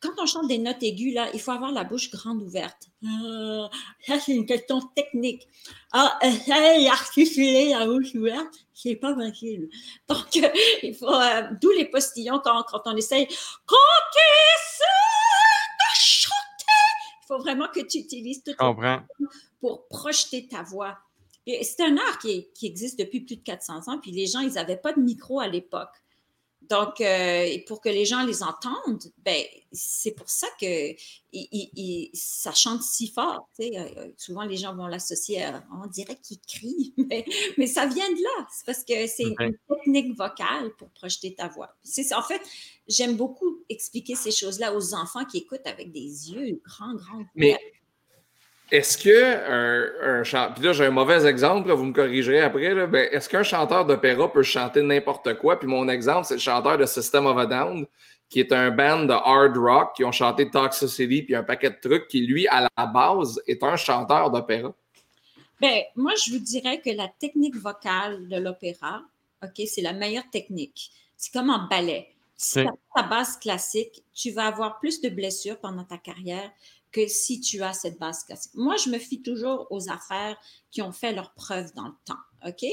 quand 0.00 0.12
on 0.18 0.26
chante 0.26 0.48
des 0.48 0.58
notes 0.58 0.82
aiguës, 0.82 1.14
là, 1.14 1.28
il 1.34 1.40
faut 1.40 1.50
avoir 1.50 1.72
la 1.72 1.84
bouche 1.84 2.10
grande 2.10 2.42
ouverte. 2.42 2.88
Euh, 3.02 3.66
ça, 4.06 4.20
c'est 4.20 4.32
une 4.32 4.46
question 4.46 4.80
technique. 4.94 5.48
Ah, 5.92 6.18
euh, 6.22 6.88
articuler 6.88 7.70
la 7.70 7.86
bouche 7.86 8.14
ouverte, 8.14 8.54
c'est 8.74 8.96
pas 8.96 9.14
facile. 9.14 9.68
Donc, 10.08 10.36
euh, 10.36 10.48
il 10.82 10.94
faut, 10.94 11.12
euh, 11.12 11.42
d'où 11.60 11.70
les 11.70 11.86
postillons 11.86 12.40
quand, 12.44 12.62
quand 12.68 12.82
on 12.86 12.96
essaye, 12.96 13.26
quand 13.66 13.76
tu 14.12 14.20
chanter, 15.94 16.64
il 17.22 17.26
faut 17.26 17.38
vraiment 17.38 17.68
que 17.68 17.80
tu 17.80 17.98
utilises 17.98 18.42
tout 18.44 18.54
ton 18.54 18.76
pour 19.60 19.88
projeter 19.88 20.46
ta 20.46 20.62
voix. 20.62 20.96
C'est 21.46 21.80
un 21.80 21.96
art 21.96 22.18
qui, 22.18 22.46
qui, 22.54 22.66
existe 22.66 22.98
depuis 22.98 23.20
plus 23.20 23.36
de 23.36 23.42
400 23.42 23.88
ans, 23.88 23.98
puis 23.98 24.12
les 24.12 24.26
gens, 24.26 24.40
ils 24.40 24.52
n'avaient 24.52 24.76
pas 24.76 24.92
de 24.92 25.00
micro 25.00 25.40
à 25.40 25.48
l'époque. 25.48 25.88
Donc, 26.70 27.00
euh, 27.00 27.58
pour 27.66 27.80
que 27.80 27.88
les 27.88 28.04
gens 28.04 28.24
les 28.24 28.42
entendent, 28.42 29.10
ben, 29.24 29.42
c'est 29.72 30.10
pour 30.10 30.28
ça 30.28 30.46
que 30.60 30.94
ça 32.12 32.52
chante 32.52 32.82
si 32.82 33.08
fort. 33.08 33.48
Euh, 33.60 33.64
euh, 33.74 34.08
souvent, 34.16 34.42
les 34.42 34.56
gens 34.56 34.74
vont 34.74 34.86
l'associer 34.86 35.44
à, 35.44 35.64
on 35.82 35.86
dirait 35.86 36.16
qu'il 36.22 36.38
crie, 36.40 36.94
mais, 37.56 37.66
ça 37.66 37.86
vient 37.86 38.10
de 38.10 38.22
là. 38.22 38.46
C'est 38.50 38.66
parce 38.66 38.84
que 38.84 39.06
c'est 39.06 39.24
une 39.24 39.56
technique 39.68 40.16
vocale 40.16 40.70
pour 40.76 40.90
projeter 40.90 41.34
ta 41.34 41.48
voix. 41.48 41.74
En 42.14 42.22
fait, 42.22 42.42
j'aime 42.86 43.16
beaucoup 43.16 43.64
expliquer 43.70 44.14
ces 44.14 44.30
choses-là 44.30 44.74
aux 44.74 44.94
enfants 44.94 45.24
qui 45.24 45.38
écoutent 45.38 45.66
avec 45.66 45.90
des 45.90 46.32
yeux 46.32 46.60
grands, 46.64 46.94
grands. 46.94 47.24
Mais 47.34 47.58
est-ce 48.70 48.98
que 48.98 50.20
un, 50.20 50.24
chanteur, 50.24 50.54
puis 50.54 50.64
là 50.64 50.72
j'ai 50.72 50.86
un 50.86 50.90
mauvais 50.90 51.26
exemple, 51.26 51.70
vous 51.72 51.84
me 51.84 51.92
corrigerez 51.92 52.40
après, 52.40 52.86
ben, 52.86 53.08
est-ce 53.10 53.28
qu'un 53.28 53.42
chanteur 53.42 53.86
d'opéra 53.86 54.30
peut 54.30 54.42
chanter 54.42 54.82
n'importe 54.82 55.34
quoi? 55.38 55.58
Puis 55.58 55.68
mon 55.68 55.88
exemple, 55.88 56.26
c'est 56.26 56.34
le 56.34 56.40
chanteur 56.40 56.76
de 56.76 56.84
System 56.84 57.26
of 57.26 57.38
a 57.38 57.46
Down, 57.46 57.86
qui 58.28 58.40
est 58.40 58.52
un 58.52 58.70
band 58.70 59.04
de 59.04 59.12
hard 59.12 59.56
rock 59.56 59.96
qui 59.96 60.04
ont 60.04 60.12
chanté 60.12 60.50
Toxicity 60.50 61.22
puis 61.22 61.34
un 61.34 61.42
paquet 61.42 61.70
de 61.70 61.78
trucs, 61.80 62.08
qui 62.08 62.26
lui, 62.26 62.46
à 62.48 62.68
la 62.76 62.86
base, 62.86 63.40
est 63.46 63.62
un 63.62 63.76
chanteur 63.76 64.30
d'opéra. 64.30 64.74
Ben, 65.60 65.82
moi, 65.96 66.12
je 66.24 66.32
vous 66.32 66.38
dirais 66.38 66.80
que 66.80 66.90
la 66.90 67.08
technique 67.08 67.56
vocale 67.56 68.28
de 68.28 68.36
l'opéra, 68.36 69.02
OK, 69.42 69.66
c'est 69.66 69.82
la 69.82 69.92
meilleure 69.92 70.28
technique. 70.30 70.90
C'est 71.16 71.32
comme 71.32 71.50
en 71.50 71.66
ballet. 71.68 72.08
Si 72.36 72.60
tu 72.60 72.68
as 72.68 72.72
ta 72.94 73.02
base 73.02 73.36
classique, 73.38 74.04
tu 74.14 74.30
vas 74.30 74.46
avoir 74.46 74.78
plus 74.78 75.00
de 75.00 75.08
blessures 75.08 75.58
pendant 75.58 75.82
ta 75.82 75.98
carrière 75.98 76.52
que 76.92 77.06
si 77.06 77.40
tu 77.40 77.62
as 77.62 77.72
cette 77.72 77.98
base 77.98 78.24
classique. 78.24 78.52
Moi, 78.54 78.76
je 78.76 78.90
me 78.90 78.98
fie 78.98 79.22
toujours 79.22 79.66
aux 79.70 79.90
affaires 79.90 80.36
qui 80.70 80.82
ont 80.82 80.92
fait 80.92 81.12
leur 81.12 81.32
preuve 81.34 81.72
dans 81.74 81.86
le 81.86 81.94
temps. 82.04 82.18
OK? 82.46 82.64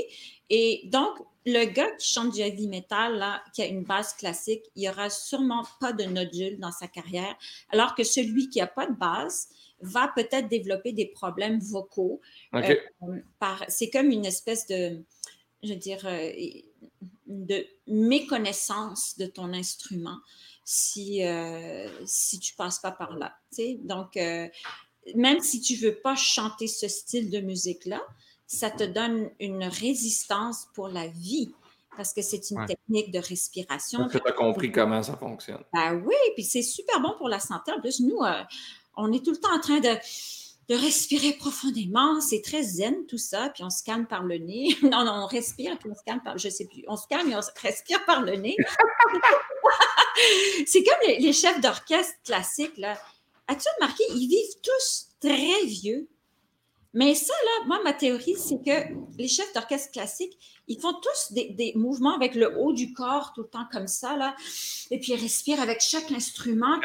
Et 0.50 0.82
donc, 0.86 1.18
le 1.46 1.66
gars 1.66 1.92
qui 1.92 2.08
chante 2.08 2.34
du 2.34 2.42
heavy 2.42 2.68
metal, 2.68 3.18
là, 3.18 3.44
qui 3.54 3.62
a 3.62 3.66
une 3.66 3.84
base 3.84 4.14
classique, 4.14 4.64
il 4.76 4.82
n'y 4.82 4.90
aura 4.90 5.10
sûrement 5.10 5.64
pas 5.80 5.94
de 5.94 6.04
nodule 6.04 6.60
dans 6.60 6.72
sa 6.72 6.88
carrière, 6.88 7.36
alors 7.72 7.96
que 7.96 8.04
celui 8.04 8.50
qui 8.50 8.60
n'a 8.60 8.68
pas 8.68 8.88
de 8.88 8.96
base 8.96 9.50
va 9.82 10.12
peut-être 10.16 10.48
développer 10.48 10.94
des 10.94 11.08
problèmes 11.08 11.60
vocaux. 11.60 12.22
Euh, 12.56 12.76
c'est 13.68 13.90
comme 13.90 14.10
une 14.10 14.26
espèce 14.26 14.66
de, 14.68 15.04
je 15.64 15.70
veux 15.70 15.76
dire, 15.76 16.06
euh, 16.06 16.32
de 17.28 17.66
méconnaissance 17.88 19.18
de 19.18 19.26
ton 19.26 19.54
instrument 19.54 20.18
si, 20.64 21.24
euh, 21.24 21.88
si 22.06 22.40
tu 22.40 22.56
passes 22.56 22.80
pas 22.80 22.92
par 22.92 23.16
là. 23.16 23.36
Donc, 23.84 24.18
euh, 24.18 24.48
même 25.14 25.40
si 25.40 25.62
tu 25.62 25.76
veux 25.76 25.96
pas 25.96 26.16
chanter 26.16 26.68
ce 26.68 26.88
style 26.88 27.30
de 27.30 27.40
musique-là, 27.40 28.02
ça 28.48 28.70
te 28.70 28.84
donne 28.84 29.30
une 29.40 29.64
résistance 29.64 30.68
pour 30.74 30.88
la 30.88 31.08
vie 31.08 31.54
parce 31.96 32.14
que 32.14 32.22
c'est 32.22 32.52
une 32.52 32.66
technique 32.66 33.12
de 33.12 33.20
respiration. 33.20 34.08
tu 34.10 34.18
as 34.18 34.32
compris 34.34 34.72
comment 34.72 35.02
ça 35.02 35.16
fonctionne. 35.16 35.64
Ben 35.74 36.02
oui, 36.06 36.16
puis 36.34 36.44
c'est 36.44 36.62
super 36.62 37.00
bon 37.00 37.14
pour 37.18 37.30
la 37.30 37.40
santé. 37.40 37.72
En 37.72 37.80
plus, 37.80 38.02
nous, 38.02 38.22
euh, 38.22 38.44
on 38.98 39.14
est 39.14 39.24
tout 39.24 39.32
le 39.32 39.38
temps 39.38 39.56
en 39.56 39.60
train 39.60 39.80
de 39.80 39.98
de 40.70 40.76
respirer 40.76 41.34
profondément. 41.34 42.22
C'est 42.22 42.42
très 42.42 42.64
zen 42.64 43.06
tout 43.08 43.18
ça, 43.18 43.50
puis 43.54 43.64
on 43.64 43.70
se 43.70 43.84
calme 43.84 44.08
par 44.08 44.24
le 44.24 44.38
nez. 44.38 44.76
Non, 44.84 45.04
non, 45.04 45.24
on 45.24 45.26
respire, 45.26 45.78
puis 45.78 45.90
on 45.92 45.96
se 45.96 46.04
calme 46.06 46.22
par, 46.24 46.38
je 46.38 46.50
sais 46.50 46.66
plus, 46.66 46.84
on 46.88 46.96
se 46.96 47.08
calme 47.08 47.30
et 47.30 47.36
on 47.36 47.42
respire 47.62 48.04
par 48.06 48.22
le 48.22 48.36
nez. 48.36 48.56
c'est 50.66 50.84
comme 50.84 51.08
les, 51.08 51.34
chefs 51.34 51.60
d'orchestre 51.60 52.16
classiques, 52.24 52.78
là. 52.78 52.98
As-tu 53.48 53.68
remarqué, 53.80 54.04
ils 54.16 54.28
vivent 54.28 54.62
tous 54.64 55.08
très 55.20 55.66
vieux? 55.66 56.08
Mais 56.94 57.14
ça, 57.14 57.34
là, 57.34 57.66
moi, 57.68 57.82
ma 57.84 57.92
théorie, 57.92 58.36
c'est 58.36 58.62
que 58.66 58.94
les 59.18 59.28
chefs 59.28 59.54
d'orchestre 59.54 59.92
classiques, 59.92 60.38
ils 60.68 60.80
font 60.80 60.94
tous 60.94 61.34
des, 61.34 61.50
des, 61.50 61.74
mouvements 61.76 62.16
avec 62.16 62.36
le 62.36 62.58
haut 62.58 62.72
du 62.72 62.94
corps 62.94 63.34
tout 63.34 63.42
le 63.42 63.50
temps 63.50 63.68
comme 63.72 63.88
ça, 63.88 64.16
là. 64.16 64.34
Et 64.92 65.00
puis, 65.00 65.12
ils 65.12 65.22
respirent 65.22 65.62
avec 65.62 65.82
chaque 65.82 66.10
instrument. 66.12 66.80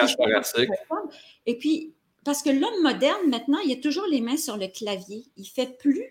Et 1.46 1.56
puis, 1.56 1.94
parce 2.24 2.42
que 2.42 2.50
l'homme 2.50 2.82
moderne, 2.82 3.28
maintenant, 3.28 3.58
il 3.60 3.72
a 3.72 3.80
toujours 3.80 4.06
les 4.06 4.20
mains 4.20 4.36
sur 4.36 4.56
le 4.56 4.68
clavier. 4.68 5.24
Il 5.36 5.46
fait 5.46 5.78
plus 5.78 6.04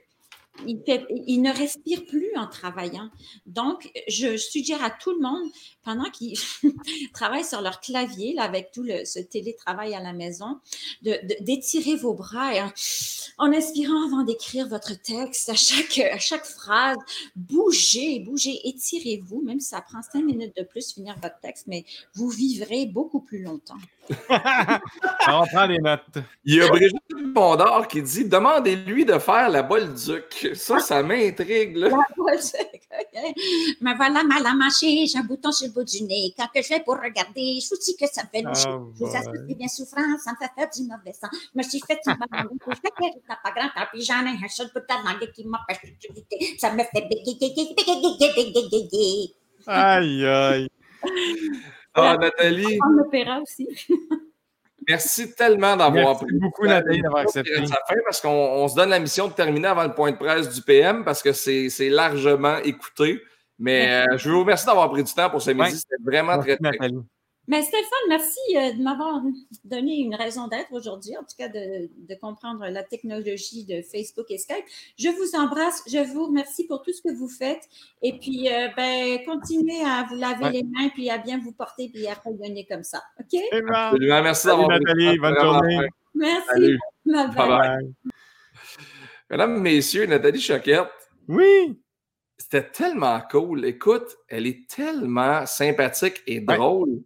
il, 0.65 1.41
ne 1.41 1.55
respire 1.55 2.05
plus 2.05 2.29
en 2.35 2.47
travaillant. 2.47 3.09
Donc, 3.45 3.91
je 4.07 4.37
suggère 4.37 4.83
à 4.83 4.89
tout 4.89 5.11
le 5.11 5.19
monde, 5.19 5.49
pendant 5.83 6.09
qu'ils 6.09 6.37
travaillent 7.13 7.45
sur 7.45 7.61
leur 7.61 7.79
clavier, 7.79 8.33
là, 8.33 8.43
avec 8.43 8.71
tout 8.71 8.83
le, 8.83 9.05
ce 9.05 9.19
télétravail 9.19 9.93
à 9.93 10.01
la 10.01 10.13
maison, 10.13 10.59
d'étirer 11.01 11.95
vos 11.95 12.13
bras 12.13 12.53
et 12.53 12.61
en, 13.37 13.53
inspirant 13.53 14.05
avant 14.05 14.23
d'écrire 14.23 14.67
votre 14.67 14.93
texte, 15.01 15.49
à 15.49 15.55
chaque, 15.55 15.97
à 15.99 16.19
chaque 16.19 16.45
phrase, 16.45 16.97
bougez, 17.35 18.19
bougez, 18.19 18.59
étirez-vous, 18.65 19.41
même 19.41 19.59
si 19.59 19.69
ça 19.69 19.81
prend 19.81 20.01
cinq 20.01 20.23
minutes 20.23 20.55
de 20.55 20.63
plus 20.63 20.93
finir 20.93 21.15
votre 21.21 21.39
texte, 21.39 21.65
mais 21.67 21.85
vous 22.15 22.29
vivrez 22.29 22.85
beaucoup 22.85 23.21
plus 23.21 23.41
longtemps. 23.41 23.77
On 25.27 25.45
prend 25.45 25.67
des 25.67 25.77
notes. 25.77 26.17
Il 26.43 26.55
y 26.55 26.61
a 26.61 26.67
Brigitte 26.67 27.33
Pondard 27.33 27.87
qui 27.87 28.01
dit 28.01 28.25
Demandez-lui 28.25 29.05
de 29.05 29.19
faire 29.19 29.49
la 29.49 29.61
Bolduc. 29.61 30.48
Ça, 30.53 30.79
ça 30.79 31.03
m'intrigue. 31.03 31.77
Bolduc, 31.77 32.89
Mais 33.81 33.93
voilà, 33.95 34.23
ma 34.23 34.39
la 34.39 34.53
mâchée, 34.53 35.05
j'ai 35.05 35.17
un 35.17 35.23
bouton 35.23 35.51
sur 35.51 35.67
le 35.67 35.73
bout 35.73 35.83
du 35.83 36.03
nez. 36.03 36.33
Quand 36.37 36.47
que 36.53 36.61
je 36.61 36.69
vais 36.69 36.79
pour 36.81 36.95
regarder, 36.95 37.59
je 37.59 37.69
vous 37.69 37.81
dis 37.81 37.95
que 37.95 38.07
ça 38.07 38.23
fait 38.31 38.43
oh, 38.45 38.53
Ça 39.07 39.21
se 39.21 39.29
fait 39.29 39.55
bien 39.55 39.67
souffrance, 39.67 40.21
ça 40.23 40.31
me 40.31 40.37
fait 40.37 40.51
faire 40.55 40.69
du 40.69 40.83
mauvais 40.83 41.13
sang. 41.13 41.27
Je 41.31 41.57
me 41.57 41.63
suis 41.63 41.81
fait 41.85 41.99
une 42.05 42.15
bonne 42.15 42.59
je 42.67 42.75
fais 42.75 42.89
que 42.89 43.27
pas 43.27 43.51
grand 43.51 43.69
temps, 43.69 43.87
puis 43.91 44.01
j'en 44.01 44.25
ai 44.25 44.43
un 44.43 44.47
seul 44.47 44.69
peu 44.73 44.81
de 44.81 45.25
qui 45.31 45.45
m'empêche 45.45 45.79
Ça 46.59 46.73
me 46.73 46.83
fait 46.83 47.07
aïe, 49.67 50.25
aïe. 50.25 50.69
Ah, 51.93 52.17
Nathalie. 52.17 52.79
En 52.81 52.97
opéra 52.99 53.41
aussi. 53.41 53.67
Merci 54.89 55.33
tellement 55.35 55.77
d'avoir 55.77 56.17
pris 56.17 56.33
beaucoup, 56.33 56.65
Nathalie, 56.65 57.01
d'avoir 57.01 57.21
accepté. 57.21 57.53
parce 58.03 58.19
qu'on 58.19 58.67
se 58.67 58.75
donne 58.75 58.89
la 58.89 58.99
mission 58.99 59.27
de 59.27 59.33
terminer 59.33 59.67
avant 59.67 59.83
le 59.83 59.93
point 59.93 60.11
de 60.11 60.17
presse 60.17 60.49
du 60.53 60.61
PM 60.63 61.05
parce 61.05 61.21
que 61.21 61.31
c'est 61.31 61.89
largement 61.89 62.57
écouté. 62.57 63.21
Mais 63.59 64.03
euh, 64.07 64.17
je 64.17 64.29
vous 64.29 64.39
remercie 64.39 64.65
d'avoir 64.65 64.89
pris 64.89 65.03
du 65.03 65.13
temps 65.13 65.29
pour 65.29 65.41
ce 65.41 65.51
midi. 65.51 65.77
C'était 65.77 66.01
vraiment 66.03 66.39
très, 66.39 66.57
très 66.57 66.77
cool. 66.77 67.03
Mais 67.49 67.63
Stéphane, 67.63 68.07
merci 68.09 68.39
euh, 68.55 68.73
de 68.73 68.83
m'avoir 68.83 69.23
donné 69.63 69.97
une 69.97 70.13
raison 70.13 70.47
d'être 70.47 70.71
aujourd'hui, 70.71 71.17
en 71.17 71.21
tout 71.21 71.35
cas 71.35 71.49
de, 71.49 71.89
comprendre 72.21 72.63
la 72.69 72.83
technologie 72.83 73.65
de 73.65 73.81
Facebook 73.81 74.27
et 74.29 74.37
Skype. 74.37 74.63
Je 74.99 75.09
vous 75.09 75.35
embrasse, 75.35 75.81
je 75.87 75.97
vous 76.13 76.27
remercie 76.27 76.67
pour 76.67 76.83
tout 76.83 76.93
ce 76.93 77.01
que 77.01 77.11
vous 77.11 77.27
faites. 77.27 77.67
Et 78.03 78.19
puis, 78.19 78.47
euh, 78.53 78.67
ben, 78.77 79.17
continuez 79.25 79.81
à 79.83 80.05
vous 80.07 80.15
laver 80.15 80.51
les 80.51 80.63
mains, 80.63 80.89
puis 80.93 81.09
à 81.09 81.17
bien 81.17 81.39
vous 81.39 81.51
porter, 81.51 81.89
puis 81.91 82.05
à 82.05 82.13
rayonner 82.13 82.67
comme 82.69 82.83
ça. 82.83 83.01
OK? 83.19 83.41
Absolument. 83.51 84.21
Merci 84.21 84.45
d'avoir 84.45 84.69
Nathalie. 84.69 85.17
Bonne 85.17 85.39
journée. 85.39 85.87
Merci. 86.13 86.77
Bye 87.03 87.35
bye. 87.35 87.93
Mesdames, 89.31 89.59
Messieurs, 89.59 90.05
Nathalie 90.05 90.39
Choquette. 90.39 90.91
Oui. 91.27 91.81
C'était 92.37 92.69
tellement 92.69 93.19
cool. 93.31 93.65
Écoute, 93.65 94.17
elle 94.27 94.45
est 94.45 94.69
tellement 94.69 95.47
sympathique 95.47 96.21
et 96.27 96.41
drôle. 96.41 97.01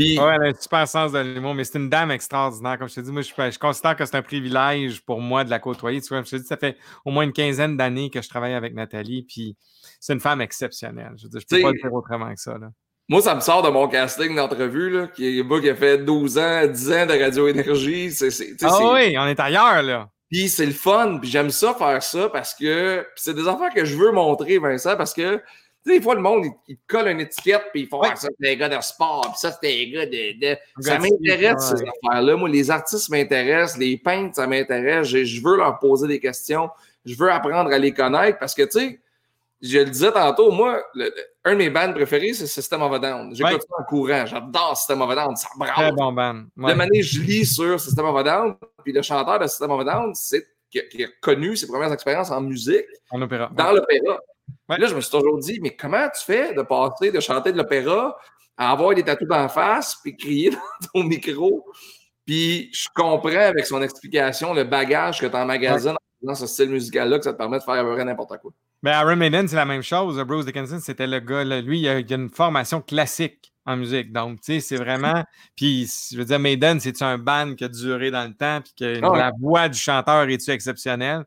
Puis, 0.00 0.18
ouais, 0.18 0.34
elle 0.34 0.42
a 0.42 0.46
un 0.48 0.54
super 0.54 0.88
sens 0.88 1.12
de 1.12 1.18
l'humour, 1.18 1.54
mais 1.54 1.64
c'est 1.64 1.78
une 1.78 1.88
dame 1.88 2.10
extraordinaire. 2.10 2.78
Comme 2.78 2.88
je 2.88 2.94
te 2.94 3.00
dis, 3.00 3.12
moi, 3.12 3.22
je, 3.22 3.58
considère 3.58 3.96
que 3.96 4.06
c'est 4.06 4.16
un 4.16 4.22
privilège 4.22 5.02
pour 5.02 5.20
moi 5.20 5.44
de 5.44 5.50
la 5.50 5.58
côtoyer. 5.58 6.00
Tu 6.00 6.08
vois, 6.08 6.22
je 6.22 6.30
te 6.30 6.36
dis, 6.36 6.46
ça 6.46 6.56
fait 6.56 6.76
au 7.04 7.10
moins 7.10 7.24
une 7.24 7.32
quinzaine 7.32 7.76
d'années 7.76 8.08
que 8.08 8.22
je 8.22 8.28
travaille 8.28 8.54
avec 8.54 8.74
Nathalie, 8.74 9.22
puis 9.22 9.56
c'est 10.00 10.14
une 10.14 10.20
femme 10.20 10.40
exceptionnelle. 10.40 11.12
Je 11.16 11.26
ne 11.26 11.32
peux 11.32 11.62
pas 11.62 11.72
le 11.72 11.78
faire 11.78 11.92
autrement 11.92 12.32
que 12.34 12.40
ça. 12.40 12.56
Là. 12.56 12.68
Moi, 13.10 13.20
ça 13.20 13.34
me 13.34 13.40
sort 13.40 13.62
de 13.62 13.68
mon 13.68 13.88
casting 13.88 14.34
d'entrevue, 14.34 15.08
qui 15.14 15.40
est 15.40 15.60
qui 15.60 15.68
a 15.68 15.74
fait 15.74 15.98
12 15.98 16.38
ans, 16.38 16.66
10 16.66 16.92
ans 16.92 17.06
de 17.06 17.20
radio-énergie. 17.20 18.10
Ah 18.62 18.92
oui, 18.94 19.16
on 19.18 19.26
est 19.26 19.40
ailleurs, 19.40 19.82
là. 19.82 20.08
Puis 20.30 20.48
c'est 20.48 20.66
le 20.66 20.72
fun, 20.72 21.18
puis 21.20 21.28
j'aime 21.28 21.50
ça 21.50 21.74
faire 21.74 22.00
ça 22.02 22.28
parce 22.28 22.54
que 22.54 23.04
c'est 23.16 23.34
des 23.34 23.48
affaires 23.48 23.74
que 23.74 23.84
je 23.84 23.96
veux 23.96 24.12
montrer, 24.12 24.58
Vincent, 24.58 24.96
parce 24.96 25.12
que 25.12 25.42
tu 25.82 25.92
sais, 25.92 25.98
des 25.98 26.02
fois, 26.02 26.14
le 26.14 26.20
monde, 26.20 26.44
il, 26.68 26.76
te 26.76 26.80
colle 26.86 27.08
une 27.08 27.20
étiquette, 27.20 27.68
puis 27.72 27.82
ils 27.82 27.88
font 27.88 28.02
Ah, 28.02 28.14
ça, 28.14 28.28
c'est 28.28 28.48
des 28.50 28.56
gars 28.56 28.68
de 28.68 28.80
sport, 28.82 29.22
puis 29.22 29.38
ça, 29.38 29.50
c'est 29.50 29.66
des 29.66 29.90
gars 29.90 30.04
de. 30.04 30.56
Ça 30.80 30.98
m'intéresse, 30.98 31.68
ces 31.68 31.82
affaires-là. 31.82 32.36
Moi, 32.36 32.48
les 32.50 32.70
artistes 32.70 33.08
m'intéressent, 33.08 33.78
les 33.78 33.96
peintres, 33.96 34.36
ça 34.36 34.46
m'intéresse. 34.46 35.08
Je, 35.08 35.42
veux 35.42 35.56
leur 35.56 35.78
poser 35.78 36.06
des 36.06 36.20
questions. 36.20 36.68
Je 37.06 37.14
veux 37.14 37.30
apprendre 37.32 37.72
à 37.72 37.78
les 37.78 37.92
connaître 37.92 38.38
parce 38.38 38.54
que, 38.54 38.62
tu 38.62 38.78
sais, 38.78 39.00
je 39.62 39.78
le 39.78 39.86
disais 39.86 40.12
tantôt, 40.12 40.50
moi, 40.50 40.82
un 41.44 41.52
de 41.52 41.58
mes 41.58 41.70
bands 41.70 41.92
préférés, 41.92 42.34
c'est 42.34 42.46
System 42.46 42.82
of 42.82 42.92
a 42.92 42.98
Down. 42.98 43.34
J'écoute 43.34 43.62
ça 43.62 43.76
en 43.78 43.84
courant. 43.84 44.26
J'adore 44.26 44.76
System 44.76 45.00
of 45.00 45.10
a 45.10 45.14
Down. 45.14 45.36
Ça 45.36 45.48
brasse. 45.56 45.74
Très 45.74 45.92
bon 45.92 46.12
band. 46.12 46.34
De 46.34 46.74
manière, 46.74 47.02
je 47.02 47.20
lis 47.20 47.46
sur 47.46 47.80
System 47.80 48.04
of 48.04 48.16
a 48.16 48.22
Down, 48.22 48.56
puis 48.84 48.92
le 48.92 49.00
chanteur 49.00 49.38
de 49.38 49.46
System 49.46 49.70
of 49.70 49.80
a 49.80 49.84
Down, 49.84 50.14
c'est 50.14 50.46
qui 50.70 50.78
a 50.78 51.08
connu 51.20 51.56
ses 51.56 51.66
premières 51.66 51.92
expériences 51.92 52.30
en 52.30 52.40
musique. 52.40 52.86
En 53.10 53.20
opéra. 53.22 53.50
Dans 53.54 53.72
l'opéra. 53.72 54.20
Là, 54.68 54.86
je 54.86 54.94
me 54.94 55.00
suis 55.00 55.10
toujours 55.10 55.38
dit, 55.38 55.58
mais 55.62 55.76
comment 55.76 56.06
tu 56.08 56.24
fais 56.24 56.54
de 56.54 56.62
passer 56.62 57.10
de 57.10 57.20
chanter 57.20 57.52
de 57.52 57.58
l'opéra 57.58 58.16
à 58.56 58.72
avoir 58.72 58.94
des 58.94 59.02
tatous 59.02 59.28
d'en 59.28 59.48
face 59.48 59.96
puis 60.02 60.16
crier 60.16 60.50
dans 60.50 60.58
ton 60.94 61.04
micro? 61.04 61.66
Puis 62.26 62.70
je 62.72 62.88
comprends 62.94 63.40
avec 63.40 63.66
son 63.66 63.82
explication 63.82 64.54
le 64.54 64.64
bagage 64.64 65.20
que 65.20 65.26
tu 65.26 65.36
emmagasines 65.36 65.96
dans 66.22 66.34
ce 66.34 66.46
style 66.46 66.70
musical-là 66.70 67.18
que 67.18 67.24
ça 67.24 67.32
te 67.32 67.38
permet 67.38 67.58
de 67.58 67.64
faire 67.64 67.74
à 67.74 67.82
peu 67.84 67.94
près 67.94 68.04
n'importe 68.04 68.38
quoi. 68.38 68.52
Ben, 68.82 68.92
Aaron 68.92 69.16
Maiden, 69.16 69.46
c'est 69.48 69.56
la 69.56 69.64
même 69.64 69.82
chose. 69.82 70.18
Bruce 70.24 70.46
Dickinson, 70.46 70.78
c'était 70.80 71.06
le 71.06 71.20
gars, 71.20 71.44
lui, 71.44 71.80
il 71.80 71.88
a, 71.88 71.96
a, 71.96 71.98
une 71.98 72.30
formation 72.30 72.80
classique 72.80 73.52
en 73.66 73.76
musique. 73.76 74.12
Donc, 74.12 74.40
tu 74.40 74.54
sais, 74.54 74.60
c'est 74.60 74.76
vraiment. 74.76 75.24
Puis, 75.56 75.90
je 76.10 76.16
veux 76.16 76.24
dire, 76.24 76.38
Maiden, 76.38 76.80
c'est 76.80 77.02
un 77.02 77.18
band 77.18 77.54
qui 77.54 77.64
a 77.64 77.68
duré 77.68 78.10
dans 78.10 78.26
le 78.26 78.34
temps, 78.34 78.60
puis 78.62 78.72
que 78.78 79.00
ah 79.02 79.16
la 79.16 79.32
voix 79.38 79.68
du 79.68 79.78
chanteur 79.78 80.28
est-tu 80.28 80.50
exceptionnelle, 80.50 81.24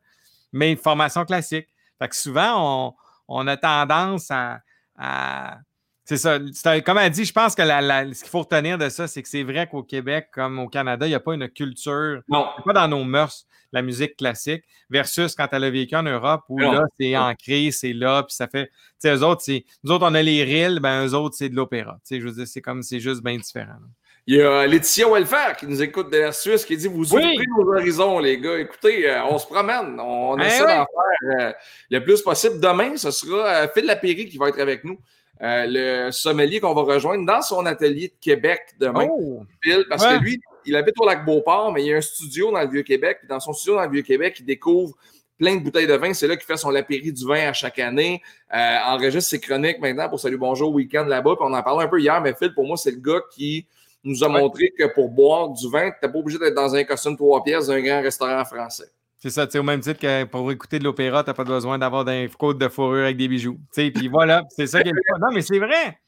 mais 0.52 0.74
formation 0.76 1.24
classique. 1.24 1.68
Fait 1.98 2.08
que 2.08 2.16
souvent, 2.16 2.54
on, 2.88 2.94
on 3.28 3.46
a 3.46 3.56
tendance 3.56 4.30
à. 4.30 5.60
c'est 6.04 6.16
ça. 6.16 6.38
Comme 6.80 6.98
elle 6.98 7.10
dit, 7.10 7.24
je 7.24 7.32
pense 7.32 7.54
que 7.54 7.62
ce 7.62 8.20
qu'il 8.20 8.30
faut 8.30 8.40
retenir 8.40 8.78
de 8.78 8.88
ça, 8.88 9.06
c'est 9.06 9.22
que 9.22 9.28
c'est 9.28 9.42
vrai 9.42 9.68
qu'au 9.68 9.82
Québec, 9.82 10.28
comme 10.32 10.58
au 10.58 10.68
Canada, 10.68 11.06
il 11.06 11.10
n'y 11.10 11.14
a 11.14 11.20
pas 11.20 11.34
une 11.34 11.48
culture, 11.48 12.22
non. 12.28 12.48
pas 12.64 12.72
dans 12.72 12.88
nos 12.88 13.04
mœurs, 13.04 13.46
la 13.72 13.82
musique 13.82 14.16
classique, 14.16 14.64
versus 14.90 15.34
quand 15.34 15.48
elle 15.52 15.64
a 15.64 15.70
vécu 15.70 15.96
en 15.96 16.02
Europe, 16.02 16.42
où 16.48 16.58
là, 16.58 16.84
c'est 16.98 17.16
ancré, 17.16 17.70
c'est 17.70 17.92
là, 17.92 18.22
puis 18.22 18.34
ça 18.34 18.46
fait. 18.46 18.66
Tu 18.66 18.72
sais, 18.98 19.14
eux 19.16 19.24
autres, 19.24 19.44
nous 19.82 19.90
autres, 19.90 20.06
on 20.08 20.14
a 20.14 20.22
les 20.22 20.44
rilles, 20.44 20.78
ben 20.80 21.06
eux 21.06 21.14
autres, 21.14 21.34
c'est 21.36 21.48
de 21.48 21.56
l'opéra. 21.56 21.94
Tu 22.06 22.16
sais, 22.16 22.20
je 22.20 22.26
veux 22.26 22.32
dire, 22.32 22.46
c'est 22.46 22.62
comme, 22.62 22.82
c'est 22.82 23.00
juste 23.00 23.22
bien 23.22 23.36
différent. 23.36 23.78
Il 24.26 24.36
y 24.36 24.40
a 24.40 24.66
Laetitia 24.66 25.06
Welfare 25.06 25.54
qui 25.54 25.66
nous 25.66 25.82
écoute 25.82 26.10
de 26.10 26.16
la 26.16 26.32
Suisse 26.32 26.64
qui 26.64 26.78
dit 26.78 26.88
Vous 26.88 27.12
ouvrez 27.12 27.36
nos 27.58 27.74
horizons, 27.74 28.18
les 28.18 28.40
gars. 28.40 28.58
Écoutez, 28.58 29.10
euh, 29.10 29.22
on 29.26 29.38
se 29.38 29.46
promène. 29.46 30.00
On 30.00 30.34
ben 30.36 30.46
essaie 30.46 30.60
d'en 30.60 30.86
faire 30.86 31.40
euh, 31.40 31.52
le 31.90 31.98
plus 32.02 32.22
possible. 32.22 32.58
Demain, 32.58 32.96
ce 32.96 33.10
sera 33.10 33.46
euh, 33.46 33.68
Phil 33.74 33.84
Lapéry 33.84 34.26
qui 34.26 34.38
va 34.38 34.48
être 34.48 34.60
avec 34.60 34.82
nous. 34.82 34.98
le 35.40 36.10
sommelier 36.10 36.58
qu'on 36.58 36.72
va 36.72 36.94
rejoindre 36.94 37.26
dans 37.26 37.42
son 37.42 37.66
atelier 37.66 38.08
de 38.08 38.14
Québec 38.18 38.62
demain. 38.80 39.06
Oh. 39.10 39.42
Phil, 39.62 39.84
parce 39.90 40.06
que 40.06 40.18
lui, 40.22 40.40
il 40.64 40.74
habite 40.74 40.94
au 40.98 41.04
lac 41.04 41.26
Beauport, 41.26 41.70
mais 41.74 41.82
il 41.82 41.88
y 41.88 41.92
a 41.92 41.98
un 41.98 42.00
studio 42.00 42.50
dans 42.50 42.62
le 42.62 42.68
Vieux-Québec. 42.68 43.18
Dans 43.28 43.40
son 43.40 43.52
studio 43.52 43.74
dans 43.74 43.84
le 43.84 43.90
Vieux-Québec, 43.90 44.36
il 44.40 44.46
découvre 44.46 44.94
plein 45.36 45.56
de 45.56 45.60
bouteilles 45.60 45.86
de 45.86 45.96
vin. 45.96 46.14
C'est 46.14 46.28
là 46.28 46.36
qu'il 46.36 46.46
fait 46.46 46.56
son 46.56 46.70
lapéry 46.70 47.12
du 47.12 47.26
vin 47.26 47.50
à 47.50 47.52
chaque 47.52 47.78
année. 47.78 48.22
enregistre 48.50 49.28
ses 49.28 49.40
chroniques 49.40 49.80
maintenant 49.80 50.08
pour 50.08 50.18
Salut 50.18 50.38
Bonjour 50.38 50.72
Week-end 50.72 51.04
là-bas. 51.04 51.34
on 51.40 51.52
en 51.52 51.62
parlait 51.62 51.84
un 51.84 51.88
peu 51.88 52.00
hier, 52.00 52.18
mais 52.22 52.32
Phil, 52.32 52.54
pour 52.54 52.66
moi, 52.66 52.78
c'est 52.78 52.92
le 52.92 53.00
gars 53.00 53.20
qui 53.30 53.66
nous 54.04 54.22
a 54.22 54.28
montré 54.28 54.72
que 54.78 54.84
pour 54.94 55.08
boire 55.08 55.50
du 55.50 55.68
vin, 55.70 55.90
tu 55.90 55.96
n'es 56.06 56.12
pas 56.12 56.18
obligé 56.18 56.38
d'être 56.38 56.54
dans 56.54 56.74
un 56.74 56.84
costume 56.84 57.16
trois 57.16 57.42
pièces 57.42 57.66
d'un 57.66 57.80
grand 57.80 58.02
restaurant 58.02 58.44
français. 58.44 58.90
C'est 59.16 59.30
ça, 59.30 59.46
tu 59.46 59.52
sais, 59.52 59.58
au 59.58 59.62
même 59.62 59.80
titre 59.80 59.98
que 59.98 60.24
pour 60.24 60.52
écouter 60.52 60.78
de 60.78 60.84
l'opéra, 60.84 61.24
tu 61.24 61.30
n'as 61.30 61.34
pas 61.34 61.44
besoin 61.44 61.78
d'avoir 61.78 62.04
des 62.04 62.28
côtes 62.38 62.58
de 62.58 62.68
fourrure 62.68 63.04
avec 63.04 63.16
des 63.16 63.26
bijoux. 63.26 63.58
Tu 63.72 63.84
sais, 63.84 63.90
puis 63.90 64.08
voilà, 64.08 64.42
c'est 64.50 64.66
ça 64.66 64.82
qui 64.82 64.90
est 64.90 64.92
Non, 64.92 65.28
mais 65.32 65.40
c'est 65.40 65.58
vrai. 65.58 65.98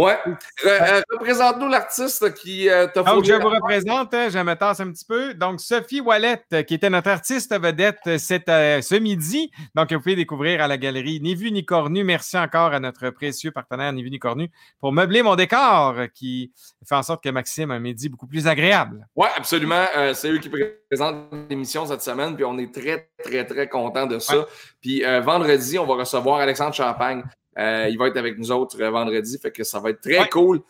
Ouais. 0.00 0.16
Euh, 0.64 1.02
représente-nous 1.12 1.68
l'artiste 1.68 2.32
qui 2.32 2.70
euh, 2.70 2.86
t'a 2.86 3.02
Donc, 3.02 3.22
je 3.22 3.34
vous 3.34 3.50
représente, 3.50 4.14
hein, 4.14 4.30
je 4.30 4.38
me 4.38 4.54
tasse 4.54 4.80
un 4.80 4.90
petit 4.90 5.04
peu. 5.04 5.34
Donc, 5.34 5.60
Sophie 5.60 6.00
Wallet, 6.00 6.42
qui 6.66 6.74
était 6.74 6.88
notre 6.88 7.10
artiste 7.10 7.54
vedette 7.60 7.98
euh, 8.06 8.80
ce 8.80 8.94
midi. 8.94 9.50
Donc, 9.74 9.92
vous 9.92 9.98
pouvez 9.98 10.16
découvrir 10.16 10.62
à 10.62 10.68
la 10.68 10.78
galerie 10.78 11.20
Ni 11.20 11.34
vu 11.34 11.52
ni 11.52 11.66
cornu. 11.66 12.02
Merci 12.02 12.38
encore 12.38 12.72
à 12.72 12.80
notre 12.80 13.10
précieux 13.10 13.50
partenaire 13.50 13.92
Ni 13.92 14.02
vu 14.02 14.10
ni 14.10 14.18
cornu 14.18 14.50
pour 14.80 14.90
meubler 14.90 15.22
mon 15.22 15.36
décor 15.36 15.96
qui 16.14 16.50
fait 16.88 16.94
en 16.94 17.02
sorte 17.02 17.22
que 17.22 17.28
Maxime 17.28 17.70
a 17.70 17.74
un 17.74 17.80
midi 17.80 18.08
beaucoup 18.08 18.26
plus 18.26 18.46
agréable. 18.46 19.06
Oui, 19.14 19.28
absolument. 19.36 19.84
c'est 20.14 20.30
eux 20.30 20.38
qui 20.38 20.50
présentent 20.88 21.26
l'émission 21.50 21.84
cette 21.84 22.02
semaine. 22.02 22.36
Puis, 22.36 22.44
on 22.46 22.56
est 22.56 22.72
très, 22.72 23.10
très, 23.22 23.44
très 23.44 23.68
content 23.68 24.06
de 24.06 24.18
ça. 24.18 24.46
Puis, 24.80 25.02
vendredi, 25.22 25.78
on 25.78 25.84
va 25.84 25.96
recevoir 25.96 26.40
Alexandre 26.40 26.74
Champagne 26.74 27.22
euh, 27.58 27.88
il 27.90 27.98
va 27.98 28.08
être 28.08 28.16
avec 28.16 28.38
nous 28.38 28.50
autres 28.50 28.80
euh, 28.80 28.90
vendredi, 28.90 29.38
fait 29.38 29.50
que 29.50 29.64
ça 29.64 29.80
va 29.80 29.90
être 29.90 30.00
très 30.00 30.28
cool. 30.28 30.60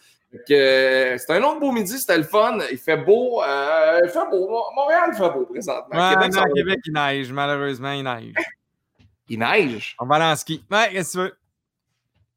Euh, 0.51 1.19
c'est 1.19 1.33
un 1.33 1.43
autre 1.43 1.61
beau 1.61 1.73
midi, 1.73 1.99
c'était 1.99 2.17
le 2.17 2.25
fun. 2.25 2.59
Il 2.71 2.79
fait 2.79 2.97
beau. 2.97 3.43
il 3.43 4.09
fait 4.09 4.31
beau. 4.31 4.63
Montréal 4.75 5.13
fait 5.13 5.31
beau 5.31 5.45
présentement. 5.47 5.99
Ouais, 5.99 6.15
Québec, 6.15 6.37
à 6.37 6.49
Québec, 6.49 6.81
il 6.85 6.93
neige. 6.93 7.33
Malheureusement, 7.33 7.93
il 7.93 8.05
neige. 8.05 8.35
Il 9.33 9.39
neige? 9.39 9.95
On 10.01 10.07
va 10.07 10.33
en 10.33 10.35
ski. 10.35 10.65
Ouais, 10.69 10.89
qu'est-ce 10.91 11.13
que 11.13 11.19
tu 11.19 11.25
veux? 11.29 11.39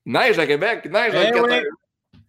Il 0.06 0.14
neige 0.14 0.38
à 0.38 0.46
Québec. 0.46 0.82
Il 0.86 0.92
neige 0.92 1.16
à 1.16 1.32
Québec. 1.32 1.66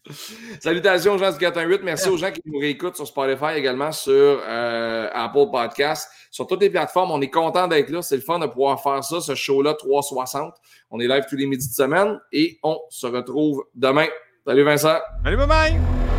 Salutations 0.61 1.16
gens 1.18 1.32
du 1.32 1.38
418. 1.38 1.82
Merci 1.82 2.09
aux 2.09 2.16
gens 2.16 2.30
qui 2.30 2.40
nous 2.44 2.59
réécoutent 2.59 2.96
sur 2.96 3.07
Spotify 3.07 3.57
également 3.57 3.92
sur 3.92 4.12
euh, 4.12 5.09
Apple 5.12 5.50
Podcast. 5.50 6.09
Sur 6.30 6.46
toutes 6.46 6.61
les 6.61 6.70
plateformes, 6.70 7.11
on 7.11 7.20
est 7.20 7.30
content 7.30 7.68
d'être 7.68 7.90
là. 7.90 8.02
C'est 8.02 8.16
le 8.16 8.22
fun 8.22 8.38
de 8.38 8.46
pouvoir 8.46 8.82
faire 8.82 9.02
ça, 9.02 9.20
ce 9.20 9.34
show-là 9.34 9.74
360. 9.74 10.55
On 10.90 11.00
est 11.00 11.09
live 11.09 11.24
tous 11.28 11.36
les 11.36 11.46
midis 11.46 11.68
de 11.68 11.74
semaine 11.74 12.20
et 12.32 12.59
on 12.62 12.78
se 12.90 13.07
retrouve 13.07 13.64
demain. 13.74 14.07
Salut 14.46 14.62
Vincent. 14.62 14.98
Salut, 15.22 15.36
bye 15.36 15.46
bye. 15.46 16.13